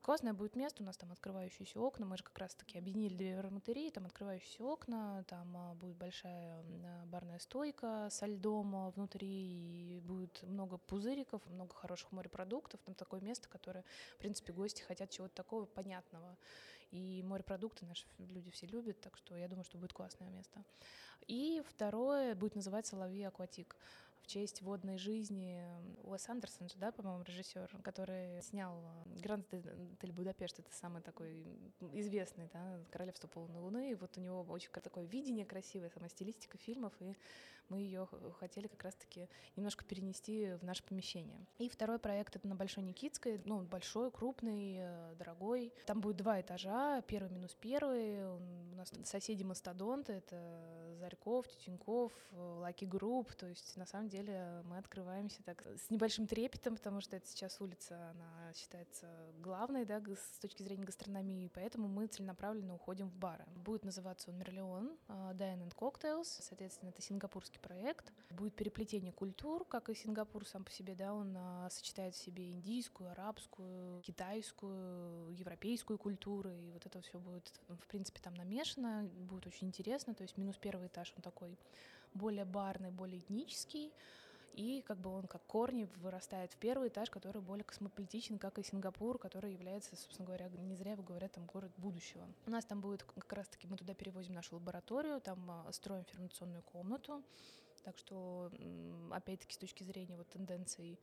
Классное 0.00 0.32
будет 0.32 0.56
место, 0.56 0.82
у 0.82 0.86
нас 0.86 0.96
там 0.96 1.12
открывающиеся 1.12 1.80
окна, 1.80 2.06
мы 2.06 2.16
же 2.16 2.22
как 2.22 2.38
раз-таки 2.38 2.78
объединили 2.78 3.14
две 3.14 3.38
ароматерии, 3.38 3.90
там 3.90 4.06
открывающиеся 4.06 4.64
окна, 4.64 5.24
там 5.28 5.56
а, 5.56 5.74
будет 5.74 5.96
большая 5.96 6.62
а, 6.62 7.06
барная 7.06 7.38
стойка 7.40 8.08
со 8.10 8.26
льдом 8.26 8.74
а, 8.74 8.90
внутри, 8.90 9.28
и 9.28 10.00
будет 10.00 10.42
много 10.44 10.78
пузыриков, 10.78 11.44
много 11.46 11.74
хороших 11.74 12.12
морепродуктов, 12.12 12.80
там 12.84 12.94
такое 12.94 13.20
место, 13.20 13.48
которое, 13.48 13.84
в 14.14 14.18
принципе, 14.18 14.52
гости 14.52 14.82
хотят 14.82 15.10
чего-то 15.10 15.34
такого 15.34 15.66
понятного. 15.66 16.38
И 16.90 17.22
морепродукты 17.22 17.84
наши 17.84 18.06
люди 18.18 18.50
все 18.50 18.66
любят, 18.66 18.98
так 19.00 19.16
что 19.18 19.36
я 19.36 19.46
думаю, 19.48 19.64
что 19.64 19.76
будет 19.76 19.92
классное 19.92 20.30
место. 20.30 20.64
И 21.26 21.62
второе 21.68 22.34
будет 22.34 22.54
называться 22.54 22.96
«Лови 22.96 23.22
акватик» 23.24 23.76
в 24.22 24.26
честь 24.26 24.62
водной 24.62 24.98
жизни 24.98 25.62
Уэс 26.02 26.28
Андерсон 26.28 26.68
же, 26.68 26.76
да, 26.76 26.92
по-моему, 26.92 27.22
режиссер, 27.22 27.80
который 27.82 28.42
снял 28.42 28.82
э, 29.06 29.20
Гранд 29.20 29.46
Отель 29.52 30.12
Будапешт, 30.12 30.58
это 30.58 30.72
самый 30.72 31.02
такой 31.02 31.46
известный, 31.92 32.48
да, 32.52 32.80
Королевство 32.90 33.28
полной 33.28 33.60
луны, 33.60 33.92
и 33.92 33.94
вот 33.94 34.16
у 34.16 34.20
него 34.20 34.42
очень 34.42 34.70
такое 34.70 35.04
видение 35.04 35.46
красивое, 35.46 35.90
сама 35.90 36.08
стилистика 36.08 36.58
фильмов, 36.58 36.92
и 37.00 37.16
мы 37.68 37.78
ее 37.78 38.08
хотели 38.38 38.66
как 38.66 38.84
раз-таки 38.84 39.28
немножко 39.56 39.84
перенести 39.84 40.54
в 40.54 40.64
наше 40.64 40.82
помещение. 40.82 41.46
И 41.58 41.68
второй 41.68 41.98
проект 41.98 42.36
это 42.36 42.46
на 42.48 42.54
Большой 42.54 42.84
Никитской, 42.84 43.40
ну, 43.44 43.56
он 43.56 43.66
большой, 43.66 44.10
крупный, 44.10 44.76
э, 44.78 45.14
дорогой. 45.18 45.72
Там 45.86 46.00
будет 46.00 46.16
два 46.16 46.40
этажа, 46.40 47.02
первый 47.02 47.30
минус 47.30 47.56
первый. 47.60 48.26
У 48.36 48.74
нас 48.74 48.92
соседи 49.04 49.42
мастодонты, 49.42 50.14
это 50.14 50.96
Зарьков, 50.98 51.48
Тютюньков, 51.48 52.12
Lucky 52.32 52.84
Group. 52.84 53.34
То 53.34 53.46
есть, 53.46 53.76
на 53.76 53.86
самом 53.86 54.08
деле, 54.08 54.62
мы 54.64 54.78
открываемся 54.78 55.42
так 55.42 55.64
с 55.66 55.90
небольшим 55.90 56.26
трепетом, 56.26 56.76
потому 56.76 57.00
что 57.00 57.16
это 57.16 57.26
сейчас 57.26 57.60
улица, 57.60 58.10
она 58.10 58.52
считается 58.54 59.06
главной, 59.40 59.84
да, 59.84 60.00
с 60.00 60.38
точки 60.40 60.62
зрения 60.62 60.84
гастрономии, 60.84 61.50
поэтому 61.54 61.88
мы 61.88 62.06
целенаправленно 62.06 62.74
уходим 62.74 63.08
в 63.08 63.16
бары. 63.16 63.44
Будет 63.56 63.84
называться 63.84 64.30
он 64.30 64.38
Мерлион, 64.38 64.96
а, 65.08 65.32
Dine 65.34 65.68
and 65.68 65.74
Cocktails, 65.74 66.24
соответственно, 66.40 66.90
это 66.90 67.02
сингапурский 67.02 67.57
проект. 67.58 68.12
Будет 68.30 68.54
переплетение 68.54 69.12
культур, 69.12 69.64
как 69.64 69.88
и 69.88 69.94
Сингапур 69.94 70.46
сам 70.46 70.64
по 70.64 70.70
себе, 70.70 70.94
да, 70.94 71.12
он 71.14 71.34
а, 71.36 71.68
сочетает 71.70 72.14
в 72.14 72.18
себе 72.18 72.50
индийскую, 72.50 73.10
арабскую, 73.10 74.00
китайскую, 74.02 75.30
европейскую 75.34 75.98
культуру, 75.98 76.50
и 76.50 76.70
вот 76.70 76.84
это 76.86 77.00
все 77.00 77.18
будет, 77.18 77.52
в 77.68 77.86
принципе, 77.86 78.20
там 78.22 78.34
намешано, 78.34 79.08
будет 79.28 79.46
очень 79.46 79.68
интересно, 79.68 80.14
то 80.14 80.22
есть 80.22 80.36
минус 80.36 80.56
первый 80.56 80.88
этаж, 80.88 81.12
он 81.16 81.22
такой 81.22 81.58
более 82.14 82.44
барный, 82.44 82.90
более 82.90 83.20
этнический, 83.20 83.92
и 84.54 84.82
как 84.82 84.98
бы 84.98 85.10
он 85.10 85.26
как 85.26 85.44
корни 85.46 85.88
вырастает 85.96 86.52
в 86.52 86.56
первый 86.56 86.88
этаж, 86.88 87.10
который 87.10 87.42
более 87.42 87.64
космополитичен, 87.64 88.38
как 88.38 88.58
и 88.58 88.62
Сингапур, 88.62 89.18
который 89.18 89.52
является, 89.52 89.96
собственно 89.96 90.26
говоря, 90.26 90.48
не 90.48 90.74
зря 90.74 90.92
его 90.92 91.02
говорят, 91.02 91.32
там 91.32 91.46
город 91.46 91.72
будущего. 91.76 92.26
У 92.46 92.50
нас 92.50 92.64
там 92.64 92.80
будет 92.80 93.02
как 93.02 93.32
раз-таки, 93.32 93.66
мы 93.66 93.76
туда 93.76 93.94
перевозим 93.94 94.34
нашу 94.34 94.56
лабораторию, 94.56 95.20
там 95.20 95.50
а, 95.50 95.72
строим 95.72 96.04
ферментационную 96.04 96.62
комнату, 96.62 97.22
так 97.84 97.96
что, 97.98 98.50
опять-таки, 99.10 99.54
с 99.54 99.58
точки 99.58 99.82
зрения 99.84 100.16
вот 100.16 100.28
тенденций 100.28 100.98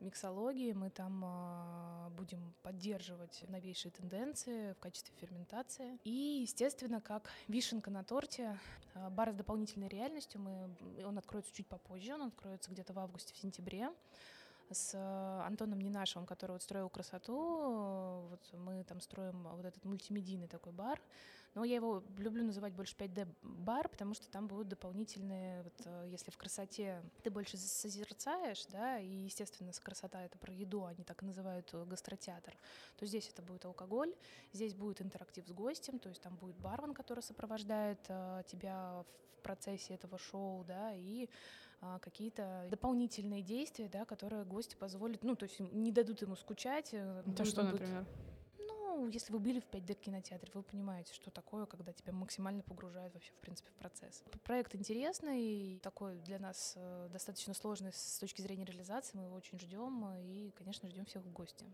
миксологии 0.00 0.72
мы 0.72 0.90
там 0.90 1.22
а, 1.24 2.10
будем 2.16 2.54
поддерживать 2.62 3.44
новейшие 3.48 3.92
тенденции 3.92 4.72
в 4.72 4.78
качестве 4.78 5.14
ферментации. 5.20 5.98
И, 6.04 6.40
естественно, 6.42 7.00
как 7.00 7.30
вишенка 7.48 7.90
на 7.90 8.04
торте, 8.04 8.58
а, 8.94 9.10
бар 9.10 9.32
с 9.32 9.34
дополнительной 9.34 9.88
реальностью, 9.88 10.40
мы, 10.40 11.04
он 11.04 11.18
откроется 11.18 11.54
чуть 11.54 11.66
попозже, 11.66 12.14
он 12.14 12.22
откроется 12.22 12.70
где-то 12.70 12.92
в 12.92 12.98
августе, 12.98 13.34
в 13.34 13.38
сентябре 13.38 13.90
с 14.70 14.94
э, 14.94 15.46
Антоном 15.46 15.80
Нинашевым, 15.80 16.26
который 16.26 16.52
вот 16.52 16.62
строил 16.62 16.88
красоту, 16.88 18.26
вот 18.30 18.40
мы 18.54 18.82
там 18.84 19.00
строим 19.00 19.46
вот 19.46 19.64
этот 19.64 19.84
мультимедийный 19.84 20.48
такой 20.48 20.72
бар, 20.72 21.00
но 21.54 21.64
я 21.64 21.76
его 21.76 22.02
люблю 22.18 22.42
называть 22.42 22.72
больше 22.72 22.96
5D 22.96 23.28
бар, 23.42 23.88
потому 23.88 24.14
что 24.14 24.28
там 24.28 24.48
будут 24.48 24.68
дополнительные, 24.68 25.62
вот 25.62 25.74
э, 25.84 26.08
если 26.10 26.30
в 26.30 26.36
красоте 26.36 27.02
ты 27.22 27.30
больше 27.30 27.56
созерцаешь, 27.56 28.66
да, 28.66 28.98
и, 28.98 29.08
естественно, 29.08 29.70
красота 29.82 30.24
это 30.24 30.36
про 30.38 30.52
еду, 30.52 30.84
они 30.84 31.04
так 31.04 31.22
и 31.22 31.26
называют 31.26 31.70
э, 31.72 31.84
гастротеатр, 31.84 32.56
то 32.96 33.06
здесь 33.06 33.28
это 33.28 33.42
будет 33.42 33.64
алкоголь, 33.64 34.14
здесь 34.52 34.74
будет 34.74 35.00
интерактив 35.00 35.46
с 35.46 35.52
гостем, 35.52 35.98
то 35.98 36.08
есть 36.08 36.22
там 36.22 36.36
будет 36.36 36.56
бармен, 36.56 36.92
который 36.94 37.22
сопровождает 37.22 38.00
э, 38.08 38.42
тебя 38.46 39.04
в 39.38 39.42
процессе 39.42 39.94
этого 39.94 40.18
шоу, 40.18 40.64
да, 40.64 40.92
и 40.94 41.28
а, 41.80 41.98
какие-то 41.98 42.66
дополнительные 42.70 43.42
действия, 43.42 43.90
да, 43.92 44.06
которые 44.06 44.44
гости 44.44 44.74
позволят, 44.74 45.22
ну, 45.22 45.36
то 45.36 45.44
есть 45.44 45.60
не 45.60 45.92
дадут 45.92 46.22
ему 46.22 46.34
скучать. 46.34 46.94
Это 46.94 47.44
что, 47.44 47.62
будет- 47.62 47.72
например? 47.72 48.06
Ну, 48.96 49.08
если 49.08 49.32
вы 49.32 49.40
были 49.40 49.58
в 49.58 49.66
5D 49.66 49.94
кинотеатре, 49.94 50.52
вы 50.54 50.62
понимаете, 50.62 51.12
что 51.14 51.32
такое, 51.32 51.66
когда 51.66 51.92
тебя 51.92 52.12
максимально 52.12 52.62
погружают 52.62 53.12
вообще, 53.12 53.32
в 53.32 53.40
принципе, 53.40 53.68
в 53.70 53.74
процесс. 53.74 54.22
Проект 54.44 54.76
интересный, 54.76 55.80
такой 55.82 56.20
для 56.20 56.38
нас 56.38 56.74
э, 56.76 57.08
достаточно 57.10 57.54
сложный 57.54 57.92
с 57.92 58.18
точки 58.20 58.40
зрения 58.40 58.64
реализации, 58.64 59.16
мы 59.16 59.24
его 59.24 59.34
очень 59.34 59.58
ждем 59.58 60.04
э, 60.12 60.22
и, 60.22 60.52
конечно, 60.52 60.88
ждем 60.88 61.06
всех 61.06 61.24
в 61.24 61.32
гости. 61.32 61.66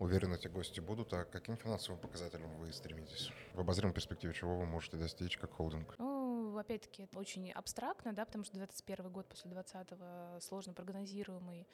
Уверен, 0.00 0.34
эти 0.34 0.48
гости 0.48 0.80
будут. 0.80 1.12
А 1.12 1.24
каким 1.24 1.56
финансовым 1.56 2.00
показателям 2.00 2.52
вы 2.56 2.72
стремитесь? 2.72 3.30
В 3.54 3.60
обозримой 3.60 3.94
перспективе 3.94 4.34
чего 4.34 4.58
вы 4.58 4.66
можете 4.66 4.96
достичь 4.96 5.38
как 5.38 5.52
холдинг? 5.52 5.94
Ну, 5.98 6.58
опять-таки, 6.58 7.04
это 7.04 7.16
очень 7.20 7.52
абстрактно, 7.52 8.12
да, 8.12 8.24
потому 8.24 8.42
что 8.42 8.56
21 8.56 9.08
год 9.10 9.28
после 9.28 9.52
20-го 9.52 10.40
сложно 10.40 10.72
прогнозируемый. 10.72 11.68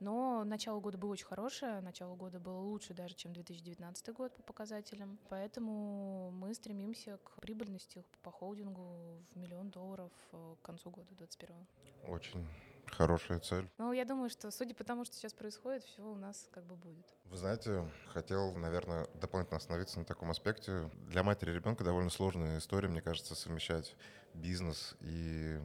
Но 0.00 0.44
начало 0.44 0.80
года 0.80 0.98
было 0.98 1.12
очень 1.12 1.26
хорошее, 1.26 1.80
начало 1.80 2.14
года 2.16 2.40
было 2.40 2.58
лучше 2.58 2.94
даже, 2.94 3.14
чем 3.14 3.32
2019 3.32 4.08
год 4.14 4.34
по 4.34 4.42
показателям. 4.42 5.18
Поэтому 5.28 6.30
мы 6.32 6.54
стремимся 6.54 7.18
к 7.18 7.40
прибыльности 7.40 8.04
по 8.22 8.30
холдингу 8.30 9.22
в 9.32 9.36
миллион 9.36 9.70
долларов 9.70 10.12
э, 10.32 10.54
к 10.60 10.64
концу 10.64 10.90
года 10.90 11.14
2021. 11.14 11.66
Очень 12.08 12.46
хорошая 12.86 13.38
цель. 13.40 13.68
Ну, 13.78 13.92
я 13.92 14.04
думаю, 14.04 14.30
что, 14.30 14.50
судя 14.50 14.74
по 14.74 14.84
тому, 14.84 15.04
что 15.04 15.14
сейчас 15.16 15.32
происходит, 15.32 15.84
все 15.84 16.02
у 16.02 16.16
нас 16.16 16.48
как 16.52 16.64
бы 16.64 16.76
будет. 16.76 17.06
Вы 17.24 17.36
знаете, 17.36 17.88
хотел, 18.08 18.54
наверное, 18.54 19.06
дополнительно 19.14 19.56
остановиться 19.56 19.98
на 19.98 20.04
таком 20.04 20.30
аспекте. 20.30 20.90
Для 21.08 21.22
матери 21.22 21.52
ребенка 21.52 21.84
довольно 21.84 22.10
сложная 22.10 22.58
история, 22.58 22.88
мне 22.88 23.00
кажется, 23.00 23.34
совмещать 23.34 23.96
бизнес 24.34 24.96
и 25.00 25.58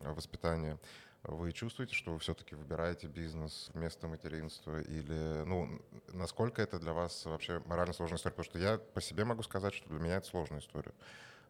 воспитание. 0.00 0.78
Вы 1.24 1.52
чувствуете, 1.52 1.94
что 1.94 2.12
вы 2.12 2.18
все-таки 2.18 2.56
выбираете 2.56 3.06
бизнес 3.06 3.70
вместо 3.74 4.08
материнства? 4.08 4.80
Или, 4.80 5.44
ну, 5.44 5.80
насколько 6.08 6.60
это 6.60 6.80
для 6.80 6.92
вас 6.92 7.24
вообще 7.26 7.62
морально 7.66 7.92
сложная 7.92 8.18
история? 8.18 8.34
Потому 8.34 8.50
что 8.50 8.58
я 8.58 8.78
по 8.78 9.00
себе 9.00 9.24
могу 9.24 9.42
сказать, 9.44 9.72
что 9.72 9.88
для 9.88 10.00
меня 10.00 10.16
это 10.16 10.26
сложная 10.26 10.58
история. 10.58 10.92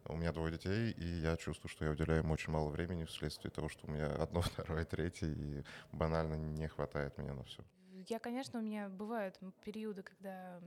У 0.05 0.15
меня 0.15 0.31
двое 0.31 0.51
детей, 0.51 0.91
и 0.91 1.05
я 1.21 1.37
чувствую, 1.37 1.69
что 1.69 1.85
я 1.85 1.91
уделяю 1.91 2.21
им 2.21 2.29
очень 2.29 2.51
мало 2.51 2.69
времени 2.69 3.05
вследствие 3.05 3.49
того, 3.49 3.67
что 3.67 3.87
у 3.87 3.91
меня 3.91 4.07
одно, 4.13 4.41
второе, 4.41 4.85
третье, 4.85 5.27
и 5.27 5.63
банально 5.91 6.35
не 6.35 6.67
хватает 6.67 7.17
меня 7.17 7.33
на 7.33 7.43
все. 7.43 7.63
Я, 8.09 8.19
конечно, 8.19 8.59
у 8.59 8.61
меня 8.61 8.89
бывают 8.89 9.39
периоды, 9.63 10.03
когда 10.03 10.59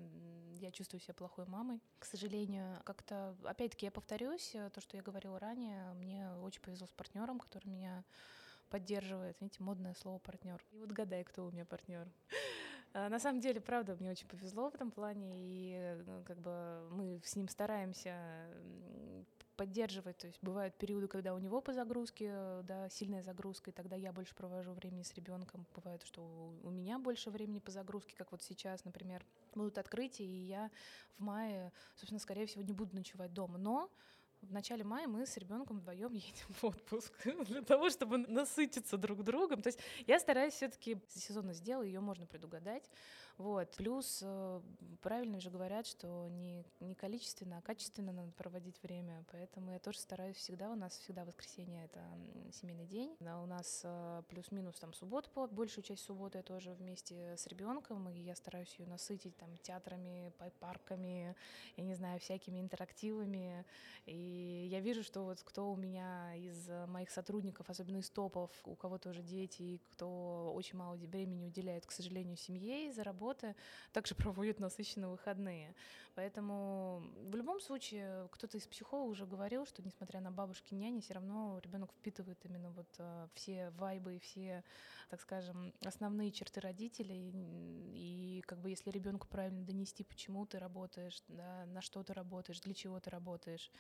я 0.58 0.72
чувствую 0.72 1.00
себя 1.00 1.14
плохой 1.14 1.44
мамой. 1.46 1.80
К 1.98 2.06
сожалению, 2.06 2.80
как-то, 2.84 3.36
опять-таки, 3.44 3.86
я 3.86 3.92
повторюсь, 3.92 4.54
э, 4.54 4.70
то, 4.70 4.80
что 4.80 4.96
я 4.96 5.02
говорила 5.02 5.38
ранее, 5.38 5.92
мне 5.94 6.30
очень 6.42 6.62
повезло 6.62 6.86
с 6.86 6.92
партнером, 6.92 7.38
который 7.38 7.68
меня 7.68 8.04
поддерживает. 8.70 9.36
Видите, 9.40 9.62
модное 9.62 9.94
слово 9.94 10.18
партнер. 10.18 10.62
И 10.72 10.78
вот 10.78 10.90
гадай, 10.90 11.24
кто 11.24 11.46
у 11.46 11.50
меня 11.50 11.64
партнер. 11.64 12.06
А, 12.92 13.10
на 13.10 13.18
самом 13.18 13.40
деле, 13.40 13.60
правда, 13.60 13.94
мне 14.00 14.10
очень 14.10 14.26
повезло 14.26 14.70
в 14.70 14.74
этом 14.74 14.90
плане, 14.90 15.32
и 15.34 16.02
ну, 16.06 16.22
как 16.24 16.38
бы 16.38 16.88
мы 16.92 17.20
с 17.22 17.36
ним 17.36 17.46
стараемся 17.46 18.16
поддерживать. 19.56 20.16
То 20.18 20.26
есть 20.26 20.38
бывают 20.42 20.74
периоды, 20.76 21.08
когда 21.08 21.34
у 21.34 21.38
него 21.38 21.60
по 21.60 21.72
загрузке, 21.72 22.32
да, 22.62 22.88
сильная 22.88 23.22
загрузка, 23.22 23.70
и 23.70 23.74
тогда 23.74 23.96
я 23.96 24.12
больше 24.12 24.34
провожу 24.34 24.72
времени 24.72 25.02
с 25.02 25.12
ребенком. 25.14 25.66
Бывает, 25.74 26.02
что 26.04 26.22
у 26.62 26.70
меня 26.70 26.98
больше 26.98 27.30
времени 27.30 27.58
по 27.58 27.70
загрузке, 27.70 28.14
как 28.16 28.32
вот 28.32 28.42
сейчас, 28.42 28.84
например, 28.84 29.24
будут 29.54 29.78
открытия, 29.78 30.24
и 30.24 30.46
я 30.46 30.70
в 31.18 31.22
мае, 31.22 31.72
собственно, 31.96 32.20
скорее 32.20 32.46
всего, 32.46 32.62
не 32.62 32.72
буду 32.72 32.94
ночевать 32.94 33.32
дома. 33.32 33.58
Но 33.58 33.90
в 34.46 34.52
начале 34.52 34.84
мая 34.84 35.06
мы 35.06 35.26
с 35.26 35.36
ребенком 35.36 35.78
вдвоем 35.78 36.12
едем 36.14 36.46
в 36.48 36.64
отпуск 36.64 37.12
для 37.46 37.62
того, 37.62 37.90
чтобы 37.90 38.18
насытиться 38.18 38.96
друг 38.96 39.22
другом. 39.24 39.62
То 39.62 39.68
есть 39.68 39.80
я 40.06 40.18
стараюсь 40.18 40.54
все-таки 40.54 40.98
сезонность 41.08 41.62
дела, 41.62 41.82
ее 41.82 42.00
можно 42.00 42.26
предугадать. 42.26 42.88
Вот. 43.38 43.70
Плюс 43.76 44.20
э, 44.22 44.60
правильно 45.02 45.40
же 45.40 45.50
говорят, 45.50 45.86
что 45.86 46.28
не, 46.28 46.64
не 46.80 46.94
количественно, 46.94 47.58
а 47.58 47.62
качественно 47.62 48.12
надо 48.12 48.32
проводить 48.32 48.82
время. 48.82 49.24
Поэтому 49.30 49.72
я 49.72 49.78
тоже 49.78 49.98
стараюсь 49.98 50.36
всегда. 50.36 50.70
У 50.70 50.74
нас 50.74 50.96
всегда 50.98 51.24
воскресенье 51.24 51.84
это 51.84 52.00
семейный 52.52 52.86
день. 52.86 53.14
А 53.26 53.42
у 53.42 53.46
нас 53.46 53.82
э, 53.84 54.22
плюс-минус 54.28 54.78
там 54.78 54.94
суббота, 54.94 55.28
большую 55.48 55.84
часть 55.84 56.02
субботы 56.02 56.38
я 56.38 56.42
тоже 56.42 56.72
вместе 56.74 57.36
с 57.36 57.46
ребенком, 57.46 58.08
и 58.08 58.18
я 58.18 58.34
стараюсь 58.34 58.74
ее 58.78 58.86
насытить 58.86 59.36
там 59.36 59.56
театрами, 59.58 60.32
парками, 60.58 61.36
я 61.76 61.84
не 61.84 61.94
знаю, 61.94 62.18
всякими 62.20 62.58
интерактивами. 62.58 63.64
И 64.06 64.68
я 64.70 64.80
вижу, 64.80 65.02
что 65.02 65.24
вот 65.24 65.42
кто 65.42 65.70
у 65.70 65.76
меня 65.76 66.34
из 66.36 66.68
моих 66.88 67.10
сотрудников, 67.10 67.68
особенно 67.68 67.98
из 67.98 68.08
топов, 68.08 68.50
у 68.64 68.76
кого 68.76 68.98
тоже 68.98 69.22
дети, 69.22 69.62
и 69.62 69.78
кто 69.92 70.52
очень 70.54 70.78
мало 70.78 70.96
времени 70.96 71.44
уделяет, 71.44 71.84
к 71.84 71.90
сожалению, 71.90 72.36
семье 72.36 72.88
из-за 72.88 73.04
работы, 73.04 73.25
работы, 73.26 73.54
также 73.92 74.14
проводят 74.14 74.60
насыщенные 74.60 75.08
выходные. 75.08 75.74
Поэтому 76.14 77.02
в 77.30 77.34
любом 77.34 77.60
случае 77.60 78.28
кто-то 78.30 78.56
из 78.56 78.66
психологов 78.66 79.12
уже 79.12 79.26
говорил, 79.26 79.66
что 79.66 79.82
несмотря 79.82 80.20
на 80.20 80.30
бабушки 80.30 80.74
няни, 80.74 81.00
все 81.00 81.14
равно 81.14 81.60
ребенок 81.62 81.92
впитывает 81.92 82.38
именно 82.44 82.70
вот 82.70 82.88
uh, 82.98 83.28
все 83.34 83.70
вайбы 83.70 84.16
и 84.16 84.18
все, 84.18 84.62
так 85.10 85.20
скажем, 85.20 85.72
основные 85.84 86.30
черты 86.30 86.60
родителей. 86.60 87.32
И 87.94 88.42
как 88.46 88.60
бы 88.60 88.70
если 88.70 88.90
ребенку 88.90 89.26
правильно 89.26 89.64
донести, 89.64 90.04
почему 90.04 90.46
ты 90.46 90.58
работаешь, 90.58 91.22
да, 91.28 91.66
на 91.66 91.82
что 91.82 92.02
ты 92.02 92.14
работаешь, 92.14 92.60
для 92.60 92.74
чего 92.74 93.00
ты 93.00 93.10
работаешь, 93.10 93.70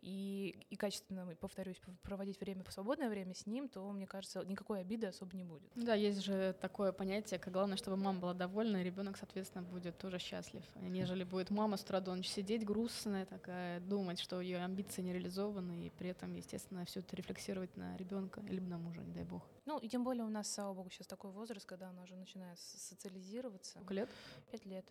и, 0.00 0.56
и 0.70 0.76
качественно, 0.76 1.26
повторюсь, 1.36 1.80
проводить 2.02 2.40
время 2.40 2.64
в 2.64 2.72
свободное 2.72 3.08
время 3.08 3.34
с 3.34 3.46
ним, 3.46 3.68
то, 3.68 3.90
мне 3.90 4.06
кажется, 4.06 4.44
никакой 4.44 4.80
обиды 4.80 5.06
особо 5.06 5.36
не 5.36 5.44
будет. 5.44 5.70
Да, 5.74 5.94
есть 5.94 6.22
же 6.22 6.54
такое 6.60 6.92
понятие, 6.92 7.40
как 7.40 7.52
главное, 7.52 7.76
чтобы 7.76 7.96
мама 7.96 8.20
была 8.20 8.34
довольна, 8.34 8.78
и 8.78 8.84
ребенок, 8.84 9.16
соответственно, 9.16 9.64
будет 9.64 9.98
тоже 9.98 10.18
счастлив, 10.18 10.64
нежели 10.76 11.24
будет 11.24 11.50
мама 11.50 11.76
с 11.76 11.82
утра 11.82 12.00
до 12.00 12.14
ночи 12.14 12.28
сидеть 12.28 12.64
грустная 12.64 13.26
такая, 13.26 13.80
думать, 13.80 14.20
что 14.20 14.40
ее 14.40 14.58
амбиции 14.58 15.02
не 15.02 15.12
реализованы, 15.12 15.86
и 15.86 15.90
при 15.90 16.10
этом, 16.10 16.34
естественно, 16.34 16.84
все 16.84 17.00
это 17.00 17.16
рефлексировать 17.16 17.76
на 17.76 17.96
ребенка 17.96 18.40
или 18.48 18.60
на 18.60 18.78
мужа, 18.78 19.02
не 19.02 19.12
дай 19.12 19.24
бог. 19.24 19.42
Ну, 19.66 19.78
и 19.78 19.88
тем 19.88 20.04
более 20.04 20.24
у 20.24 20.30
нас, 20.30 20.52
слава 20.52 20.74
богу, 20.74 20.90
сейчас 20.90 21.06
такой 21.06 21.30
возраст, 21.30 21.66
когда 21.66 21.88
она 21.88 22.02
уже 22.02 22.14
начинает 22.14 22.58
социализироваться. 22.58 23.72
Сколько 23.72 23.94
лет? 23.94 24.08
Пять 24.50 24.64
лет 24.64 24.86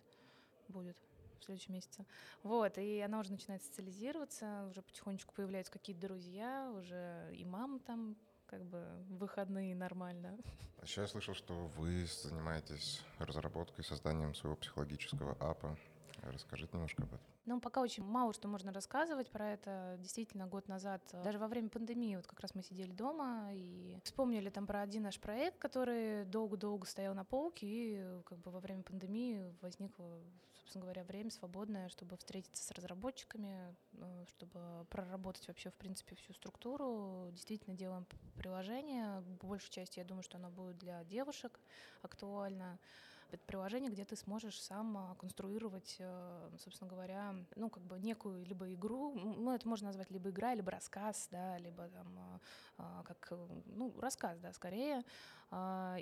будет 0.68 0.96
в 1.40 1.44
следующем 1.44 1.74
месяце. 1.74 2.04
Вот, 2.42 2.78
и 2.78 3.00
она 3.00 3.20
уже 3.20 3.32
начинает 3.32 3.62
социализироваться, 3.62 4.66
уже 4.70 4.82
потихонечку 4.82 5.34
появляются 5.34 5.72
какие-то 5.72 6.02
друзья, 6.02 6.70
уже 6.76 7.30
и 7.34 7.44
мама 7.44 7.78
там 7.80 8.16
как 8.46 8.64
бы 8.64 8.84
выходные 9.08 9.74
нормально. 9.74 10.36
А 10.78 10.82
еще 10.82 11.02
я 11.02 11.06
слышал, 11.06 11.34
что 11.34 11.54
вы 11.76 12.06
занимаетесь 12.06 13.02
разработкой, 13.18 13.84
созданием 13.84 14.34
своего 14.34 14.56
психологического 14.56 15.32
апа. 15.40 15.76
Расскажите 16.22 16.70
немножко 16.72 17.02
об 17.02 17.08
этом. 17.14 17.26
Ну, 17.48 17.60
пока 17.60 17.80
очень 17.80 18.04
мало 18.04 18.34
что 18.34 18.46
можно 18.46 18.72
рассказывать 18.72 19.30
про 19.30 19.52
это. 19.52 19.96
Действительно, 20.00 20.46
год 20.46 20.68
назад, 20.68 21.02
даже 21.24 21.38
во 21.38 21.48
время 21.48 21.70
пандемии, 21.70 22.16
вот 22.16 22.26
как 22.26 22.40
раз 22.40 22.54
мы 22.54 22.62
сидели 22.62 22.92
дома 22.92 23.50
и 23.52 23.98
вспомнили 24.04 24.50
там 24.50 24.66
про 24.66 24.82
один 24.82 25.04
наш 25.04 25.18
проект, 25.18 25.58
который 25.58 26.24
долго-долго 26.26 26.86
стоял 26.86 27.14
на 27.14 27.24
полке, 27.24 27.66
и 27.66 28.22
как 28.24 28.38
бы 28.40 28.50
во 28.50 28.60
время 28.60 28.82
пандемии 28.82 29.54
возникло, 29.62 30.20
собственно 30.68 30.84
говоря, 30.84 31.02
время 31.04 31.30
свободное, 31.30 31.88
чтобы 31.88 32.18
встретиться 32.18 32.62
с 32.62 32.70
разработчиками, 32.72 33.74
э, 33.94 34.24
чтобы 34.28 34.84
проработать 34.90 35.48
вообще, 35.48 35.70
в 35.70 35.74
принципе, 35.74 36.14
всю 36.16 36.34
структуру. 36.34 37.30
Действительно, 37.32 37.74
делаем 37.74 38.06
приложение. 38.36 39.22
Большую 39.40 39.70
часть, 39.70 39.96
я 39.96 40.04
думаю, 40.04 40.22
что 40.22 40.36
оно 40.36 40.50
будет 40.50 40.76
для 40.76 41.02
девушек 41.04 41.58
актуально 42.02 42.78
это 43.30 43.44
приложение, 43.44 43.90
где 43.90 44.04
ты 44.04 44.16
сможешь 44.16 44.60
сам 44.60 44.96
а, 44.96 45.14
конструировать, 45.16 45.96
э, 45.98 46.50
собственно 46.58 46.88
говоря, 46.88 47.34
ну, 47.56 47.68
как 47.68 47.82
бы 47.82 47.98
некую 47.98 48.44
либо 48.44 48.72
игру, 48.72 49.12
ну, 49.14 49.54
это 49.54 49.68
можно 49.68 49.88
назвать 49.88 50.10
либо 50.10 50.30
игра, 50.30 50.54
либо 50.54 50.70
рассказ, 50.70 51.28
да, 51.30 51.58
либо 51.58 51.88
там, 51.88 52.18
а, 52.18 52.40
а, 52.78 53.02
как, 53.04 53.32
ну, 53.66 53.94
рассказ, 54.00 54.38
да, 54.38 54.52
скорее, 54.52 55.04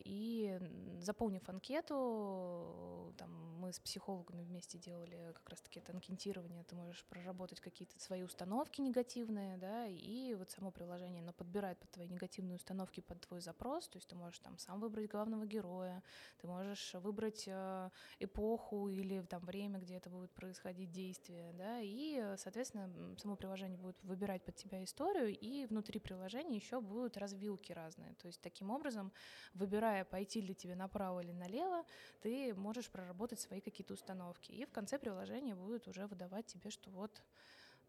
и 0.05 0.59
заполнив 1.01 1.49
анкету, 1.49 3.15
там, 3.17 3.31
мы 3.61 3.73
с 3.73 3.81
психологами 3.81 4.43
вместе 4.43 4.79
делали 4.79 5.33
как 5.35 5.49
раз-таки 5.49 5.81
это 5.81 5.93
анкетирование, 5.93 6.65
ты 6.65 6.75
можешь 6.75 7.05
проработать 7.05 7.61
какие-то 7.61 7.99
свои 8.01 8.23
установки 8.23 8.81
негативные, 8.81 9.57
да, 9.57 9.87
и 9.87 10.35
вот 10.35 10.51
само 10.51 10.71
приложение, 10.71 11.23
оно 11.23 11.33
подбирает 11.33 11.79
под 11.79 11.91
твои 11.91 12.09
негативные 12.09 12.57
установки, 12.57 13.01
под 13.01 13.21
твой 13.21 13.41
запрос, 13.41 13.89
то 13.89 13.97
есть 13.99 14.09
ты 14.09 14.17
можешь 14.17 14.41
там 14.41 14.59
сам 14.59 14.81
выбрать 14.81 15.11
главного 15.11 15.47
героя, 15.47 16.03
ты 16.39 16.47
можешь 16.47 16.95
выбрать 16.95 17.17
выбрать 17.27 17.45
э, 17.47 17.91
эпоху 18.21 18.89
или 18.89 19.23
там 19.23 19.45
время, 19.45 19.79
где 19.79 19.97
это 19.97 20.11
будет 20.11 20.31
происходить 20.33 20.91
действие, 20.93 21.53
да, 21.55 21.81
и, 21.81 22.35
соответственно, 22.37 22.91
само 23.19 23.37
приложение 23.37 23.79
будет 23.79 23.97
выбирать 24.03 24.45
под 24.45 24.57
тебя 24.57 24.83
историю, 24.85 25.37
и 25.37 25.67
внутри 25.67 26.01
приложения 26.01 26.57
еще 26.57 26.81
будут 26.81 27.17
развилки 27.17 27.73
разные. 27.73 28.15
То 28.15 28.27
есть 28.27 28.41
таким 28.41 28.71
образом, 28.71 29.13
выбирая, 29.55 30.05
пойти 30.05 30.41
ли 30.41 30.55
тебе 30.55 30.75
направо 30.75 31.21
или 31.21 31.33
налево, 31.33 31.85
ты 32.23 32.55
можешь 32.55 32.91
проработать 32.91 33.41
свои 33.41 33.61
какие-то 33.61 33.95
установки. 33.95 34.53
И 34.53 34.65
в 34.65 34.73
конце 34.73 34.99
приложения 34.99 35.55
будет 35.55 35.89
уже 35.89 36.07
выдавать 36.07 36.47
тебе, 36.47 36.71
что 36.71 36.91
вот 36.91 37.23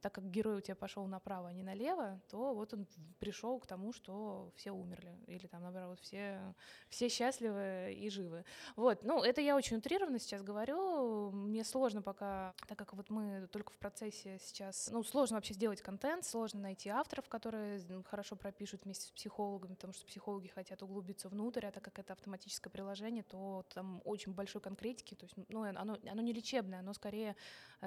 так 0.01 0.13
как 0.13 0.29
герой 0.29 0.57
у 0.57 0.61
тебя 0.61 0.75
пошел 0.75 1.05
направо, 1.07 1.49
а 1.49 1.53
не 1.53 1.63
налево, 1.63 2.21
то 2.29 2.53
вот 2.53 2.73
он 2.73 2.87
пришел 3.19 3.59
к 3.59 3.67
тому, 3.67 3.93
что 3.93 4.51
все 4.55 4.71
умерли. 4.71 5.17
Или 5.27 5.47
там, 5.47 5.61
наоборот, 5.63 5.99
все, 5.99 6.53
все 6.89 7.09
счастливы 7.09 7.93
и 7.97 8.09
живы. 8.09 8.45
Вот, 8.75 9.03
ну, 9.03 9.23
это 9.23 9.41
я 9.41 9.55
очень 9.55 9.77
утрированно 9.77 10.19
сейчас 10.19 10.43
говорю. 10.43 11.31
Мне 11.31 11.63
сложно 11.63 12.01
пока, 12.01 12.53
так 12.67 12.77
как 12.77 12.93
вот 12.93 13.09
мы 13.09 13.47
только 13.51 13.73
в 13.73 13.77
процессе 13.77 14.39
сейчас, 14.41 14.89
ну, 14.91 15.03
сложно 15.03 15.37
вообще 15.37 15.53
сделать 15.53 15.81
контент, 15.81 16.25
сложно 16.25 16.61
найти 16.61 16.89
авторов, 16.89 17.27
которые 17.27 17.81
хорошо 18.03 18.35
пропишут 18.35 18.85
вместе 18.85 19.07
с 19.07 19.11
психологами, 19.11 19.73
потому 19.73 19.93
что 19.93 20.05
психологи 20.05 20.47
хотят 20.47 20.83
углубиться 20.83 21.29
внутрь, 21.29 21.65
а 21.65 21.71
так 21.71 21.83
как 21.83 21.99
это 21.99 22.13
автоматическое 22.13 22.71
приложение, 22.71 23.23
то 23.23 23.65
там 23.73 24.01
очень 24.05 24.33
большой 24.33 24.61
конкретики, 24.61 25.15
то 25.15 25.25
есть, 25.25 25.35
ну, 25.49 25.63
оно, 25.63 25.97
оно 26.09 26.21
не 26.21 26.33
лечебное, 26.33 26.79
оно 26.79 26.93
скорее 26.93 27.35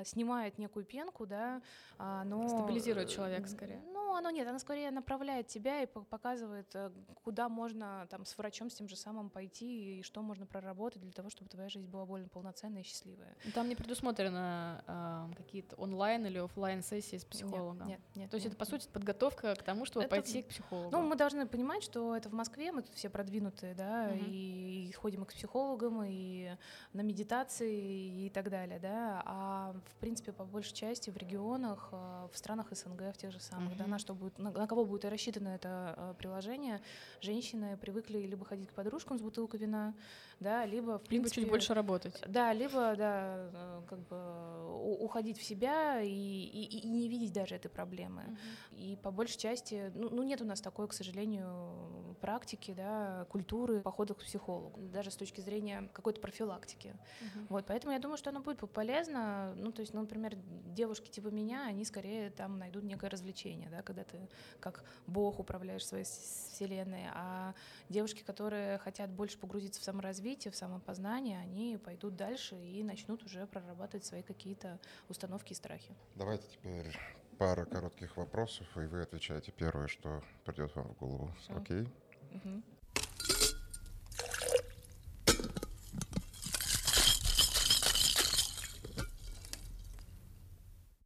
снимает 0.05 0.59
некую 0.59 0.85
пенку, 0.85 1.27
да, 1.27 1.63
оно... 1.99 2.49
Стабилизирует 2.49 3.09
человека 3.09 3.49
скорее. 3.49 3.81
Ну, 3.93 4.01
Ну, 4.11 4.17
оно 4.17 4.31
нет, 4.31 4.49
оно 4.49 4.59
скорее 4.59 4.91
направляет 4.91 5.47
тебя 5.47 5.83
и 5.83 5.87
по- 5.87 6.03
показывает, 6.03 6.75
э, 6.75 6.91
куда 7.23 7.49
можно 7.49 8.07
там 8.11 8.25
с 8.25 8.37
врачом 8.37 8.69
с 8.69 8.75
тем 8.75 8.89
же 8.89 8.97
самым 8.97 9.31
пойти 9.31 10.01
и 10.01 10.03
что 10.03 10.21
можно 10.21 10.47
проработать 10.47 11.01
для 11.01 11.13
того, 11.13 11.31
чтобы 11.31 11.49
твоя 11.49 11.69
жизнь 11.69 11.87
была 11.87 12.05
более 12.07 12.27
полноценная 12.29 12.83
и 12.83 12.85
счастливая. 12.85 13.37
Там 13.55 13.69
не 13.69 13.77
предусмотрено 13.77 14.83
а, 14.87 15.31
какие-то 15.37 15.77
онлайн 15.77 16.27
или 16.27 16.39
оффлайн 16.39 16.83
сессии 16.83 17.19
с 17.19 17.25
психологом. 17.25 17.87
Нет, 17.87 18.01
нет. 18.17 18.31
То 18.31 18.35
есть 18.35 18.47
нет, 18.47 18.55
это, 18.55 18.65
по 18.65 18.69
нет. 18.71 18.83
сути, 18.83 18.93
подготовка 18.93 19.55
к 19.55 19.63
тому, 19.63 19.85
чтобы 19.85 20.07
Это, 20.07 20.17
пойти 20.17 20.43
к 20.43 20.49
психологу. 20.49 20.91
Ну, 20.91 21.03
мы 21.03 21.15
должны 21.17 21.47
понимать, 21.47 21.85
что 21.85 22.17
это 22.17 22.29
в 22.29 22.33
Москве, 22.33 22.73
мы 22.73 22.83
тут 22.83 22.95
все 22.97 23.11
продвинутые, 23.11 23.75
да, 23.75 24.09
Мгм. 24.09 24.25
и, 24.27 24.89
и 24.89 24.93
ходим 24.93 25.23
и 25.23 25.27
к 25.27 25.33
психологам, 25.33 26.03
и 26.05 26.57
на 26.93 27.03
медитации 27.03 28.27
и 28.27 28.31
так 28.31 28.51
далее, 28.51 28.81
да. 28.81 29.23
А 29.25 29.77
в 29.87 29.95
принципе, 29.97 30.33
по 30.33 30.45
большей 30.45 30.75
части 30.75 31.11
в 31.11 31.17
регионах, 31.17 31.89
э, 31.93 32.29
в 32.33 32.37
странах 32.37 32.69
СНГ, 32.73 33.13
в 33.15 33.17
тех 33.17 33.33
же 33.33 33.41
самых, 33.41 33.77
да, 33.77 33.85
Мгм. 33.85 33.91
на 33.93 33.99
что 33.99 34.15
будет, 34.15 34.39
на, 34.39 34.51
на 34.51 34.67
кого 34.67 34.85
будет 34.85 35.05
и 35.05 35.09
рассчитано 35.09 35.49
это 35.49 35.95
э, 35.97 36.15
приложение, 36.19 36.81
женщины 37.21 37.77
привыкли 37.77 38.19
либо 38.19 38.45
ходить 38.45 38.69
к 38.69 38.73
подружкам 38.75 39.19
с 39.19 39.23
бутылкой 39.23 39.61
вина, 39.61 39.95
да, 40.41 40.65
либо 40.67 40.99
в 40.99 41.03
Либо 41.03 41.25
принципе, 41.25 41.41
чуть 41.43 41.51
больше 41.51 41.75
работать. 41.75 42.23
да, 42.27 42.53
либо, 42.53 42.95
да, 42.97 43.51
э, 43.53 43.83
как 43.89 43.99
бы 44.09 44.97
уходить 45.01 45.39
в 45.39 45.43
себя 45.43 46.01
и, 46.01 46.09
и, 46.09 46.79
и 46.81 46.89
не 46.89 47.09
видеть 47.09 47.33
даже 47.33 47.55
этой 47.55 47.69
проблемы. 47.69 48.37
И 48.73 48.97
по 49.03 49.11
большей 49.11 49.39
части, 49.39 49.93
ну, 49.95 50.09
ну, 50.11 50.23
нет 50.23 50.41
у 50.41 50.45
нас 50.45 50.61
такой, 50.61 50.89
к 50.89 50.93
сожалению, 50.93 52.17
практики, 52.21 52.73
да, 52.77 53.27
культуры 53.31 53.81
походов 53.81 54.19
к 54.19 54.21
психологу, 54.21 54.81
даже 54.93 55.11
с 55.11 55.17
точки 55.17 55.41
зрения 55.41 55.89
какой-то 55.93 56.21
профилактики. 56.21 56.97
Мгм. 57.21 57.47
Вот, 57.51 57.67
поэтому 57.67 57.93
я 57.93 57.99
думаю, 57.99 58.17
что 58.19 58.31
оно 58.31 58.41
будет 58.41 58.59
полезно. 58.73 59.53
Ну, 59.57 59.70
то 59.73 59.81
есть, 59.81 59.95
ну, 59.95 60.01
например, 60.01 60.37
девушки 60.67 61.11
типа 61.11 61.29
меня, 61.29 61.67
они 61.67 61.85
скорее 61.85 62.31
там 62.31 62.59
найдут 62.59 62.85
некое 62.85 63.11
развлечение, 63.11 63.69
да, 63.71 63.83
когда 63.83 64.05
ты 64.05 64.29
как 64.61 64.85
бог 65.07 65.39
управляешь 65.39 65.87
своей 65.87 66.05
вселенной, 66.05 67.07
а 67.13 67.55
девушки, 67.89 68.23
которые 68.23 68.79
хотят 68.79 69.11
больше 69.11 69.39
погрузиться 69.39 69.81
в 69.81 69.85
саморазвитие, 69.85 70.53
в 70.53 70.57
самопознание, 70.57 71.39
они 71.39 71.79
пойдут 71.83 72.17
дальше 72.17 72.57
и 72.57 72.83
начнут 72.83 73.25
уже 73.25 73.47
прорабатывать 73.47 74.05
свои 74.05 74.23
какие-то 74.23 74.79
установки 75.09 75.53
и 75.53 75.55
страхи. 75.55 75.95
Давайте 76.15 76.45
теперь 76.49 76.97
пара 77.39 77.65
коротких 77.65 78.17
вопросов, 78.17 78.67
и 78.77 78.81
вы 78.81 79.03
отвечаете 79.03 79.53
первое, 79.53 79.87
что 79.89 80.23
придет 80.45 80.75
вам 80.77 80.89
в 80.89 80.99
голову. 80.99 81.31
Окей? 81.49 81.89
Мгм. 82.31 82.63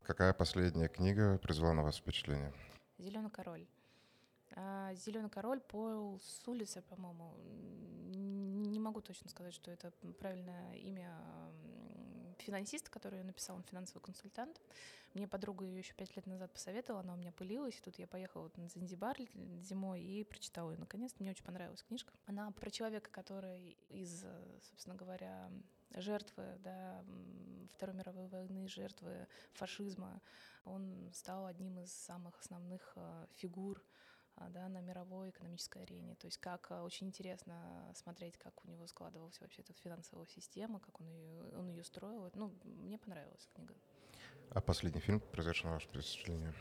Какая 0.05 0.34
последняя 0.34 0.88
книга 0.88 1.38
произвела 1.38 1.72
на 1.72 1.82
вас 1.82 1.96
впечатление? 1.96 2.52
Зеленый 2.98 3.30
король. 3.30 3.66
Зеленый 4.92 5.30
король 5.30 5.61
Пол 5.61 6.20
Сулиса, 6.20 6.82
по-моему. 6.82 7.34
Не 8.70 8.78
могу 8.78 9.00
точно 9.00 9.30
сказать, 9.30 9.55
что 9.55 9.70
это 9.70 9.92
правильное 10.18 10.74
имя 10.74 11.11
финансиста, 12.38 12.90
который 12.90 13.20
ее 13.20 13.24
написал, 13.24 13.57
он 13.57 13.62
финансовый 13.62 14.00
консультант. 14.00 14.61
Мне 15.14 15.26
подруга 15.26 15.64
ее 15.64 15.78
еще 15.78 15.94
пять 15.94 16.14
лет 16.16 16.26
назад 16.26 16.52
посоветовала, 16.52 17.00
она 17.02 17.14
у 17.14 17.16
меня 17.16 17.32
пылилась. 17.32 17.78
И 17.78 17.80
тут 17.80 17.98
я 17.98 18.07
поехала 18.07 18.42
вот 18.42 18.59
на 18.59 18.68
Занзибар 18.68 19.16
зимой 19.62 20.02
и 20.02 20.22
прочитала 20.24 20.72
ее. 20.72 20.78
Наконец-то 20.78 21.22
мне 21.22 21.30
очень 21.30 21.44
понравилась 21.44 21.82
книжка. 21.82 22.12
Она 22.26 22.50
про 22.50 22.70
человека, 22.70 23.09
который 23.11 23.78
из, 23.88 24.22
собственно 24.68 24.96
говоря, 24.96 25.50
жертвы 25.95 26.45
да, 26.61 27.05
Второй 27.74 27.97
мировой 27.97 28.28
войны, 28.28 28.68
жертвы 28.68 29.26
фашизма, 29.53 30.20
он 30.64 31.11
стал 31.12 31.47
одним 31.47 31.78
из 31.80 31.92
самых 31.92 32.38
основных 32.40 32.92
э, 32.97 33.26
фигур 33.34 33.84
а, 34.36 34.49
да, 34.49 34.68
на 34.68 34.80
мировой 34.80 35.30
экономической 35.30 35.82
арене. 35.82 36.14
То 36.16 36.26
есть 36.26 36.38
как 36.38 36.70
а, 36.70 36.82
очень 36.82 37.09
интересно 37.09 37.90
смотреть, 37.95 38.36
как 38.38 38.64
у 38.64 38.68
него 38.68 38.86
складывалась 38.86 39.40
вообще 39.40 39.62
эта 39.62 39.72
финансовая 39.74 40.26
система, 40.26 40.80
как 40.80 41.01
он 41.01 41.09
ее, 41.09 41.59
он 41.59 41.68
ее 41.68 41.84
строил. 41.84 42.30
Ну, 42.34 42.53
мне 42.64 42.99
понравилась 42.99 43.49
книга. 43.55 43.74
А 44.51 44.61
последний 44.61 45.01
фильм, 45.01 45.22
на 45.64 45.70
ваше 45.72 45.88
впечатление? 45.88 46.53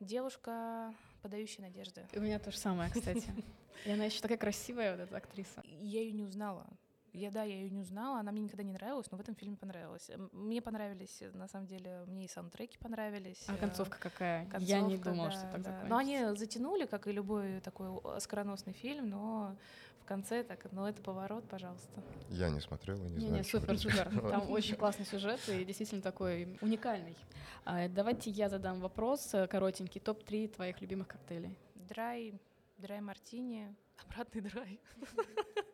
Девушка, 0.00 0.94
подающая 1.22 1.62
надежды. 1.62 2.06
У 2.12 2.20
меня 2.20 2.38
то 2.38 2.50
же 2.50 2.58
самое, 2.58 2.90
кстати. 2.90 3.32
И 3.84 3.90
она 3.90 4.04
еще 4.04 4.20
такая 4.20 4.38
красивая, 4.38 4.92
вот 4.92 5.00
эта 5.00 5.16
актриса. 5.16 5.62
Я 5.64 6.00
ее 6.00 6.12
не 6.12 6.24
узнала. 6.24 6.66
Я, 7.14 7.30
да, 7.30 7.44
я 7.44 7.54
ее 7.54 7.70
не 7.70 7.80
узнала, 7.80 8.18
она 8.18 8.32
мне 8.32 8.42
никогда 8.42 8.64
не 8.64 8.72
нравилась, 8.72 9.08
но 9.12 9.16
в 9.16 9.20
этом 9.20 9.36
фильме 9.36 9.56
понравилась. 9.56 10.10
Мне 10.32 10.60
понравились, 10.60 11.22
э, 11.22 11.30
на 11.32 11.46
самом 11.46 11.68
деле, 11.68 12.02
мне 12.08 12.24
и 12.24 12.28
саундтреки 12.28 12.76
понравились. 12.76 13.44
А 13.46 13.54
э, 13.54 13.56
концовка 13.56 13.98
какая? 14.00 14.48
Я 14.58 14.80
не 14.80 14.96
Концовка, 14.96 15.10
думала, 15.10 15.28
да, 15.28 15.34
что 15.34 15.42
так 15.42 15.62
да. 15.62 15.70
закончится. 15.70 15.86
Но 15.88 15.96
они 15.96 16.36
затянули, 16.36 16.86
как 16.86 17.06
и 17.06 17.12
любой 17.12 17.60
такой 17.60 17.86
оскароносный 18.16 18.72
фильм, 18.72 19.10
но 19.10 19.56
в 20.00 20.06
конце 20.06 20.42
так, 20.42 20.66
ну 20.72 20.86
это 20.86 21.00
поворот, 21.02 21.48
пожалуйста. 21.48 22.02
Я 22.30 22.50
не 22.50 22.58
смотрел 22.60 22.96
и 22.96 23.00
не, 23.00 23.12
Не, 23.12 23.20
знаю. 23.20 23.34
не, 23.34 23.42
супер, 23.44 23.78
супер. 23.78 24.10
Там 24.30 24.50
очень 24.50 24.74
классный 24.74 25.06
сюжет 25.06 25.40
и 25.48 25.64
действительно 25.64 26.02
такой 26.02 26.58
уникальный. 26.60 27.16
А, 27.64 27.88
Давайте 27.88 28.30
я 28.30 28.48
задам 28.48 28.80
вопрос 28.80 29.32
э, 29.34 29.46
коротенький. 29.46 30.00
Топ-3 30.00 30.48
твоих 30.48 30.80
любимых 30.80 31.06
коктейлей. 31.06 31.56
Драй, 31.76 32.34
драй 32.78 33.00
мартини, 33.00 33.72
обратный 34.04 34.40
драй. 34.40 34.80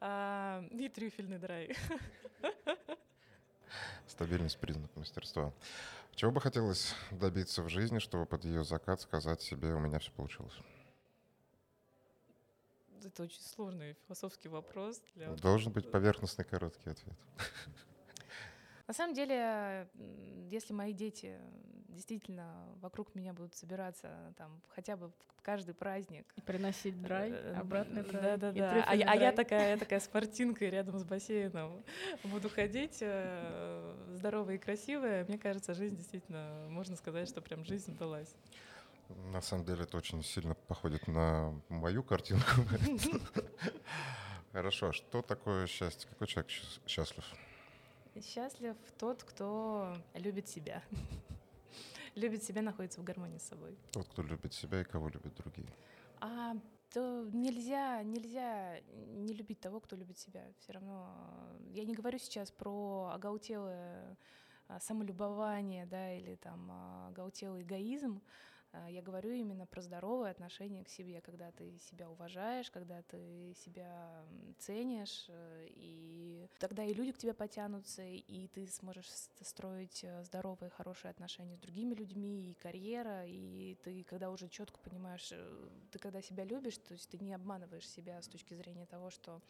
А, 0.00 0.64
И 0.70 0.88
трюфельный 0.88 1.38
драй. 1.38 1.76
Стабильность 4.06 4.58
признак 4.58 4.90
мастерства. 4.96 5.52
Чего 6.14 6.32
бы 6.32 6.40
хотелось 6.40 6.94
добиться 7.10 7.62
в 7.62 7.68
жизни, 7.68 7.98
чтобы 7.98 8.26
под 8.26 8.44
ее 8.44 8.64
закат 8.64 9.00
сказать 9.00 9.40
себе, 9.40 9.72
у 9.72 9.78
меня 9.78 9.98
все 9.98 10.10
получилось? 10.12 10.54
Это 13.04 13.22
очень 13.22 13.40
сложный 13.40 13.96
философский 14.06 14.48
вопрос. 14.48 15.00
Для... 15.14 15.28
Должен 15.36 15.72
быть 15.72 15.90
поверхностный 15.90 16.44
короткий 16.44 16.90
ответ. 16.90 17.16
На 18.86 18.94
самом 18.94 19.14
деле, 19.14 19.88
если 20.50 20.72
мои 20.74 20.92
дети 20.92 21.38
действительно 21.90 22.66
вокруг 22.80 23.14
меня 23.14 23.32
будут 23.32 23.54
собираться 23.54 24.32
там 24.36 24.60
хотя 24.74 24.96
бы 24.96 25.10
каждый 25.42 25.74
праздник, 25.74 26.26
И 26.36 26.40
приносить 26.42 27.00
драй, 27.02 27.30
Э, 27.30 27.54
обратный 27.58 28.02
драй. 28.02 28.22
Да, 28.22 28.36
да, 28.36 28.52
да. 28.52 28.84
А, 28.84 28.90
а 28.90 28.94
я 28.94 29.06
драй. 29.16 29.32
такая, 29.36 29.70
я 29.70 29.76
такая 29.78 29.98
с 30.00 30.06
картинкой 30.08 30.68
рядом 30.70 30.98
с 30.98 31.04
бассейном 31.04 31.82
буду 32.24 32.50
ходить, 32.50 32.98
э, 33.00 33.94
здоровая 34.16 34.56
и 34.56 34.58
красивая. 34.58 35.24
Мне 35.24 35.38
кажется, 35.38 35.72
жизнь 35.74 35.96
действительно, 35.96 36.66
можно 36.68 36.94
сказать, 36.96 37.26
что 37.28 37.40
прям 37.40 37.64
жизнь 37.64 37.92
удалась. 37.92 38.34
На 39.32 39.40
самом 39.40 39.64
деле 39.64 39.84
это 39.84 39.96
очень 39.96 40.22
сильно 40.22 40.54
походит 40.54 41.08
на 41.08 41.52
мою 41.68 42.02
картинку. 42.02 42.44
Хорошо, 44.52 44.88
а 44.88 44.92
что 44.92 45.22
такое 45.22 45.66
счастье? 45.66 46.08
Какой 46.10 46.26
человек 46.26 46.50
счаст- 46.50 46.80
счастлив? 46.86 47.24
Счастлив 48.22 48.76
тот, 48.98 49.22
кто 49.24 49.96
любит 50.14 50.48
себя. 50.48 50.82
Любит 52.14 52.42
себя, 52.42 52.62
находится 52.62 53.00
в 53.00 53.04
гармонии 53.04 53.38
с 53.38 53.44
собой. 53.44 53.76
Тот, 53.92 54.08
кто 54.08 54.22
любит 54.22 54.52
себя 54.52 54.80
и 54.80 54.84
кого 54.84 55.08
любят 55.08 55.34
другие. 55.34 55.68
А 56.20 56.54
то 56.92 57.28
нельзя, 57.32 58.02
нельзя 58.02 58.80
не 59.14 59.32
любить 59.32 59.60
того, 59.60 59.80
кто 59.80 59.96
любит 59.96 60.18
себя. 60.18 60.44
Все 60.58 60.72
равно 60.72 61.08
э, 61.60 61.70
я 61.74 61.84
не 61.84 61.94
говорю 61.94 62.18
сейчас 62.18 62.50
про 62.50 63.12
оголтелое 63.14 64.16
а, 64.68 64.80
самолюбование, 64.80 65.86
да, 65.86 66.12
или 66.12 66.34
там 66.36 66.68
а, 66.70 67.08
оголтелый 67.08 67.62
эгоизм. 67.62 68.20
А, 68.72 68.88
Я 68.88 69.02
говорю 69.02 69.32
именно 69.32 69.66
про 69.66 69.82
здоровое 69.82 70.30
отношение 70.30 70.84
к 70.84 70.88
себе, 70.88 71.20
когда 71.20 71.50
ты 71.50 71.78
себя 71.78 72.08
уважаешь, 72.08 72.70
когда 72.70 73.02
ты 73.02 73.52
себя 73.64 74.24
ценишь, 74.58 75.26
э, 75.28 75.66
и 75.70 76.48
тогда 76.60 76.84
и 76.84 76.94
люди 76.94 77.10
к 77.10 77.18
тебе 77.18 77.34
потянутся, 77.34 78.02
и 78.02 78.46
ты 78.48 78.68
сможешь 78.68 79.08
строить 79.40 80.04
э, 80.04 80.22
здоровые, 80.22 80.70
хорошие 80.70 81.10
отношения 81.10 81.56
с 81.56 81.60
другими 81.60 81.94
людьми, 81.94 82.50
и 82.50 82.54
карьера, 82.54 83.26
и 83.26 83.76
ты, 83.82 84.04
когда 84.04 84.30
уже 84.30 84.48
четко 84.48 84.78
понимаешь, 84.78 85.30
э, 85.32 85.68
ты 85.90 85.98
когда 85.98 86.22
себя 86.22 86.44
любишь, 86.44 86.78
то 86.78 86.92
есть 86.92 87.08
ты 87.10 87.18
не 87.18 87.34
обманываешь 87.34 87.88
себя 87.88 88.22
с 88.22 88.28
точки 88.28 88.54
зрения 88.54 88.86
того, 88.86 89.10
что 89.10 89.40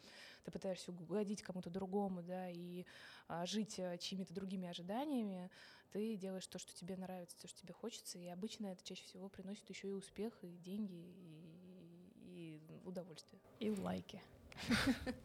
ты 0.43 0.51
пытаешься 0.51 0.91
угодить 0.91 1.43
кому-то 1.43 1.69
другому, 1.69 2.23
да, 2.23 2.49
и 2.49 2.85
а, 3.27 3.45
жить 3.45 3.77
э, 3.77 3.97
чьими-то 3.99 4.33
другими 4.33 4.67
ожиданиями, 4.67 5.51
ты 5.91 6.15
делаешь 6.15 6.47
то, 6.47 6.59
что 6.59 6.73
тебе 6.73 6.95
нравится, 6.97 7.37
то, 7.39 7.47
что 7.47 7.61
тебе 7.61 7.73
хочется, 7.73 8.17
и 8.17 8.27
обычно 8.27 8.67
это 8.67 8.83
чаще 8.83 9.03
всего 9.03 9.29
приносит 9.29 9.69
еще 9.69 9.89
и 9.89 9.93
успех, 9.93 10.33
и 10.41 10.57
деньги, 10.57 10.93
и, 10.93 12.61
и 12.61 12.61
удовольствие. 12.85 13.41
И 13.59 13.71
лайки. 13.71 14.21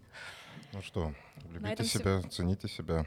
Ну 0.73 0.81
что, 0.81 1.15
любите 1.51 1.85
себя, 1.85 2.23
цените 2.23 2.67
себя, 2.67 3.05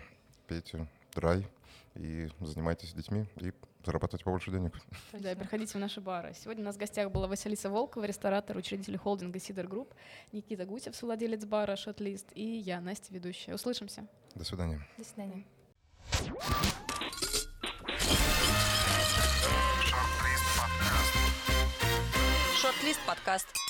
пейте 0.48 0.88
dry 1.16 1.48
и 1.96 2.30
занимайтесь 2.40 2.94
детьми 2.94 3.26
и 3.38 3.52
зарабатывайте 3.84 4.24
побольше 4.24 4.52
денег. 4.52 4.74
Да, 5.14 5.32
и 5.32 5.36
приходите 5.36 5.74
в 5.74 5.82
наши 5.82 6.00
бары. 6.00 6.34
Сегодня 6.36 6.62
у 6.62 6.66
нас 6.66 6.76
в 6.76 6.78
гостях 6.78 7.12
была 7.12 7.28
Василиса 7.28 7.70
Волкова, 7.70 8.06
ресторатор, 8.06 8.56
учредитель 8.56 8.98
холдинга 8.98 9.40
Сидор 9.40 9.68
Групп, 9.68 9.94
Никита 10.32 10.66
Гусев, 10.66 11.00
владелец 11.02 11.46
бара 11.46 11.76
Шотлист, 11.76 12.28
и 12.34 12.44
я, 12.44 12.80
Настя, 12.82 13.14
ведущая. 13.14 13.56
Услышимся. 13.56 14.08
До 14.36 14.44
свидания. 14.44 14.88
До 14.98 15.04
свидания. 15.04 15.46
Шорт-лист 22.70 23.00
подкаст. 23.08 23.69